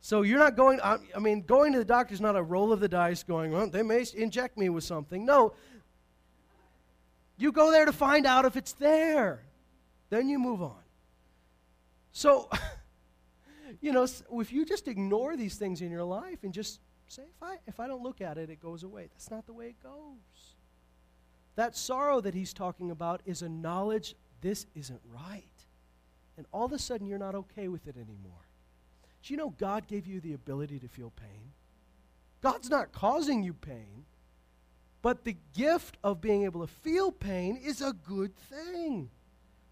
So 0.00 0.22
you're 0.22 0.38
not 0.38 0.56
going, 0.56 0.80
I, 0.82 0.96
mean, 1.20 1.42
going 1.42 1.74
to 1.74 1.78
the 1.78 1.84
doctor 1.84 2.14
is 2.14 2.20
not 2.20 2.34
a 2.34 2.42
roll 2.42 2.72
of 2.72 2.80
the 2.80 2.88
dice 2.88 3.22
going, 3.22 3.52
well, 3.52 3.68
they 3.68 3.82
may 3.82 4.06
inject 4.16 4.56
me 4.56 4.70
with 4.70 4.84
something. 4.84 5.26
No. 5.26 5.52
You 7.36 7.52
go 7.52 7.70
there 7.70 7.84
to 7.84 7.92
find 7.92 8.24
out 8.24 8.46
if 8.46 8.56
it's 8.56 8.72
there. 8.72 9.42
Then 10.08 10.30
you 10.30 10.38
move 10.38 10.62
on. 10.62 10.78
So, 12.12 12.50
you 13.80 13.92
know, 13.92 14.06
if 14.32 14.52
you 14.52 14.64
just 14.64 14.88
ignore 14.88 15.36
these 15.36 15.56
things 15.56 15.80
in 15.82 15.90
your 15.90 16.04
life 16.04 16.42
and 16.42 16.52
just 16.52 16.80
say, 17.08 17.22
if 17.22 17.42
I, 17.42 17.56
if 17.66 17.80
I 17.80 17.86
don't 17.86 18.02
look 18.02 18.20
at 18.20 18.38
it, 18.38 18.50
it 18.50 18.60
goes 18.60 18.82
away. 18.82 19.08
That's 19.12 19.30
not 19.30 19.46
the 19.46 19.52
way 19.52 19.68
it 19.68 19.82
goes. 19.82 20.54
That 21.56 21.76
sorrow 21.76 22.20
that 22.20 22.34
he's 22.34 22.52
talking 22.52 22.90
about 22.90 23.20
is 23.24 23.42
a 23.42 23.48
knowledge 23.48 24.14
this 24.40 24.66
isn't 24.74 25.00
right. 25.12 25.44
And 26.36 26.46
all 26.52 26.66
of 26.66 26.72
a 26.72 26.78
sudden, 26.78 27.06
you're 27.06 27.18
not 27.18 27.34
okay 27.34 27.66
with 27.66 27.88
it 27.88 27.96
anymore. 27.96 28.46
Do 29.22 29.34
you 29.34 29.36
know 29.36 29.50
God 29.50 29.88
gave 29.88 30.06
you 30.06 30.20
the 30.20 30.34
ability 30.34 30.78
to 30.78 30.88
feel 30.88 31.10
pain? 31.10 31.52
God's 32.40 32.70
not 32.70 32.92
causing 32.92 33.42
you 33.42 33.52
pain, 33.52 34.04
but 35.02 35.24
the 35.24 35.36
gift 35.56 35.96
of 36.04 36.20
being 36.20 36.44
able 36.44 36.60
to 36.60 36.72
feel 36.72 37.10
pain 37.10 37.56
is 37.56 37.82
a 37.82 37.92
good 37.92 38.36
thing. 38.36 39.10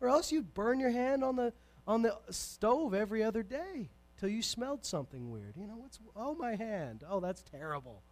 Or 0.01 0.09
else 0.09 0.33
you'd 0.33 0.55
burn 0.55 0.81
your 0.81 0.91
hand 0.91 1.23
on 1.23 1.37
the, 1.37 1.53
on 1.87 2.03
the 2.03 2.17
stove 2.31 2.95
every 2.95 3.23
other 3.23 3.43
day 3.43 3.91
till 4.19 4.29
you 4.29 4.43
smelled 4.43 4.85
something 4.85 5.31
weird. 5.31 5.55
You 5.57 5.67
know, 5.67 5.77
what's, 5.77 5.99
oh, 6.17 6.35
my 6.35 6.57
hand. 6.57 7.05
Oh, 7.09 7.21
that's 7.21 7.43
terrible. 7.43 8.03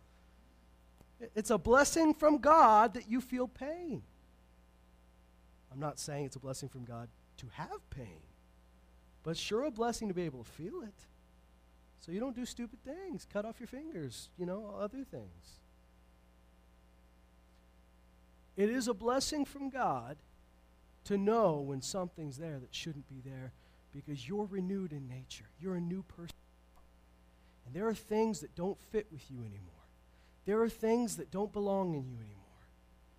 It's 1.35 1.51
a 1.51 1.59
blessing 1.59 2.15
from 2.15 2.39
God 2.39 2.95
that 2.95 3.09
you 3.09 3.21
feel 3.21 3.49
pain. 3.49 4.03
I'm 5.73 5.81
not 5.81 5.99
saying 5.99 6.27
it's 6.27 6.37
a 6.37 6.41
blessing 6.41 6.69
from 6.69 6.85
God 6.85 7.09
to 7.39 7.47
have 7.55 7.91
pain, 7.91 8.21
but 9.23 9.37
sure 9.37 9.65
a 9.65 9.71
blessing 9.71 10.09
to 10.09 10.15
be 10.15 10.23
able 10.23 10.45
to 10.45 10.51
feel 10.51 10.83
it. 10.83 11.07
So 12.01 12.13
you 12.13 12.21
don't 12.21 12.37
do 12.37 12.45
stupid 12.45 12.79
things, 12.85 13.27
cut 13.33 13.45
off 13.45 13.59
your 13.59 13.67
fingers, 13.67 14.29
you 14.37 14.47
know, 14.47 14.77
other 14.79 15.05
things. 15.05 15.61
It 18.57 18.71
is 18.71 18.87
a 18.87 18.95
blessing 18.95 19.45
from 19.45 19.71
God 19.71 20.19
to 21.05 21.19
know 21.19 21.59
when 21.59 21.83
something's 21.83 22.37
there 22.37 22.59
that 22.61 22.75
shouldn't 22.75 23.09
be 23.09 23.21
there 23.25 23.53
because 23.95 24.29
you're 24.29 24.47
renewed 24.47 24.93
in 24.93 25.09
nature. 25.09 25.45
You're 25.61 25.77
a 25.77 25.81
new 25.81 26.03
person. 26.03 26.35
And 27.67 27.75
there 27.75 27.89
are 27.89 27.95
things 27.95 28.41
that 28.41 28.55
don't 28.55 28.79
fit 28.91 29.07
with 29.11 29.31
you 29.31 29.39
anymore. 29.39 29.71
There 30.45 30.61
are 30.61 30.69
things 30.69 31.17
that 31.17 31.31
don't 31.31 31.53
belong 31.53 31.95
in 31.95 32.09
you 32.09 32.17
anymore. 32.17 32.41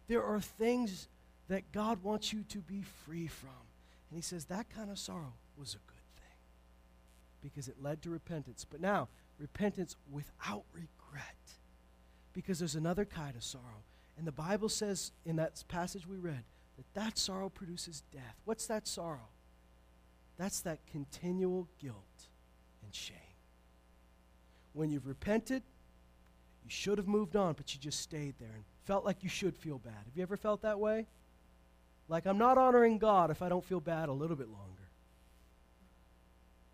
There 0.07 0.23
are 0.23 0.39
things 0.39 1.07
that 1.47 1.71
God 1.71 2.03
wants 2.03 2.32
you 2.32 2.43
to 2.49 2.59
be 2.59 2.84
free 3.05 3.28
from. 3.28 3.49
And 4.09 4.17
He 4.17 4.21
says 4.21 4.45
that 4.45 4.69
kind 4.69 4.91
of 4.91 4.99
sorrow 4.99 5.34
was 5.57 5.73
a 5.73 5.91
good 5.91 5.95
thing 6.17 6.38
because 7.41 7.67
it 7.67 7.82
led 7.82 8.01
to 8.03 8.09
repentance. 8.09 8.65
But 8.69 8.82
now, 8.82 9.07
repentance 9.39 9.95
without 10.11 10.63
regret 10.73 11.36
because 12.34 12.59
there's 12.59 12.76
another 12.76 13.05
kind 13.05 13.36
of 13.36 13.43
sorrow. 13.43 13.84
And 14.17 14.28
the 14.28 14.32
Bible 14.32 14.69
says 14.69 15.11
in 15.26 15.38
that 15.38 15.63
passage 15.67 16.07
we 16.07 16.17
read 16.17 16.43
that 16.78 16.93
that 16.93 17.17
sorrow 17.17 17.49
produces 17.49 18.03
death. 18.11 18.36
What's 18.45 18.67
that 18.67 18.88
sorrow? 18.88 19.30
That's 20.38 20.61
that 20.61 20.79
continual 20.91 21.67
guilt 21.79 22.27
and 22.83 22.93
shame. 22.93 23.15
When 24.73 24.89
you've 24.89 25.07
repented, 25.07 25.63
you 26.63 26.69
should 26.69 26.97
have 26.97 27.07
moved 27.07 27.36
on, 27.36 27.53
but 27.53 27.73
you 27.73 27.79
just 27.79 28.01
stayed 28.01 28.36
there 28.39 28.51
and 28.53 28.63
felt 28.86 29.05
like 29.05 29.23
you 29.23 29.29
should 29.29 29.55
feel 29.55 29.77
bad. 29.77 29.93
Have 29.93 30.15
you 30.15 30.23
ever 30.23 30.36
felt 30.36 30.61
that 30.63 30.79
way? 30.79 31.07
Like, 32.07 32.25
I'm 32.25 32.38
not 32.38 32.57
honoring 32.57 32.97
God 32.97 33.31
if 33.31 33.41
I 33.41 33.49
don't 33.49 33.63
feel 33.63 33.79
bad 33.79 34.09
a 34.09 34.13
little 34.13 34.36
bit 34.36 34.49
longer. 34.49 34.89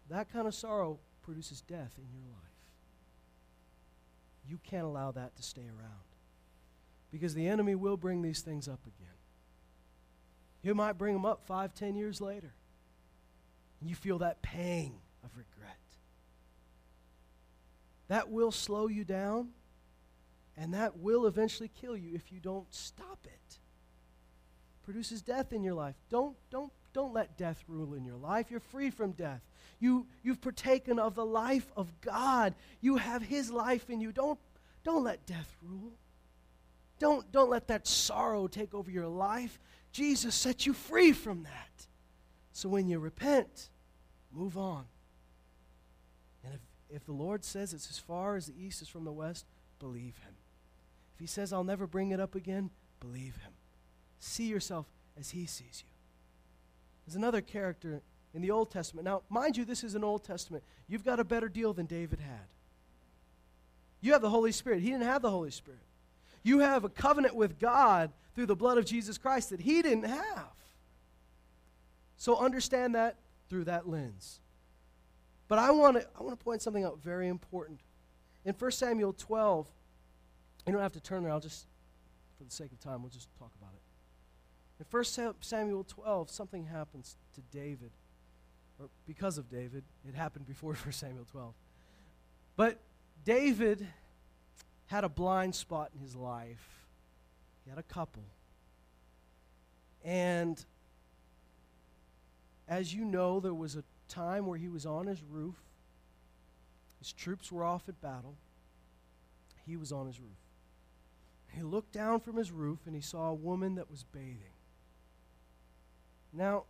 That 0.09 0.31
kind 0.31 0.47
of 0.47 0.55
sorrow 0.55 0.99
produces 1.21 1.61
death 1.61 1.93
in 1.97 2.07
your 2.11 2.27
life. 2.29 2.41
You 4.49 4.59
can't 4.63 4.83
allow 4.85 5.11
that 5.11 5.35
to 5.37 5.43
stay 5.43 5.61
around 5.61 6.01
because 7.11 7.33
the 7.33 7.47
enemy 7.47 7.75
will 7.75 7.97
bring 7.97 8.21
these 8.21 8.41
things 8.41 8.67
up 8.67 8.81
again. 8.85 9.07
He 10.63 10.73
might 10.73 10.97
bring 10.97 11.13
them 11.13 11.25
up 11.25 11.45
five, 11.45 11.73
ten 11.73 11.95
years 11.95 12.19
later. 12.19 12.53
And 13.81 13.89
you 13.89 13.95
feel 13.95 14.19
that 14.19 14.41
pang 14.41 14.93
of 15.23 15.31
regret. 15.35 15.77
That 18.07 18.29
will 18.29 18.51
slow 18.51 18.87
you 18.87 19.03
down 19.03 19.49
and 20.57 20.73
that 20.73 20.97
will 20.99 21.25
eventually 21.25 21.69
kill 21.69 21.97
you 21.97 22.13
if 22.13 22.31
you 22.31 22.39
don't 22.39 22.71
stop 22.73 23.19
it. 23.25 23.57
Produces 24.83 25.21
death 25.21 25.53
in 25.53 25.63
your 25.63 25.73
life. 25.73 25.95
Don't, 26.09 26.35
don't, 26.49 26.71
don't 26.93 27.13
let 27.13 27.37
death 27.37 27.63
rule 27.67 27.93
in 27.93 28.05
your 28.05 28.17
life. 28.17 28.51
You're 28.51 28.59
free 28.59 28.89
from 28.89 29.11
death. 29.11 29.41
You, 29.79 30.05
you've 30.23 30.41
partaken 30.41 30.99
of 30.99 31.15
the 31.15 31.25
life 31.25 31.71
of 31.75 31.89
God. 32.01 32.53
You 32.81 32.97
have 32.97 33.23
His 33.23 33.49
life 33.49 33.89
in 33.89 34.01
you. 34.01 34.11
Don't, 34.11 34.39
don't 34.83 35.03
let 35.03 35.25
death 35.25 35.55
rule. 35.63 35.93
Don't, 36.99 37.31
don't 37.31 37.49
let 37.49 37.67
that 37.69 37.87
sorrow 37.87 38.47
take 38.47 38.73
over 38.73 38.91
your 38.91 39.07
life. 39.07 39.59
Jesus 39.91 40.35
set 40.35 40.65
you 40.65 40.73
free 40.73 41.11
from 41.11 41.43
that. 41.43 41.87
So 42.53 42.69
when 42.69 42.87
you 42.87 42.99
repent, 42.99 43.69
move 44.31 44.57
on. 44.57 44.85
And 46.43 46.53
if, 46.53 46.61
if 46.95 47.05
the 47.05 47.11
Lord 47.11 47.43
says 47.43 47.73
it's 47.73 47.89
as 47.89 47.99
far 47.99 48.35
as 48.35 48.47
the 48.47 48.53
east 48.61 48.81
is 48.81 48.87
from 48.87 49.05
the 49.05 49.11
west, 49.11 49.45
believe 49.79 50.17
Him 50.23 50.35
If 51.15 51.19
he 51.19 51.27
says, 51.27 51.53
I'll 51.53 51.63
never 51.63 51.87
bring 51.87 52.11
it 52.11 52.19
up 52.19 52.35
again, 52.35 52.69
believe 52.99 53.35
him. 53.35 53.51
See 54.19 54.45
yourself 54.45 54.85
as 55.19 55.31
he 55.31 55.45
sees 55.45 55.83
you. 55.83 55.91
There's 57.05 57.15
another 57.15 57.41
character 57.41 58.01
in 58.33 58.41
the 58.41 58.51
Old 58.51 58.71
Testament. 58.71 59.05
Now, 59.05 59.23
mind 59.29 59.57
you, 59.57 59.65
this 59.65 59.83
is 59.83 59.95
an 59.95 60.03
Old 60.03 60.23
Testament. 60.23 60.63
You've 60.87 61.03
got 61.03 61.19
a 61.19 61.23
better 61.23 61.49
deal 61.49 61.73
than 61.73 61.85
David 61.85 62.19
had. 62.19 62.47
You 63.99 64.13
have 64.13 64.21
the 64.21 64.29
Holy 64.29 64.51
Spirit. 64.51 64.81
He 64.81 64.89
didn't 64.89 65.03
have 65.03 65.21
the 65.21 65.29
Holy 65.29 65.51
Spirit. 65.51 65.81
You 66.43 66.59
have 66.59 66.83
a 66.83 66.89
covenant 66.89 67.35
with 67.35 67.59
God 67.59 68.11
through 68.33 68.47
the 68.47 68.55
blood 68.55 68.77
of 68.77 68.85
Jesus 68.85 69.17
Christ 69.17 69.49
that 69.49 69.59
he 69.59 69.81
didn't 69.81 70.05
have. 70.05 70.47
So 72.21 72.37
understand 72.37 72.93
that 72.93 73.15
through 73.49 73.63
that 73.63 73.89
lens. 73.89 74.41
But 75.47 75.57
I 75.57 75.71
want 75.71 75.99
to 75.99 76.07
I 76.15 76.21
want 76.21 76.37
to 76.37 76.43
point 76.43 76.61
something 76.61 76.83
out 76.83 76.99
very 77.01 77.27
important. 77.27 77.79
In 78.45 78.53
1 78.53 78.71
Samuel 78.73 79.13
12, 79.13 79.67
you 80.67 80.71
don't 80.71 80.83
have 80.83 80.93
to 80.93 80.99
turn 80.99 81.23
there. 81.23 81.31
I'll 81.31 81.39
just, 81.39 81.65
for 82.37 82.43
the 82.43 82.51
sake 82.51 82.71
of 82.71 82.79
time, 82.79 83.01
we'll 83.01 83.09
just 83.09 83.27
talk 83.39 83.49
about 83.59 83.71
it. 83.73 84.83
In 84.83 84.85
1 84.91 85.33
Samuel 85.41 85.83
12, 85.83 86.29
something 86.29 86.65
happens 86.65 87.17
to 87.33 87.41
David. 87.49 87.89
Or 88.79 88.89
because 89.07 89.39
of 89.39 89.49
David. 89.49 89.83
It 90.07 90.13
happened 90.13 90.45
before 90.45 90.73
1 90.83 90.91
Samuel 90.91 91.25
12. 91.31 91.55
But 92.55 92.77
David 93.25 93.87
had 94.85 95.03
a 95.03 95.09
blind 95.09 95.55
spot 95.55 95.89
in 95.95 96.01
his 96.01 96.15
life. 96.15 96.85
He 97.63 97.71
had 97.71 97.79
a 97.79 97.83
couple. 97.83 98.25
And 100.05 100.63
as 102.71 102.93
you 102.93 103.03
know, 103.03 103.41
there 103.41 103.53
was 103.53 103.75
a 103.75 103.83
time 104.07 104.45
where 104.45 104.57
he 104.57 104.69
was 104.69 104.85
on 104.85 105.05
his 105.05 105.21
roof. 105.21 105.57
His 106.99 107.11
troops 107.11 107.51
were 107.51 107.65
off 107.65 107.89
at 107.89 107.99
battle. 108.01 108.37
He 109.65 109.75
was 109.75 109.91
on 109.91 110.07
his 110.07 110.21
roof. 110.21 110.29
He 111.49 111.63
looked 111.63 111.91
down 111.91 112.21
from 112.21 112.37
his 112.37 112.49
roof 112.49 112.79
and 112.85 112.95
he 112.95 113.01
saw 113.01 113.27
a 113.27 113.33
woman 113.33 113.75
that 113.75 113.91
was 113.91 114.05
bathing. 114.05 114.55
Now, 116.31 116.63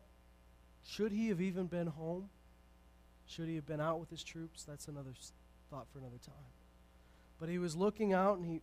should 0.83 1.11
he 1.11 1.27
have 1.27 1.39
even 1.39 1.67
been 1.67 1.85
home? 1.85 2.29
Should 3.27 3.47
he 3.47 3.53
have 3.53 3.67
been 3.67 3.79
out 3.79 3.99
with 3.99 4.09
his 4.09 4.23
troops? 4.23 4.63
That's 4.63 4.87
another 4.87 5.13
thought 5.69 5.85
for 5.93 5.99
another 5.99 6.17
time. 6.25 6.33
But 7.39 7.47
he 7.47 7.59
was 7.59 7.75
looking 7.75 8.11
out 8.11 8.39
and 8.39 8.45
he 8.47 8.61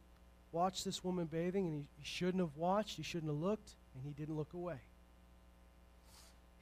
watched 0.51 0.85
this 0.85 1.05
woman 1.05 1.27
bathing 1.27 1.67
and 1.67 1.75
he, 1.77 1.85
he 1.99 2.05
shouldn't 2.05 2.43
have 2.43 2.57
watched, 2.57 2.97
he 2.97 3.05
shouldn't 3.05 3.31
have 3.31 3.41
looked, 3.41 3.77
and 3.95 4.03
he 4.03 4.11
didn't 4.11 4.37
look 4.37 4.55
away. 4.55 4.81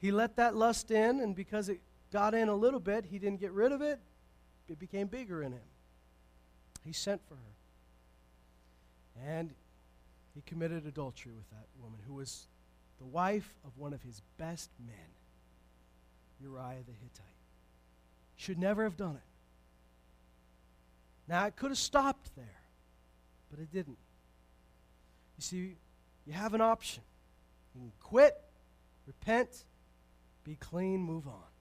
He 0.07 0.11
let 0.11 0.37
that 0.37 0.55
lust 0.55 0.89
in, 0.89 1.19
and 1.19 1.35
because 1.35 1.67
it 1.67 1.81
got 2.13 2.33
in 2.33 2.47
a 2.47 2.55
little 2.55 2.79
bit, 2.79 3.03
he 3.03 3.19
didn't 3.19 3.41
get 3.41 3.51
rid 3.51 3.73
of 3.73 3.81
it, 3.81 3.99
it 4.69 4.79
became 4.79 5.07
bigger 5.07 5.43
in 5.43 5.51
him. 5.51 5.67
He 6.85 6.93
sent 6.93 7.19
for 7.27 7.33
her. 7.33 9.27
And 9.29 9.53
he 10.33 10.41
committed 10.45 10.85
adultery 10.85 11.33
with 11.33 11.49
that 11.49 11.65
woman 11.83 11.99
who 12.07 12.13
was 12.13 12.47
the 12.99 13.05
wife 13.05 13.53
of 13.65 13.77
one 13.77 13.91
of 13.91 14.01
his 14.01 14.21
best 14.37 14.69
men, 14.79 14.95
Uriah 16.41 16.83
the 16.85 16.93
Hittite. 16.93 17.25
Should 18.37 18.59
never 18.59 18.85
have 18.85 18.95
done 18.95 19.15
it. 19.17 19.27
Now, 21.27 21.47
it 21.47 21.57
could 21.57 21.71
have 21.71 21.77
stopped 21.77 22.33
there, 22.37 22.61
but 23.51 23.59
it 23.59 23.73
didn't. 23.73 23.97
You 25.37 25.41
see, 25.41 25.75
you 26.25 26.31
have 26.31 26.53
an 26.53 26.61
option. 26.61 27.03
You 27.75 27.81
can 27.81 27.91
quit, 27.99 28.37
repent, 29.05 29.65
be 30.47 30.55
clean, 30.55 31.01
move 31.01 31.27
on. 31.27 31.51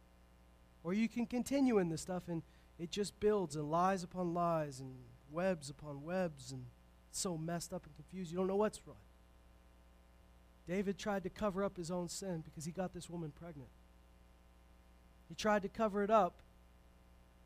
Or 0.85 0.95
you 0.95 1.09
can 1.09 1.27
continue 1.27 1.79
in 1.79 1.89
this 1.89 2.03
stuff 2.03 2.29
and 2.29 2.43
it 2.79 2.91
just 2.91 3.19
builds 3.19 3.57
and 3.57 3.71
lies 3.71 4.05
upon 4.05 4.33
lies 4.33 4.79
and 4.79 4.95
webs 5.31 5.69
upon 5.69 6.05
webs 6.05 6.53
and 6.53 6.67
so 7.11 7.37
messed 7.37 7.73
up 7.73 7.85
and 7.85 7.97
confused, 7.97 8.31
you 8.31 8.39
don't 8.39 8.47
know 8.47 8.57
what's 8.57 8.81
right. 8.87 8.97
David 10.69 10.99
tried 10.99 11.25
to 11.25 11.31
cover 11.31 11.65
up 11.65 11.77
his 11.77 11.91
own 11.91 12.09
sin 12.09 12.43
because 12.45 12.65
he 12.65 12.71
got 12.71 12.95
this 12.95 13.11
woman 13.11 13.33
pregnant. 13.33 13.71
He 15.29 15.35
tried 15.35 15.63
to 15.63 15.69
cover 15.69 16.05
it 16.05 16.11
up 16.11 16.43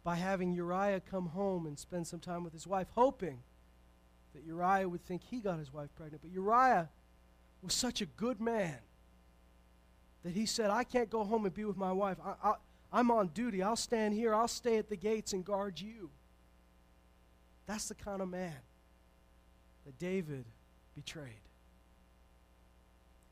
by 0.04 0.16
having 0.16 0.52
Uriah 0.52 1.00
come 1.00 1.26
home 1.26 1.66
and 1.66 1.78
spend 1.78 2.06
some 2.06 2.20
time 2.20 2.44
with 2.44 2.52
his 2.52 2.66
wife, 2.66 2.88
hoping 2.94 3.42
that 4.34 4.44
Uriah 4.44 4.88
would 4.88 5.04
think 5.04 5.22
he 5.22 5.40
got 5.40 5.58
his 5.58 5.72
wife 5.72 5.90
pregnant. 5.96 6.22
But 6.22 6.32
Uriah 6.32 6.88
was 7.62 7.74
such 7.74 8.00
a 8.00 8.06
good 8.06 8.40
man 8.40 8.78
that 10.22 10.32
he 10.32 10.46
said, 10.46 10.70
I 10.70 10.84
can't 10.84 11.10
go 11.10 11.24
home 11.24 11.44
and 11.44 11.54
be 11.54 11.64
with 11.64 11.76
my 11.76 11.92
wife. 11.92 12.18
I, 12.24 12.34
I, 12.50 12.54
I'm 12.92 13.10
on 13.10 13.28
duty. 13.28 13.62
I'll 13.62 13.76
stand 13.76 14.14
here. 14.14 14.34
I'll 14.34 14.48
stay 14.48 14.76
at 14.76 14.88
the 14.88 14.96
gates 14.96 15.32
and 15.32 15.44
guard 15.44 15.80
you. 15.80 16.10
That's 17.66 17.88
the 17.88 17.94
kind 17.94 18.20
of 18.20 18.28
man 18.28 18.56
that 19.86 19.98
David 19.98 20.44
betrayed. 20.94 21.48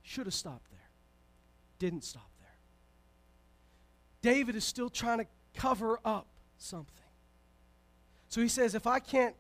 Should 0.03 0.27
have 0.27 0.35
stopped 0.35 0.71
there. 0.71 0.79
Didn't 1.79 2.05
stop 2.05 2.31
there. 2.39 4.33
David 4.33 4.57
is 4.57 4.65
still 4.65 4.89
trying 4.89 5.19
to 5.19 5.27
cover 5.55 6.01
up 6.05 6.27
something. 6.57 6.95
So 8.29 8.41
he 8.41 8.49
says, 8.49 8.75
if 8.75 8.87
I 8.87 9.01
can't, 9.01 9.35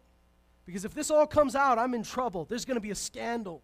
because 0.66 0.84
if 0.84 0.94
this 0.94 1.10
all 1.10 1.26
comes 1.26 1.54
out, 1.54 1.78
I'm 1.78 1.94
in 1.94 2.02
trouble. 2.02 2.44
There's 2.44 2.64
going 2.64 2.74
to 2.76 2.80
be 2.80 2.90
a 2.90 2.96
scandal. 2.96 3.62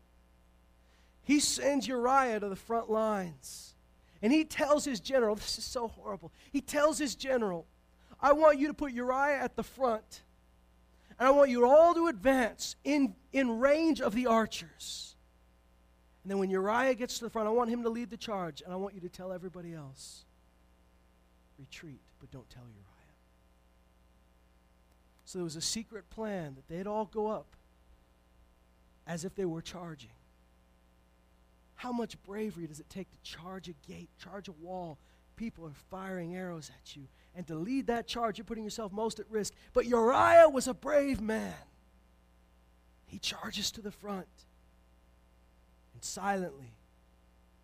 He 1.22 1.40
sends 1.40 1.86
Uriah 1.88 2.40
to 2.40 2.48
the 2.48 2.56
front 2.56 2.90
lines. 2.90 3.73
And 4.24 4.32
he 4.32 4.42
tells 4.42 4.86
his 4.86 5.00
general, 5.00 5.34
this 5.34 5.58
is 5.58 5.64
so 5.64 5.86
horrible. 5.86 6.32
He 6.50 6.62
tells 6.62 6.96
his 6.96 7.14
general, 7.14 7.66
I 8.18 8.32
want 8.32 8.58
you 8.58 8.68
to 8.68 8.72
put 8.72 8.92
Uriah 8.92 9.38
at 9.38 9.54
the 9.54 9.62
front. 9.62 10.22
And 11.18 11.28
I 11.28 11.30
want 11.30 11.50
you 11.50 11.68
all 11.68 11.92
to 11.92 12.06
advance 12.06 12.74
in, 12.84 13.16
in 13.34 13.60
range 13.60 14.00
of 14.00 14.14
the 14.14 14.26
archers. 14.26 15.14
And 16.22 16.30
then 16.30 16.38
when 16.38 16.48
Uriah 16.48 16.94
gets 16.94 17.18
to 17.18 17.24
the 17.24 17.28
front, 17.28 17.48
I 17.48 17.50
want 17.50 17.68
him 17.68 17.82
to 17.82 17.90
lead 17.90 18.08
the 18.08 18.16
charge. 18.16 18.62
And 18.62 18.72
I 18.72 18.76
want 18.76 18.94
you 18.94 19.02
to 19.02 19.10
tell 19.10 19.30
everybody 19.30 19.74
else 19.74 20.24
retreat, 21.58 22.00
but 22.18 22.30
don't 22.30 22.48
tell 22.48 22.62
Uriah. 22.62 23.14
So 25.26 25.36
there 25.36 25.44
was 25.44 25.56
a 25.56 25.60
secret 25.60 26.08
plan 26.08 26.54
that 26.54 26.66
they'd 26.66 26.86
all 26.86 27.04
go 27.04 27.26
up 27.26 27.56
as 29.06 29.26
if 29.26 29.34
they 29.34 29.44
were 29.44 29.60
charging. 29.60 30.08
How 31.74 31.92
much 31.92 32.20
bravery 32.22 32.66
does 32.66 32.80
it 32.80 32.88
take 32.88 33.10
to 33.10 33.18
charge 33.22 33.68
a 33.68 33.74
gate, 33.86 34.08
charge 34.18 34.48
a 34.48 34.52
wall? 34.52 34.98
People 35.36 35.66
are 35.66 35.74
firing 35.90 36.36
arrows 36.36 36.70
at 36.70 36.96
you. 36.96 37.08
And 37.34 37.46
to 37.48 37.54
lead 37.56 37.88
that 37.88 38.06
charge, 38.06 38.38
you're 38.38 38.44
putting 38.44 38.64
yourself 38.64 38.92
most 38.92 39.18
at 39.18 39.30
risk. 39.30 39.52
But 39.72 39.86
Uriah 39.86 40.48
was 40.48 40.68
a 40.68 40.74
brave 40.74 41.20
man. 41.20 41.54
He 43.06 43.18
charges 43.18 43.70
to 43.72 43.82
the 43.82 43.90
front. 43.90 44.28
And 45.94 46.02
silently, 46.02 46.74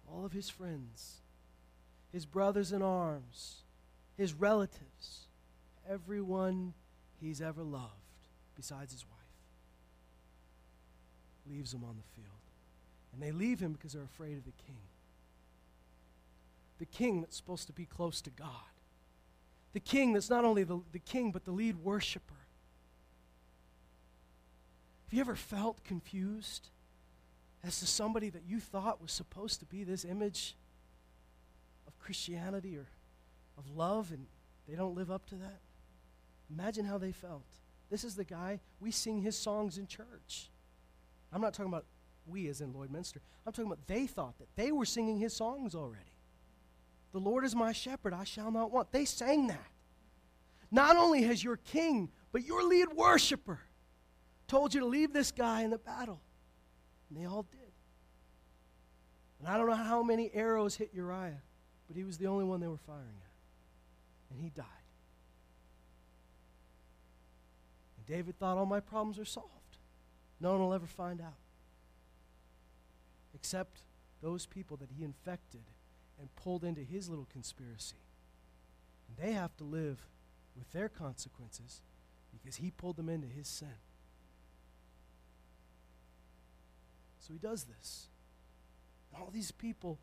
all 0.08 0.24
of 0.24 0.32
his 0.32 0.50
friends, 0.50 1.20
his 2.12 2.26
brothers 2.26 2.72
in 2.72 2.82
arms, 2.82 3.62
his 4.16 4.34
relatives, 4.34 5.28
everyone 5.88 6.74
he's 7.20 7.40
ever 7.40 7.62
loved, 7.62 7.92
besides 8.56 8.92
his 8.92 9.04
wife, 9.06 9.16
leaves 11.48 11.72
him 11.72 11.84
on 11.84 11.96
the 11.96 12.20
field. 12.20 12.39
And 13.12 13.22
they 13.22 13.32
leave 13.32 13.60
him 13.60 13.72
because 13.72 13.92
they're 13.92 14.02
afraid 14.02 14.36
of 14.36 14.44
the 14.44 14.52
king. 14.66 14.78
The 16.78 16.86
king 16.86 17.20
that's 17.20 17.36
supposed 17.36 17.66
to 17.66 17.72
be 17.72 17.84
close 17.84 18.20
to 18.22 18.30
God. 18.30 18.48
The 19.72 19.80
king 19.80 20.12
that's 20.12 20.30
not 20.30 20.44
only 20.44 20.64
the, 20.64 20.80
the 20.92 20.98
king, 20.98 21.30
but 21.30 21.44
the 21.44 21.52
lead 21.52 21.76
worshiper. 21.76 22.34
Have 25.06 25.14
you 25.14 25.20
ever 25.20 25.36
felt 25.36 25.82
confused 25.84 26.68
as 27.64 27.80
to 27.80 27.86
somebody 27.86 28.30
that 28.30 28.42
you 28.46 28.60
thought 28.60 29.02
was 29.02 29.12
supposed 29.12 29.60
to 29.60 29.66
be 29.66 29.84
this 29.84 30.04
image 30.04 30.56
of 31.86 31.98
Christianity 31.98 32.76
or 32.76 32.86
of 33.58 33.68
love 33.76 34.12
and 34.12 34.26
they 34.68 34.76
don't 34.76 34.94
live 34.94 35.10
up 35.10 35.26
to 35.26 35.34
that? 35.36 35.60
Imagine 36.50 36.84
how 36.84 36.98
they 36.98 37.12
felt. 37.12 37.44
This 37.90 38.04
is 38.04 38.14
the 38.14 38.24
guy, 38.24 38.60
we 38.78 38.90
sing 38.90 39.20
his 39.20 39.36
songs 39.36 39.78
in 39.78 39.86
church. 39.86 40.48
I'm 41.32 41.40
not 41.40 41.54
talking 41.54 41.72
about 41.72 41.84
we 42.26 42.48
as 42.48 42.60
in 42.60 42.72
Lloydminster. 42.72 43.18
I'm 43.46 43.52
talking 43.52 43.66
about 43.66 43.86
they 43.86 44.06
thought 44.06 44.38
that 44.38 44.48
they 44.56 44.72
were 44.72 44.84
singing 44.84 45.18
his 45.18 45.34
songs 45.34 45.74
already. 45.74 46.04
The 47.12 47.18
Lord 47.18 47.44
is 47.44 47.54
my 47.54 47.72
shepherd, 47.72 48.14
I 48.14 48.24
shall 48.24 48.50
not 48.50 48.70
want. 48.70 48.92
They 48.92 49.04
sang 49.04 49.48
that. 49.48 49.70
Not 50.70 50.96
only 50.96 51.22
has 51.22 51.42
your 51.42 51.56
king, 51.56 52.10
but 52.32 52.44
your 52.44 52.62
lead 52.62 52.88
worshiper 52.92 53.58
told 54.46 54.74
you 54.74 54.80
to 54.80 54.86
leave 54.86 55.12
this 55.12 55.32
guy 55.32 55.62
in 55.62 55.70
the 55.70 55.78
battle. 55.78 56.20
And 57.08 57.20
they 57.20 57.26
all 57.26 57.44
did. 57.50 57.60
And 59.40 59.48
I 59.48 59.56
don't 59.56 59.68
know 59.68 59.74
how 59.74 60.02
many 60.02 60.30
arrows 60.32 60.76
hit 60.76 60.90
Uriah, 60.94 61.40
but 61.88 61.96
he 61.96 62.04
was 62.04 62.18
the 62.18 62.26
only 62.26 62.44
one 62.44 62.60
they 62.60 62.68
were 62.68 62.76
firing 62.76 63.02
at. 63.02 64.34
And 64.34 64.40
he 64.40 64.50
died. 64.50 64.66
And 67.96 68.06
David 68.06 68.38
thought 68.38 68.56
all 68.56 68.66
my 68.66 68.80
problems 68.80 69.18
are 69.18 69.24
solved. 69.24 69.48
No 70.40 70.52
one 70.52 70.60
will 70.60 70.74
ever 70.74 70.86
find 70.86 71.20
out 71.20 71.34
except 73.40 73.82
those 74.22 74.44
people 74.44 74.76
that 74.76 74.90
he 74.96 75.02
infected 75.02 75.62
and 76.18 76.34
pulled 76.36 76.62
into 76.62 76.82
his 76.82 77.08
little 77.08 77.26
conspiracy. 77.32 77.96
And 79.08 79.16
they 79.16 79.32
have 79.32 79.56
to 79.56 79.64
live 79.64 80.06
with 80.56 80.70
their 80.72 80.90
consequences 80.90 81.80
because 82.30 82.56
he 82.56 82.70
pulled 82.70 82.96
them 82.96 83.08
into 83.08 83.26
his 83.26 83.48
sin. 83.48 83.80
So 87.18 87.32
he 87.32 87.38
does 87.38 87.64
this. 87.64 88.08
And 89.12 89.22
all 89.22 89.30
these 89.32 89.50
people 89.50 89.98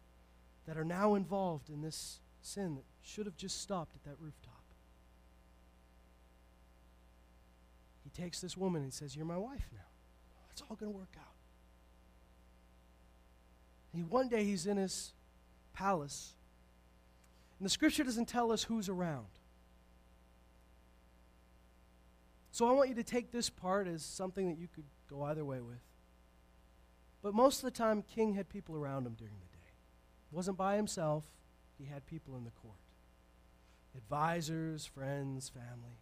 that 0.66 0.78
are 0.78 0.86
now 0.86 1.14
involved 1.14 1.70
in 1.70 1.82
this 1.82 2.20
sin 2.42 2.76
that 2.76 2.86
should 3.02 3.28
have 3.28 3.38
just 3.38 3.62
stopped 3.62 3.96
at 3.96 4.04
that 4.04 4.18
rooftop. 4.20 4.54
He 8.04 8.10
takes 8.10 8.42
this 8.42 8.58
woman 8.58 8.82
and 8.82 8.94
says, 8.94 9.16
You're 9.16 9.26
my 9.26 9.38
wife 9.38 9.70
now. 9.74 9.80
It's 10.52 10.64
all 10.68 10.76
going 10.76 10.92
to 10.92 10.98
work 10.98 11.16
out. 11.20 11.37
And 13.94 14.10
one 14.10 14.30
day 14.30 14.44
he's 14.44 14.68
in 14.68 14.78
his 14.78 15.14
palace. 15.74 16.34
And 17.60 17.66
the 17.66 17.70
scripture 17.70 18.04
doesn't 18.04 18.28
tell 18.28 18.52
us 18.52 18.64
who's 18.64 18.90
around. 18.90 19.28
So 22.52 22.68
I 22.68 22.72
want 22.74 22.90
you 22.90 22.96
to 22.96 23.04
take 23.04 23.32
this 23.32 23.50
part 23.50 23.88
as 23.88 24.04
something 24.04 24.48
that 24.48 24.58
you 24.58 24.68
could 24.68 24.86
go 25.10 25.24
either 25.24 25.46
way 25.46 25.62
with. 25.62 25.82
But 27.22 27.34
most 27.34 27.58
of 27.58 27.64
the 27.64 27.72
time, 27.72 28.04
King 28.04 28.34
had 28.34 28.50
people 28.50 28.76
around 28.76 29.06
him 29.06 29.14
during 29.14 29.34
the 29.34 29.58
day. 29.58 29.64
He 30.30 30.36
wasn't 30.36 30.58
by 30.58 30.76
himself, 30.76 31.26
he 31.78 31.86
had 31.86 32.06
people 32.06 32.36
in 32.36 32.44
the 32.44 32.52
court 32.52 32.78
advisors, 33.98 34.86
friends, 34.86 35.50
family. 35.50 35.98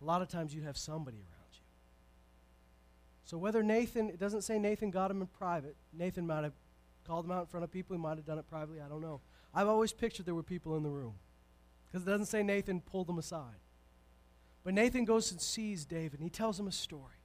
A 0.00 0.04
lot 0.04 0.22
of 0.22 0.28
times 0.28 0.54
you'd 0.54 0.64
have 0.64 0.76
somebody 0.76 1.18
around. 1.18 1.41
So 3.24 3.38
whether 3.38 3.62
Nathan, 3.62 4.08
it 4.08 4.18
doesn't 4.18 4.42
say 4.42 4.58
Nathan 4.58 4.90
got 4.90 5.10
him 5.10 5.20
in 5.20 5.26
private. 5.26 5.76
Nathan 5.92 6.26
might 6.26 6.44
have 6.44 6.54
called 7.06 7.24
him 7.24 7.32
out 7.32 7.40
in 7.40 7.46
front 7.46 7.64
of 7.64 7.70
people. 7.70 7.96
He 7.96 8.02
might 8.02 8.16
have 8.16 8.26
done 8.26 8.38
it 8.38 8.48
privately. 8.48 8.80
I 8.80 8.88
don't 8.88 9.00
know. 9.00 9.20
I've 9.54 9.68
always 9.68 9.92
pictured 9.92 10.26
there 10.26 10.34
were 10.34 10.42
people 10.42 10.76
in 10.76 10.82
the 10.82 10.90
room 10.90 11.14
because 11.86 12.06
it 12.06 12.10
doesn't 12.10 12.26
say 12.26 12.42
Nathan 12.42 12.80
pulled 12.80 13.06
them 13.06 13.18
aside. 13.18 13.60
But 14.64 14.74
Nathan 14.74 15.04
goes 15.04 15.30
and 15.30 15.40
sees 15.40 15.84
David 15.84 16.20
and 16.20 16.22
he 16.22 16.30
tells 16.30 16.58
him 16.58 16.66
a 16.66 16.72
story. 16.72 17.20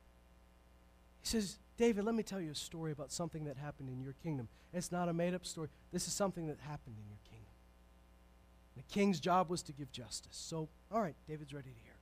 He 1.21 1.27
says, 1.27 1.57
David, 1.77 2.03
let 2.05 2.15
me 2.15 2.23
tell 2.23 2.41
you 2.41 2.51
a 2.51 2.55
story 2.55 2.91
about 2.91 3.11
something 3.11 3.45
that 3.45 3.57
happened 3.57 3.89
in 3.89 4.01
your 4.01 4.13
kingdom. 4.23 4.47
It's 4.73 4.91
not 4.91 5.09
a 5.09 5.13
made 5.13 5.33
up 5.33 5.45
story. 5.45 5.69
This 5.91 6.07
is 6.07 6.13
something 6.13 6.47
that 6.47 6.59
happened 6.59 6.95
in 6.97 7.07
your 7.07 7.19
kingdom. 7.29 7.51
The 8.75 8.83
king's 8.83 9.19
job 9.19 9.49
was 9.49 9.61
to 9.63 9.73
give 9.73 9.91
justice. 9.91 10.37
So, 10.37 10.69
all 10.91 11.01
right, 11.01 11.15
David's 11.27 11.53
ready 11.53 11.69
to 11.69 11.79
hear. 11.83 11.93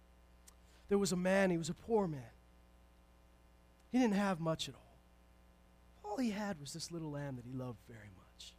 There 0.87 0.97
was 0.97 1.11
a 1.11 1.17
man, 1.17 1.49
he 1.49 1.57
was 1.57 1.69
a 1.69 1.73
poor 1.73 2.07
man. 2.07 2.21
He 3.95 4.01
didn't 4.01 4.15
have 4.15 4.41
much 4.41 4.67
at 4.67 4.75
all. 4.75 4.99
All 6.03 6.17
he 6.17 6.31
had 6.31 6.59
was 6.59 6.73
this 6.73 6.91
little 6.91 7.11
lamb 7.11 7.37
that 7.37 7.45
he 7.45 7.53
loved 7.53 7.79
very 7.87 8.09
much. 8.17 8.53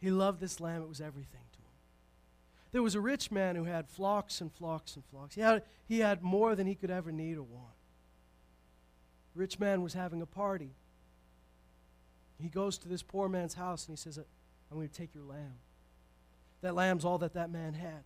He 0.00 0.10
loved 0.10 0.40
this 0.40 0.58
lamb, 0.58 0.82
it 0.82 0.88
was 0.88 1.00
everything 1.00 1.44
to 1.52 1.58
him. 1.58 1.76
There 2.72 2.82
was 2.82 2.96
a 2.96 3.00
rich 3.00 3.30
man 3.30 3.54
who 3.54 3.62
had 3.62 3.88
flocks 3.88 4.40
and 4.40 4.52
flocks 4.52 4.96
and 4.96 5.04
flocks. 5.04 5.36
He 5.36 5.40
had, 5.40 5.62
he 5.86 6.00
had 6.00 6.24
more 6.24 6.56
than 6.56 6.66
he 6.66 6.74
could 6.74 6.90
ever 6.90 7.12
need 7.12 7.36
or 7.36 7.44
want. 7.44 7.76
rich 9.36 9.60
man 9.60 9.82
was 9.82 9.94
having 9.94 10.20
a 10.20 10.26
party. 10.26 10.72
He 12.40 12.48
goes 12.48 12.76
to 12.78 12.88
this 12.88 13.04
poor 13.04 13.28
man's 13.28 13.54
house 13.54 13.86
and 13.86 13.96
he 13.96 14.02
says, 14.02 14.18
uh, 14.18 14.22
I'm 14.68 14.78
going 14.78 14.88
to 14.88 14.94
take 14.96 15.14
your 15.14 15.22
lamb. 15.22 15.60
That 16.60 16.74
lamb's 16.74 17.04
all 17.04 17.18
that 17.18 17.34
that 17.34 17.50
man 17.50 17.74
had. 17.74 18.02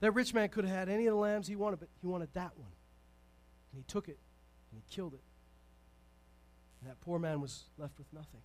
That 0.00 0.12
rich 0.12 0.34
man 0.34 0.50
could 0.50 0.66
have 0.66 0.76
had 0.76 0.88
any 0.90 1.06
of 1.06 1.14
the 1.14 1.20
lambs 1.20 1.48
he 1.48 1.56
wanted, 1.56 1.80
but 1.80 1.88
he 2.02 2.06
wanted 2.06 2.28
that 2.34 2.52
one. 2.58 2.68
And 3.72 3.78
he 3.78 3.84
took 3.86 4.08
it 4.08 4.18
and 4.70 4.80
he 4.80 4.94
killed 4.94 5.14
it. 5.14 5.22
And 6.80 6.90
that 6.90 7.00
poor 7.00 7.18
man 7.18 7.40
was 7.40 7.64
left 7.76 7.98
with 7.98 8.06
nothing. 8.12 8.40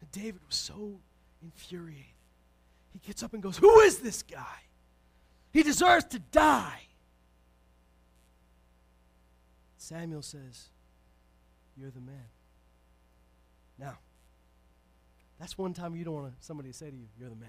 And 0.00 0.10
David 0.12 0.40
was 0.46 0.56
so 0.56 1.00
infuriated. 1.42 2.04
He 2.92 3.00
gets 3.06 3.22
up 3.22 3.32
and 3.32 3.42
goes, 3.42 3.56
Who 3.56 3.80
is 3.80 3.98
this 3.98 4.22
guy? 4.22 4.60
He 5.52 5.62
deserves 5.62 6.04
to 6.06 6.18
die. 6.18 6.82
Samuel 9.78 10.22
says, 10.22 10.68
You're 11.76 11.90
the 11.90 12.00
man. 12.00 12.28
Now, 13.78 13.98
that's 15.40 15.58
one 15.58 15.72
time 15.72 15.96
you 15.96 16.04
don't 16.04 16.14
want 16.14 16.34
somebody 16.40 16.68
to 16.68 16.74
say 16.74 16.90
to 16.90 16.96
you, 16.96 17.06
You're 17.18 17.30
the 17.30 17.36
man. 17.36 17.48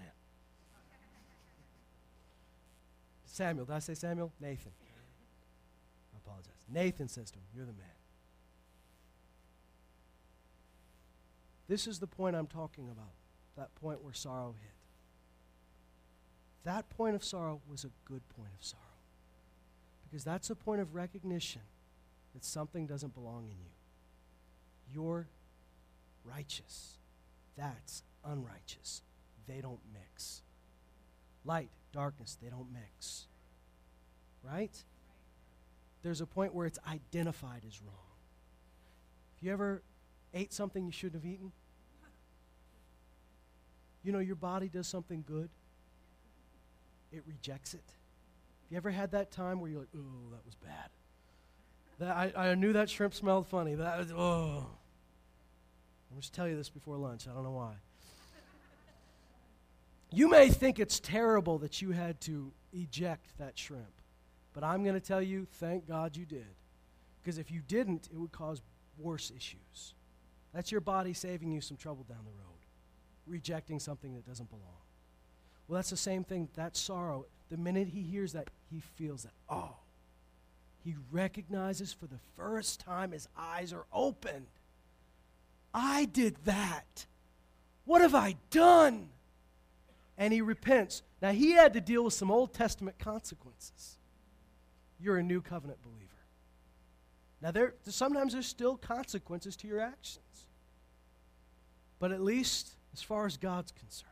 Samuel, 3.26 3.66
did 3.66 3.76
I 3.76 3.80
say 3.80 3.96
Samuel? 3.96 4.32
Nathan 4.40 4.72
apologize. 6.26 6.54
Nathan 6.72 7.08
says 7.08 7.32
to 7.32 7.38
him, 7.38 7.46
You're 7.56 7.66
the 7.66 7.74
man. 7.74 7.88
This 11.68 11.88
is 11.88 12.00
the 12.00 12.08
point 12.08 12.36
I'm 12.36 12.48
talking 12.48 12.90
about. 12.90 13.14
that 13.56 13.74
point 13.76 14.04
where 14.04 14.14
sorrow 14.14 14.56
hit. 14.60 14.74
That 16.64 16.90
point 16.90 17.16
of 17.16 17.24
sorrow 17.24 17.62
was 17.70 17.84
a 17.84 17.90
good 18.06 18.28
point 18.30 18.50
of 18.58 18.66
sorrow. 18.66 18.82
Because 20.04 20.24
that's 20.24 20.50
a 20.50 20.56
point 20.56 20.82
of 20.82 20.96
recognition 20.96 21.62
that 22.34 22.44
something 22.44 22.86
doesn't 22.86 23.14
belong 23.14 23.46
in 23.46 23.58
you. 23.58 23.72
You're 24.94 25.28
righteous. 26.24 26.98
That's 27.58 28.04
unrighteous. 28.26 29.02
They 29.48 29.62
don't 29.62 29.80
mix. 29.92 30.42
Light, 31.46 31.70
darkness, 31.92 32.38
they 32.42 32.50
don't 32.50 32.72
mix. 32.72 33.28
Right? 34.44 34.84
There's 36.04 36.22
a 36.22 36.26
point 36.26 36.54
where 36.54 36.68
it's 36.68 36.80
identified 36.88 37.62
as 37.68 37.82
wrong. 37.82 37.96
If 39.38 39.44
you 39.44 39.52
ever 39.52 39.82
ate 40.34 40.54
something 40.54 40.86
you 40.86 40.92
shouldn't 40.92 41.24
have 41.24 41.32
eaten, 41.32 41.52
you 44.04 44.12
know 44.12 44.20
your 44.20 44.36
body 44.36 44.68
does 44.68 44.88
something 44.88 45.24
good, 45.26 45.50
it 47.12 47.24
rejects 47.26 47.74
it. 47.74 47.84
Have 47.86 48.72
you 48.72 48.78
ever 48.78 48.92
had 48.92 49.12
that 49.12 49.32
time 49.32 49.60
where 49.60 49.70
you're 49.70 49.80
like, 49.80 49.90
oh, 49.96 50.32
that 50.32 50.46
was 50.46 50.56
bad? 50.56 50.90
That, 52.00 52.36
I, 52.36 52.50
I 52.50 52.56
knew 52.56 52.74
that 52.74 52.90
shrimp 52.90 53.14
smelled 53.14 53.48
funny. 53.48 53.76
That 53.76 53.98
was, 53.98 54.12
oh. 54.12 54.68
I'm 56.12 56.20
just 56.20 56.34
tell 56.34 56.48
you 56.48 56.56
this 56.56 56.70
before 56.70 56.98
lunch. 56.98 57.28
I 57.28 57.34
don't 57.34 57.44
know 57.44 57.52
why. 57.52 57.74
You 60.12 60.30
may 60.30 60.50
think 60.50 60.80
it's 60.80 61.00
terrible 61.00 61.58
that 61.60 61.82
you 61.82 61.92
had 61.92 62.22
to 62.22 62.52
eject 62.72 63.36
that 63.40 63.58
shrimp, 63.58 63.94
but 64.54 64.64
I'm 64.64 64.84
going 64.84 64.96
to 64.96 65.06
tell 65.06 65.22
you, 65.22 65.48
thank 65.54 65.88
God 65.88 66.16
you 66.16 66.26
did. 66.26 66.46
Because 67.22 67.38
if 67.38 67.52
you 67.52 67.62
didn't, 67.68 68.10
it 68.12 68.18
would 68.18 68.32
cause 68.32 68.62
worse 68.98 69.32
issues. 69.36 69.94
That's 70.54 70.72
your 70.72 70.82
body 70.82 71.14
saving 71.14 71.52
you 71.52 71.62
some 71.62 71.78
trouble 71.78 72.06
down 72.08 72.26
the 72.26 72.32
road, 72.32 72.60
rejecting 73.26 73.80
something 73.80 74.14
that 74.16 74.28
doesn't 74.28 74.50
belong. 74.50 74.68
Well, 75.68 75.78
that's 75.78 75.90
the 75.90 75.98
same 75.98 76.24
thing. 76.24 76.50
That 76.56 76.76
sorrow, 76.76 77.26
the 77.50 77.58
minute 77.58 77.88
he 77.88 78.02
hears 78.02 78.34
that, 78.34 78.50
he 78.70 78.80
feels 78.80 79.24
that, 79.24 79.34
oh, 79.50 79.76
he 80.84 80.96
recognizes 81.12 81.94
for 81.94 82.08
the 82.08 82.20
first 82.36 82.82
time 82.82 83.14
his 83.14 83.28
eyes 83.38 83.72
are 83.72 83.86
opened. 83.94 84.48
I 85.74 86.06
did 86.06 86.36
that. 86.46 87.06
What 87.86 88.02
have 88.02 88.14
I 88.14 88.36
done? 88.52 89.10
And 90.18 90.34
he 90.34 90.42
repents. 90.42 91.02
Now, 91.22 91.32
he 91.32 91.52
had 91.52 91.74
to 91.74 91.82
deal 91.82 92.04
with 92.04 92.14
some 92.14 92.30
Old 92.30 92.54
Testament 92.54 93.00
consequences. 93.00 93.98
You're 95.04 95.18
a 95.18 95.24
new 95.24 95.42
covenant 95.42 95.82
believer. 95.84 96.00
Now, 97.42 97.52
there, 97.52 97.74
sometimes 97.86 98.32
there's 98.32 98.48
still 98.48 98.78
consequences 98.78 99.58
to 99.58 99.68
your 99.68 99.82
actions. 99.82 100.48
But 102.00 102.14
at 102.14 102.22
least 102.22 102.76
as 102.94 103.02
far 103.02 103.26
as 103.26 103.36
God's 103.36 103.74
concerned. 103.74 104.12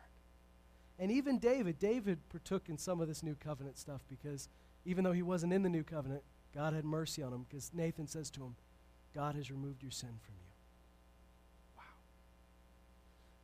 And 1.00 1.10
even 1.12 1.40
David, 1.40 1.80
David 1.80 2.20
partook 2.30 2.68
in 2.68 2.78
some 2.78 3.00
of 3.00 3.08
this 3.08 3.24
new 3.24 3.36
covenant 3.36 3.78
stuff 3.78 4.02
because 4.10 4.50
even 4.86 5.04
though 5.04 5.14
he 5.14 5.22
wasn't 5.22 5.54
in 5.54 5.64
the 5.64 5.70
new 5.70 5.84
covenant, 5.84 6.24
God 6.54 6.74
had 6.74 6.84
mercy 6.84 7.24
on 7.24 7.32
him 7.32 7.46
because 7.48 7.72
Nathan 7.74 8.08
says 8.08 8.30
to 8.32 8.42
him, 8.42 8.56
God 9.16 9.36
has 9.36 9.50
removed 9.50 9.82
your 9.82 9.92
sin 9.92 10.20
from 10.22 10.36
you. 10.36 10.52
Wow. 11.78 11.84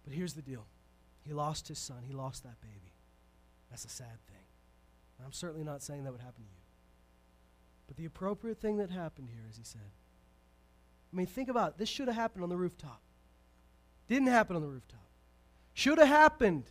But 0.04 0.14
here's 0.14 0.34
the 0.34 0.42
deal 0.42 0.66
he 1.26 1.34
lost 1.34 1.68
his 1.68 1.80
son, 1.80 2.04
he 2.06 2.14
lost 2.14 2.44
that 2.44 2.60
baby. 2.62 2.94
That's 3.70 3.86
a 3.86 3.90
sad 3.90 4.20
thing. 4.28 4.46
And 5.18 5.26
I'm 5.26 5.34
certainly 5.34 5.64
not 5.64 5.82
saying 5.82 6.04
that 6.04 6.12
would 6.12 6.22
happen 6.22 6.44
to 6.44 6.50
you. 6.50 6.57
But 7.88 7.98
the 7.98 8.06
appropriate 8.06 8.60
thing 8.60 8.78
that 8.78 8.90
happened 8.90 9.30
here, 9.30 9.44
as 9.50 9.58
he 9.58 9.64
said, 9.64 9.82
I 11.12 11.16
mean, 11.16 11.26
think 11.26 11.50
about 11.50 11.70
it. 11.70 11.78
This 11.78 11.90
should 11.90 12.08
have 12.08 12.16
happened 12.16 12.44
on 12.44 12.50
the 12.50 12.58
rooftop. 12.58 13.02
Didn't 14.08 14.28
happen 14.28 14.56
on 14.56 14.62
the 14.62 14.68
rooftop. 14.68 15.00
Should 15.74 15.98
have 15.98 16.08
happened 16.08 16.66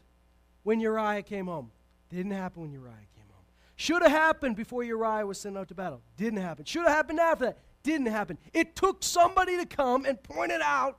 when 0.62 0.80
Uriah 0.80 1.22
came 1.22 1.46
home. 1.46 1.70
Didn't 2.10 2.32
happen 2.32 2.62
when 2.62 2.72
Uriah 2.72 2.94
came 3.14 3.24
home. 3.30 3.44
Should 3.76 4.02
have 4.02 4.10
happened 4.10 4.56
before 4.56 4.82
Uriah 4.82 5.26
was 5.26 5.38
sent 5.38 5.56
out 5.56 5.68
to 5.68 5.74
battle. 5.74 6.02
Didn't 6.16 6.40
happen. 6.40 6.64
Should 6.64 6.82
have 6.82 6.92
happened 6.92 7.20
after 7.20 7.46
that. 7.46 7.58
Didn't 7.82 8.06
happen. 8.06 8.38
It 8.52 8.74
took 8.74 9.02
somebody 9.02 9.56
to 9.58 9.66
come 9.66 10.04
and 10.04 10.22
point 10.22 10.52
it 10.52 10.60
out. 10.60 10.98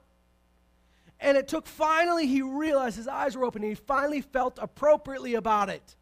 And 1.20 1.36
it 1.38 1.47
took 1.47 1.65
finally, 1.65 2.28
he 2.28 2.41
realized 2.41 2.95
his 2.95 3.07
eyes 3.07 3.36
were 3.36 3.43
open 3.43 3.63
and 3.63 3.72
he 3.72 3.76
finally 3.76 4.22
felt 4.22 4.59
appropriately 4.61 5.34
about 5.34 5.70
it. 5.70 5.95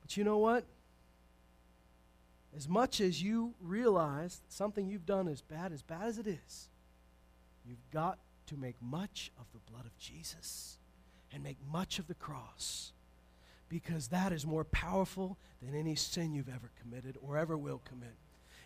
But 0.00 0.16
you 0.16 0.24
know 0.24 0.38
what? 0.38 0.64
As 2.58 2.68
much 2.68 3.00
as 3.00 3.22
you 3.22 3.54
realize 3.60 4.42
something 4.48 4.88
you've 4.88 5.06
done 5.06 5.28
is 5.28 5.42
bad, 5.42 5.70
as 5.72 5.80
bad 5.80 6.08
as 6.08 6.18
it 6.18 6.26
is, 6.26 6.68
you've 7.64 7.88
got 7.92 8.18
to 8.46 8.56
make 8.56 8.74
much 8.82 9.30
of 9.38 9.46
the 9.52 9.70
blood 9.70 9.86
of 9.86 9.96
Jesus 9.96 10.78
and 11.32 11.40
make 11.40 11.58
much 11.70 12.00
of 12.00 12.08
the 12.08 12.16
cross 12.16 12.92
because 13.68 14.08
that 14.08 14.32
is 14.32 14.44
more 14.44 14.64
powerful 14.64 15.38
than 15.62 15.72
any 15.72 15.94
sin 15.94 16.34
you've 16.34 16.48
ever 16.48 16.72
committed 16.82 17.16
or 17.22 17.38
ever 17.38 17.56
will 17.56 17.80
commit. 17.84 18.16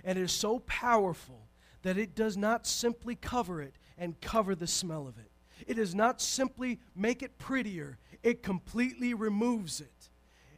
And 0.05 0.19
it 0.19 0.23
is 0.23 0.33
so 0.33 0.61
powerful 0.61 1.43
that 1.83 1.99
it 1.99 2.15
does 2.15 2.39
not 2.39 2.67
simply 2.67 3.15
cover 3.15 3.61
it 3.61 3.75
and 3.99 4.19
cover 4.23 4.55
the 4.55 4.67
smell 4.67 5.07
of 5.07 5.19
it. 5.19 5.31
It 5.67 5.75
does 5.75 5.95
not 5.95 6.23
simply 6.23 6.81
make 6.97 7.23
it 7.23 7.37
prettier, 7.37 7.99
it 8.23 8.43
completely 8.43 9.13
removes 9.13 9.83
it. 9.83 10.09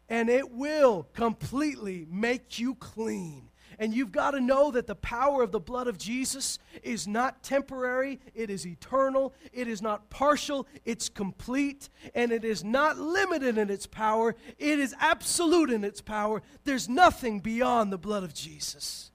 And 0.09 0.29
it 0.29 0.51
will 0.51 1.09
completely 1.15 2.07
make 2.11 2.59
you 2.59 2.75
clean. 2.75 3.51
And 3.79 3.95
you've 3.95 4.13
got 4.13 4.33
to 4.33 4.41
know 4.41 4.71
that 4.71 4.87
the 4.87 4.95
power 4.95 5.43
of 5.43 5.51
the 5.51 5.61
blood 5.61 5.89
of 5.89 5.99
Jesus 5.99 6.59
is 6.83 7.09
not 7.09 7.43
temporary, 7.43 8.21
it 8.35 8.51
is 8.51 8.67
eternal, 8.67 9.35
it 9.53 9.67
is 9.67 9.83
not 9.83 10.11
partial, 10.11 10.67
it's 10.85 11.09
complete, 11.09 11.89
and 12.15 12.31
it 12.31 12.45
is 12.45 12.63
not 12.63 12.99
limited 12.99 13.59
in 13.59 13.71
its 13.71 13.87
power, 13.87 14.37
it 14.59 14.79
is 14.79 14.95
absolute 15.01 15.71
in 15.71 15.83
its 15.85 16.01
power. 16.01 16.43
There's 16.65 16.89
nothing 16.89 17.41
beyond 17.41 17.93
the 17.93 17.99
blood 17.99 18.23
of 18.23 18.35
Jesus. 18.35 19.11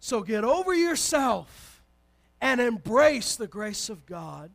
So 0.00 0.22
get 0.22 0.44
over 0.44 0.74
yourself 0.74 1.82
and 2.40 2.60
embrace 2.60 3.36
the 3.36 3.48
grace 3.48 3.88
of 3.88 4.06
God. 4.06 4.50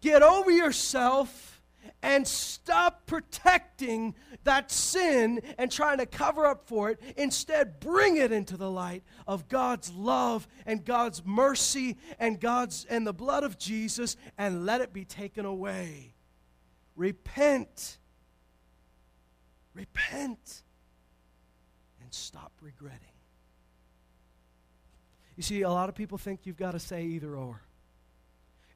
Get 0.00 0.22
over 0.22 0.50
yourself 0.50 1.59
and 2.02 2.26
stop 2.26 3.06
protecting 3.06 4.14
that 4.44 4.70
sin 4.70 5.40
and 5.58 5.70
trying 5.70 5.98
to 5.98 6.06
cover 6.06 6.46
up 6.46 6.66
for 6.66 6.90
it. 6.90 7.00
Instead, 7.16 7.80
bring 7.80 8.16
it 8.16 8.32
into 8.32 8.56
the 8.56 8.70
light 8.70 9.02
of 9.26 9.48
God's 9.48 9.92
love 9.92 10.48
and 10.66 10.84
God's 10.84 11.24
mercy 11.24 11.96
and 12.18 12.40
God's 12.40 12.86
and 12.88 13.06
the 13.06 13.12
blood 13.12 13.44
of 13.44 13.58
Jesus 13.58 14.16
and 14.38 14.64
let 14.64 14.80
it 14.80 14.92
be 14.92 15.04
taken 15.04 15.44
away. 15.44 16.14
Repent. 16.96 17.98
Repent 19.74 20.62
and 22.02 22.12
stop 22.12 22.52
regretting. 22.60 22.98
You 25.36 25.42
see, 25.42 25.62
a 25.62 25.70
lot 25.70 25.88
of 25.88 25.94
people 25.94 26.18
think 26.18 26.40
you've 26.44 26.56
got 26.56 26.72
to 26.72 26.78
say 26.78 27.04
either 27.04 27.34
or. 27.34 27.62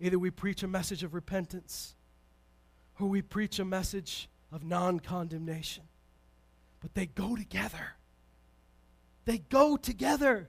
Either 0.01 0.19
we 0.19 0.31
preach 0.31 0.63
a 0.63 0.69
message 0.69 1.03
of 1.03 1.15
repentance 1.15 1.95
or 2.99 3.09
we 3.09 3.23
preach 3.23 3.59
a 3.59 3.65
message 3.65 4.29
of 4.53 4.65
non 4.65 5.01
condemnation. 5.01 5.85
But 6.81 6.95
they 6.95 7.07
go 7.07 7.35
together. 7.35 7.95
They 9.25 9.39
go 9.39 9.77
together. 9.77 10.49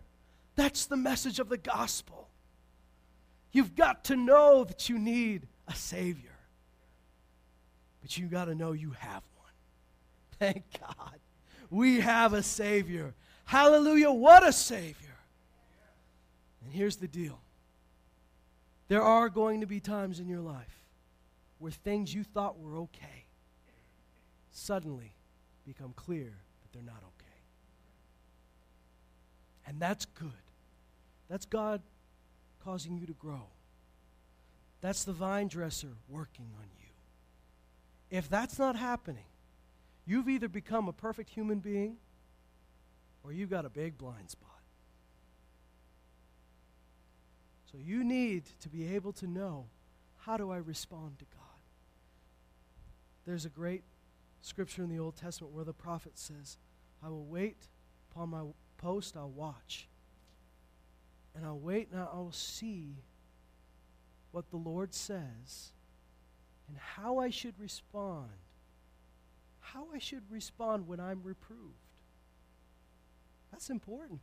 That's 0.55 0.85
the 0.85 0.97
message 0.97 1.39
of 1.39 1.49
the 1.49 1.57
gospel. 1.57 2.29
You've 3.51 3.75
got 3.75 4.05
to 4.05 4.15
know 4.15 4.63
that 4.65 4.89
you 4.89 4.99
need 4.99 5.47
a 5.67 5.75
Savior. 5.75 6.37
But 8.01 8.17
you 8.17 8.27
got 8.27 8.45
to 8.45 8.55
know 8.55 8.73
you 8.73 8.91
have 8.91 9.23
one. 9.37 9.51
Thank 10.39 10.63
God. 10.79 11.19
We 11.69 12.01
have 12.01 12.33
a 12.33 12.43
Savior. 12.43 13.15
Hallelujah. 13.45 14.11
What 14.11 14.45
a 14.45 14.51
Savior. 14.51 15.17
And 16.63 16.73
here's 16.73 16.97
the 16.97 17.07
deal 17.07 17.39
there 18.87 19.01
are 19.01 19.29
going 19.29 19.61
to 19.61 19.67
be 19.67 19.79
times 19.79 20.19
in 20.19 20.27
your 20.27 20.41
life 20.41 20.84
where 21.59 21.71
things 21.71 22.13
you 22.13 22.23
thought 22.23 22.59
were 22.59 22.77
okay 22.77 23.25
suddenly 24.51 25.13
become 25.65 25.93
clear 25.95 26.33
that 26.61 26.73
they're 26.73 26.83
not 26.83 27.01
okay. 27.01 27.25
And 29.67 29.79
that's 29.79 30.05
good. 30.05 30.31
That's 31.29 31.45
God 31.45 31.81
causing 32.63 32.97
you 32.97 33.05
to 33.07 33.13
grow. 33.13 33.47
That's 34.81 35.03
the 35.03 35.13
vine 35.13 35.47
dresser 35.47 35.93
working 36.07 36.47
on 36.59 36.67
you. 36.79 38.17
If 38.17 38.29
that's 38.29 38.59
not 38.59 38.75
happening, 38.75 39.25
you've 40.05 40.29
either 40.29 40.47
become 40.47 40.87
a 40.87 40.93
perfect 40.93 41.29
human 41.29 41.59
being 41.59 41.97
or 43.23 43.33
you've 43.33 43.49
got 43.49 43.65
a 43.65 43.69
big 43.69 43.97
blind 43.97 44.29
spot. 44.29 44.49
So 47.71 47.79
you 47.83 48.03
need 48.03 48.43
to 48.61 48.69
be 48.69 48.95
able 48.95 49.11
to 49.13 49.27
know 49.27 49.65
how 50.19 50.37
do 50.37 50.51
I 50.51 50.57
respond 50.57 51.19
to 51.19 51.25
God? 51.25 51.44
There's 53.25 53.45
a 53.45 53.49
great 53.49 53.83
scripture 54.41 54.83
in 54.83 54.89
the 54.89 54.99
Old 54.99 55.15
Testament 55.15 55.53
where 55.53 55.65
the 55.65 55.73
prophet 55.73 56.17
says, 56.17 56.57
I 57.03 57.09
will 57.09 57.25
wait 57.25 57.57
upon 58.11 58.29
my 58.29 58.43
post, 58.77 59.17
I'll 59.17 59.29
watch. 59.29 59.87
And 61.35 61.45
I'll 61.45 61.59
wait 61.59 61.89
and 61.91 61.99
I 61.99 62.15
will 62.15 62.31
see 62.31 62.95
what 64.31 64.49
the 64.49 64.57
Lord 64.57 64.93
says 64.93 65.73
and 66.67 66.77
how 66.77 67.17
I 67.17 67.29
should 67.29 67.59
respond. 67.59 68.29
How 69.59 69.87
I 69.93 69.99
should 69.99 70.23
respond 70.29 70.87
when 70.87 70.99
I'm 70.99 71.21
reproved. 71.23 71.73
That's 73.51 73.69
important. 73.69 74.21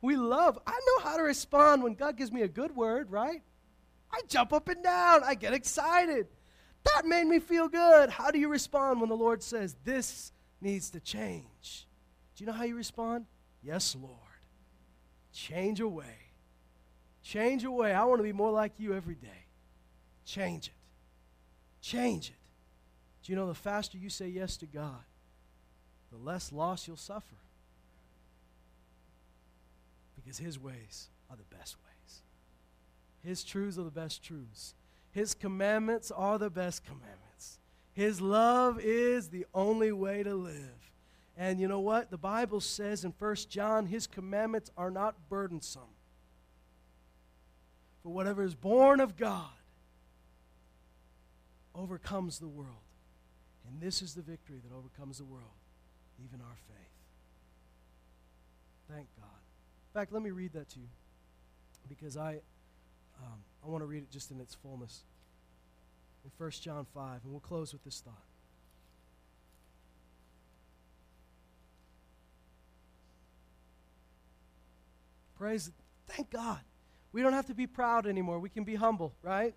We 0.00 0.16
love, 0.16 0.58
I 0.66 0.72
know 0.72 1.04
how 1.04 1.16
to 1.16 1.22
respond 1.22 1.82
when 1.82 1.94
God 1.94 2.16
gives 2.16 2.32
me 2.32 2.42
a 2.42 2.48
good 2.48 2.74
word, 2.74 3.10
right? 3.10 3.42
I 4.12 4.20
jump 4.28 4.52
up 4.52 4.68
and 4.68 4.82
down, 4.82 5.22
I 5.24 5.34
get 5.34 5.54
excited. 5.54 6.26
That 6.84 7.06
made 7.06 7.26
me 7.26 7.38
feel 7.38 7.68
good. 7.68 8.10
How 8.10 8.30
do 8.30 8.38
you 8.38 8.48
respond 8.48 9.00
when 9.00 9.08
the 9.08 9.16
Lord 9.16 9.42
says, 9.42 9.76
This 9.84 10.32
needs 10.60 10.90
to 10.90 11.00
change? 11.00 11.86
Do 12.36 12.44
you 12.44 12.46
know 12.46 12.56
how 12.56 12.64
you 12.64 12.76
respond? 12.76 13.26
Yes, 13.62 13.96
Lord. 14.00 14.16
Change 15.32 15.80
away. 15.80 16.16
Change 17.22 17.64
away. 17.64 17.92
I 17.92 18.04
want 18.04 18.18
to 18.18 18.24
be 18.24 18.32
more 18.32 18.50
like 18.50 18.72
you 18.78 18.94
every 18.94 19.14
day. 19.14 19.46
Change 20.24 20.68
it. 20.68 20.74
Change 21.80 22.30
it. 22.30 22.36
Do 23.22 23.32
you 23.32 23.36
know 23.36 23.46
the 23.46 23.54
faster 23.54 23.98
you 23.98 24.08
say 24.08 24.28
yes 24.28 24.56
to 24.58 24.66
God, 24.66 25.04
the 26.10 26.18
less 26.18 26.52
loss 26.52 26.88
you'll 26.88 26.96
suffer? 26.96 27.36
Because 30.16 30.38
His 30.38 30.58
ways 30.58 31.08
are 31.30 31.36
the 31.36 31.56
best 31.56 31.76
ways, 31.76 32.22
His 33.24 33.44
truths 33.44 33.78
are 33.78 33.84
the 33.84 33.90
best 33.90 34.22
truths. 34.22 34.74
His 35.12 35.34
commandments 35.34 36.10
are 36.10 36.38
the 36.38 36.50
best 36.50 36.84
commandments. 36.84 37.58
His 37.92 38.20
love 38.20 38.80
is 38.80 39.28
the 39.28 39.46
only 39.54 39.92
way 39.92 40.22
to 40.22 40.34
live. 40.34 40.90
And 41.36 41.60
you 41.60 41.68
know 41.68 41.80
what? 41.80 42.10
The 42.10 42.18
Bible 42.18 42.60
says 42.60 43.04
in 43.04 43.12
1 43.18 43.36
John, 43.48 43.86
His 43.86 44.06
commandments 44.06 44.70
are 44.76 44.90
not 44.90 45.14
burdensome. 45.28 45.82
For 48.02 48.08
whatever 48.08 48.42
is 48.42 48.54
born 48.54 49.00
of 49.00 49.16
God 49.16 49.50
overcomes 51.74 52.38
the 52.38 52.48
world. 52.48 52.68
And 53.68 53.80
this 53.80 54.02
is 54.02 54.14
the 54.14 54.22
victory 54.22 54.60
that 54.62 54.74
overcomes 54.74 55.18
the 55.18 55.24
world, 55.24 55.44
even 56.24 56.40
our 56.40 56.56
faith. 56.68 56.92
Thank 58.90 59.08
God. 59.16 59.26
In 59.26 60.00
fact, 60.00 60.12
let 60.12 60.22
me 60.22 60.30
read 60.30 60.52
that 60.54 60.68
to 60.70 60.80
you 60.80 60.88
because 61.88 62.16
I, 62.16 62.40
um, 63.20 63.38
I 63.64 63.68
want 63.68 63.82
to 63.82 63.86
read 63.86 64.02
it 64.02 64.10
just 64.10 64.30
in 64.30 64.40
its 64.40 64.54
fullness. 64.54 65.02
In 66.24 66.30
1 66.38 66.50
John 66.52 66.86
5, 66.94 67.20
and 67.24 67.32
we'll 67.32 67.40
close 67.40 67.72
with 67.72 67.82
this 67.84 68.00
thought. 68.00 68.14
Praise, 75.36 75.72
thank 76.06 76.30
God. 76.30 76.60
We 77.12 77.20
don't 77.22 77.32
have 77.32 77.46
to 77.46 77.54
be 77.54 77.66
proud 77.66 78.06
anymore. 78.06 78.38
We 78.38 78.48
can 78.48 78.62
be 78.62 78.76
humble, 78.76 79.12
right? 79.22 79.54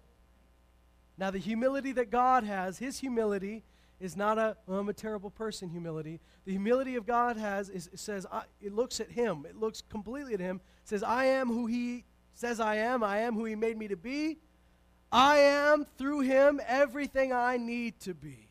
Now, 1.18 1.30
the 1.30 1.38
humility 1.38 1.92
that 1.94 2.10
God 2.10 2.44
has, 2.44 2.80
His 2.80 3.00
humility, 3.00 3.64
is 4.00 4.18
not 4.18 4.38
a, 4.38 4.58
well, 4.66 4.80
I'm 4.80 4.90
a 4.90 4.94
terrible 4.94 5.30
person 5.30 5.70
humility. 5.70 6.20
The 6.46 6.52
humility 6.52 6.96
of 6.96 7.06
God 7.06 7.38
has 7.38 7.70
is, 7.70 7.88
it 7.94 8.00
says 8.00 8.26
I, 8.32 8.44
it 8.62 8.74
looks 8.74 9.00
at 9.00 9.12
Him. 9.12 9.46
It 9.48 9.56
looks 9.56 9.82
completely 9.82 10.34
at 10.34 10.40
Him. 10.40 10.60
Says 10.84 11.04
I 11.04 11.26
am 11.26 11.48
who 11.48 11.68
He 11.68 12.04
says 12.36 12.60
I 12.60 12.76
am. 12.76 13.04
I 13.04 13.20
am 13.20 13.34
who 13.34 13.46
He 13.46 13.56
made 13.56 13.78
me 13.78 13.88
to 13.88 13.98
be. 13.98 14.38
I 15.12 15.38
am 15.38 15.86
through 15.98 16.22
Him 16.22 16.62
everything 16.68 17.34
I 17.34 17.58
need 17.58 18.00
to 18.02 18.14
be. 18.14 18.48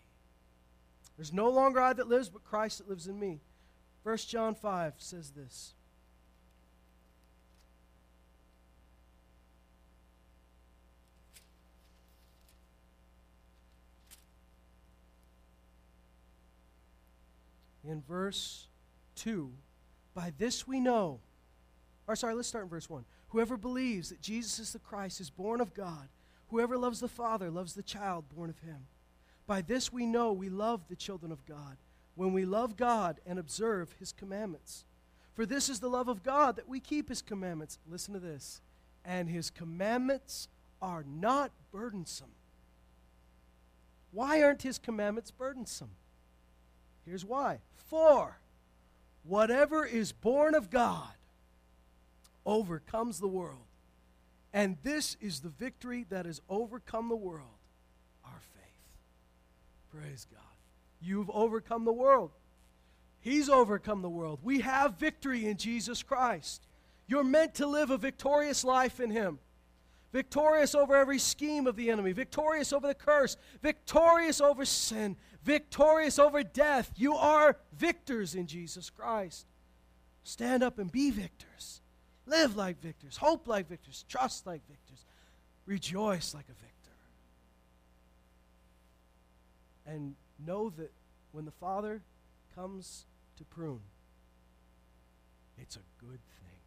There's 1.17 1.33
no 1.33 1.49
longer 1.51 1.81
I 1.81 1.93
that 1.93 2.09
lives, 2.09 2.29
but 2.29 2.45
Christ 2.45 2.79
that 2.79 2.89
lives 2.89 3.07
in 3.07 3.21
me. 3.21 3.41
1 4.03 4.17
John 4.17 4.55
5 4.55 4.95
says 4.99 5.31
this. 5.31 5.75
in 17.87 18.03
verse 18.03 18.67
2 19.17 19.53
By 20.15 20.33
this 20.37 20.67
we 20.67 20.81
know, 20.81 21.21
or 22.07 22.17
sorry, 22.17 22.35
let's 22.35 22.49
start 22.49 22.65
in 22.65 22.71
verse 22.71 22.89
1. 22.89 23.05
Whoever 23.35 23.57
believes 23.57 24.11
that 24.11 24.21
Jesus 24.21 24.61
is 24.61 24.73
the 24.73 24.79
Christ 24.79 25.21
is 25.21 25.29
born 25.29 25.61
of 25.61 25.75
God. 25.75 26.09
Whoever 26.51 26.79
loves 26.79 27.01
the 27.01 27.09
Father 27.09 27.51
loves 27.51 27.75
the 27.75 27.83
child 27.83 28.27
born 28.33 28.49
of 28.49 28.61
him. 28.61 28.87
By 29.49 29.61
this 29.61 29.93
we 29.93 30.07
know 30.07 30.33
we 30.33 30.49
love 30.49 30.83
the 30.87 30.95
children 30.95 31.33
of 31.33 31.45
God, 31.45 31.77
when 32.15 32.33
we 32.33 32.45
love 32.45 32.77
God 32.77 33.19
and 33.27 33.37
observe 33.41 33.93
his 33.99 34.13
commandments. 34.13 34.85
For 35.33 35.45
this 35.45 35.69
is 35.69 35.81
the 35.81 35.91
love 35.91 36.07
of 36.07 36.23
God, 36.23 36.55
that 36.55 36.69
we 36.69 36.79
keep 36.79 37.09
his 37.09 37.23
commandments. 37.23 37.81
Listen 37.91 38.15
to 38.15 38.21
this. 38.21 38.61
And 39.05 39.29
his 39.29 39.51
commandments 39.51 40.47
are 40.81 41.05
not 41.05 41.51
burdensome. 41.73 42.31
Why 44.13 44.45
aren't 44.45 44.63
his 44.63 44.79
commandments 44.79 45.33
burdensome? 45.33 45.91
Here's 47.05 47.25
why. 47.25 47.59
For 47.75 48.39
whatever 49.25 49.85
is 49.85 50.13
born 50.13 50.55
of 50.55 50.71
God 50.71 51.11
overcomes 52.47 53.21
the 53.21 53.29
world. 53.29 53.67
And 54.53 54.77
this 54.83 55.17
is 55.21 55.41
the 55.41 55.49
victory 55.49 56.07
that 56.11 56.27
has 56.27 56.41
overcome 56.49 57.09
the 57.09 57.17
world 57.17 57.49
our 58.25 58.41
faith. 58.55 60.01
Praise 60.01 60.27
God. 60.31 60.41
You've 61.01 61.31
overcome 61.31 61.85
the 61.85 61.93
world. 61.93 62.31
He's 63.21 63.49
overcome 63.49 64.03
the 64.03 64.09
world. 64.09 64.41
We 64.43 64.61
have 64.61 64.99
victory 64.99 65.47
in 65.47 65.57
Jesus 65.57 66.03
Christ. 66.03 66.67
You're 67.07 67.25
meant 67.25 67.55
to 67.55 67.67
live 67.67 67.91
a 67.91 67.99
victorious 67.99 68.65
life 68.65 69.01
in 69.01 69.11
Him 69.11 69.39
victorious 70.15 70.77
over 70.77 70.95
every 70.95 71.19
scheme 71.19 71.67
of 71.67 71.75
the 71.75 71.91
enemy, 71.91 72.13
victorious 72.13 72.73
over 72.73 72.87
the 72.87 72.95
curse, 72.95 73.37
victorious 73.61 74.41
over 74.41 74.65
sin, 74.65 75.17
victorious 75.43 76.21
over 76.21 76.45
death. 76.45 76.93
You 76.95 77.15
are 77.15 77.57
victors 77.77 78.37
in 78.37 78.47
Jesus 78.47 78.91
Christ. 78.91 79.45
Stand 80.23 80.63
up 80.63 80.79
and 80.79 80.91
be 80.91 81.11
victors. 81.11 81.83
Live 82.27 82.57
like 82.57 82.81
victors, 82.81 83.17
hope 83.17 83.47
like 83.47 83.69
victors, 83.69 84.05
trust 84.09 84.47
like 84.47 84.63
victors, 84.69 85.05
rejoice 85.67 86.35
like 86.35 86.47
a 86.49 86.55
victor. 86.55 86.71
And 89.87 90.15
know 90.45 90.71
that 90.71 90.93
when 91.33 91.45
the 91.45 91.51
Father 91.51 92.03
comes 92.55 93.05
to 93.37 93.45
prune, 93.45 93.81
it's 95.59 95.77
a 95.77 95.81
good 96.01 96.21
thing. 96.41 96.61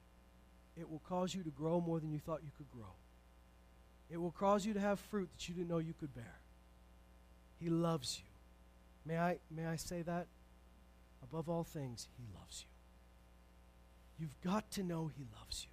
It 0.80 0.90
will 0.90 1.02
cause 1.10 1.34
you 1.34 1.42
to 1.44 1.50
grow 1.50 1.82
more 1.82 2.00
than 2.00 2.12
you 2.12 2.20
thought 2.20 2.42
you 2.44 2.52
could 2.56 2.70
grow. 2.72 2.94
It 4.10 4.18
will 4.18 4.32
cause 4.32 4.66
you 4.66 4.74
to 4.74 4.80
have 4.80 5.00
fruit 5.00 5.30
that 5.34 5.50
you 5.50 5.56
didn't 5.56 5.70
know 5.70 5.80
you 5.80 5.94
could 6.00 6.14
bear. 6.14 6.40
He 7.60 7.70
loves 7.70 8.20
you. 8.20 8.30
May 9.06 9.18
I, 9.18 9.40
may 9.50 9.66
I 9.66 9.76
say 9.76 10.04
that? 10.04 10.28
Above 11.24 11.50
all 11.50 11.64
things, 11.64 12.08
He 12.18 12.24
loves 12.40 12.64
you. 12.64 12.77
You've 14.20 14.40
got 14.42 14.70
to 14.72 14.84
know 14.84 15.12
He 15.16 15.26
loves 15.40 15.66
you. 15.66 15.72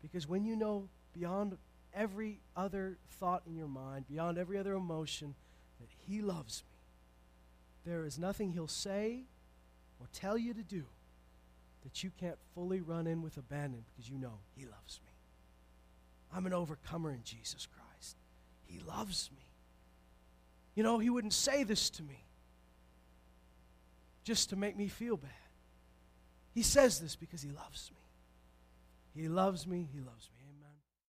Because 0.00 0.28
when 0.28 0.44
you 0.44 0.56
know 0.56 0.88
beyond 1.12 1.56
every 1.94 2.40
other 2.56 2.98
thought 3.18 3.42
in 3.46 3.54
your 3.54 3.68
mind, 3.68 4.06
beyond 4.08 4.38
every 4.38 4.58
other 4.58 4.74
emotion, 4.74 5.34
that 5.80 5.88
He 6.06 6.20
loves 6.20 6.62
me, 6.70 7.90
there 7.90 8.04
is 8.04 8.18
nothing 8.18 8.52
He'll 8.52 8.68
say 8.68 9.24
or 10.00 10.06
tell 10.12 10.38
you 10.38 10.54
to 10.54 10.62
do 10.62 10.84
that 11.82 12.02
you 12.02 12.10
can't 12.18 12.38
fully 12.54 12.80
run 12.80 13.06
in 13.06 13.22
with 13.22 13.36
abandon 13.36 13.84
because 13.86 14.10
you 14.10 14.18
know 14.18 14.38
He 14.56 14.64
loves 14.64 15.00
me. 15.04 15.12
I'm 16.34 16.46
an 16.46 16.52
overcomer 16.52 17.10
in 17.10 17.22
Jesus 17.24 17.66
Christ. 17.66 18.16
He 18.64 18.80
loves 18.80 19.30
me. 19.36 19.44
You 20.74 20.82
know, 20.82 20.98
He 20.98 21.10
wouldn't 21.10 21.32
say 21.32 21.64
this 21.64 21.90
to 21.90 22.02
me 22.02 22.24
just 24.24 24.50
to 24.50 24.56
make 24.56 24.76
me 24.76 24.88
feel 24.88 25.16
bad. 25.16 25.30
He 26.58 26.64
says 26.64 26.98
this 26.98 27.14
because 27.14 27.40
He 27.40 27.50
loves 27.50 27.92
me. 27.94 29.22
He 29.22 29.28
loves 29.28 29.64
me. 29.64 29.86
He 29.94 30.00
loves 30.00 30.28
me. 30.36 30.37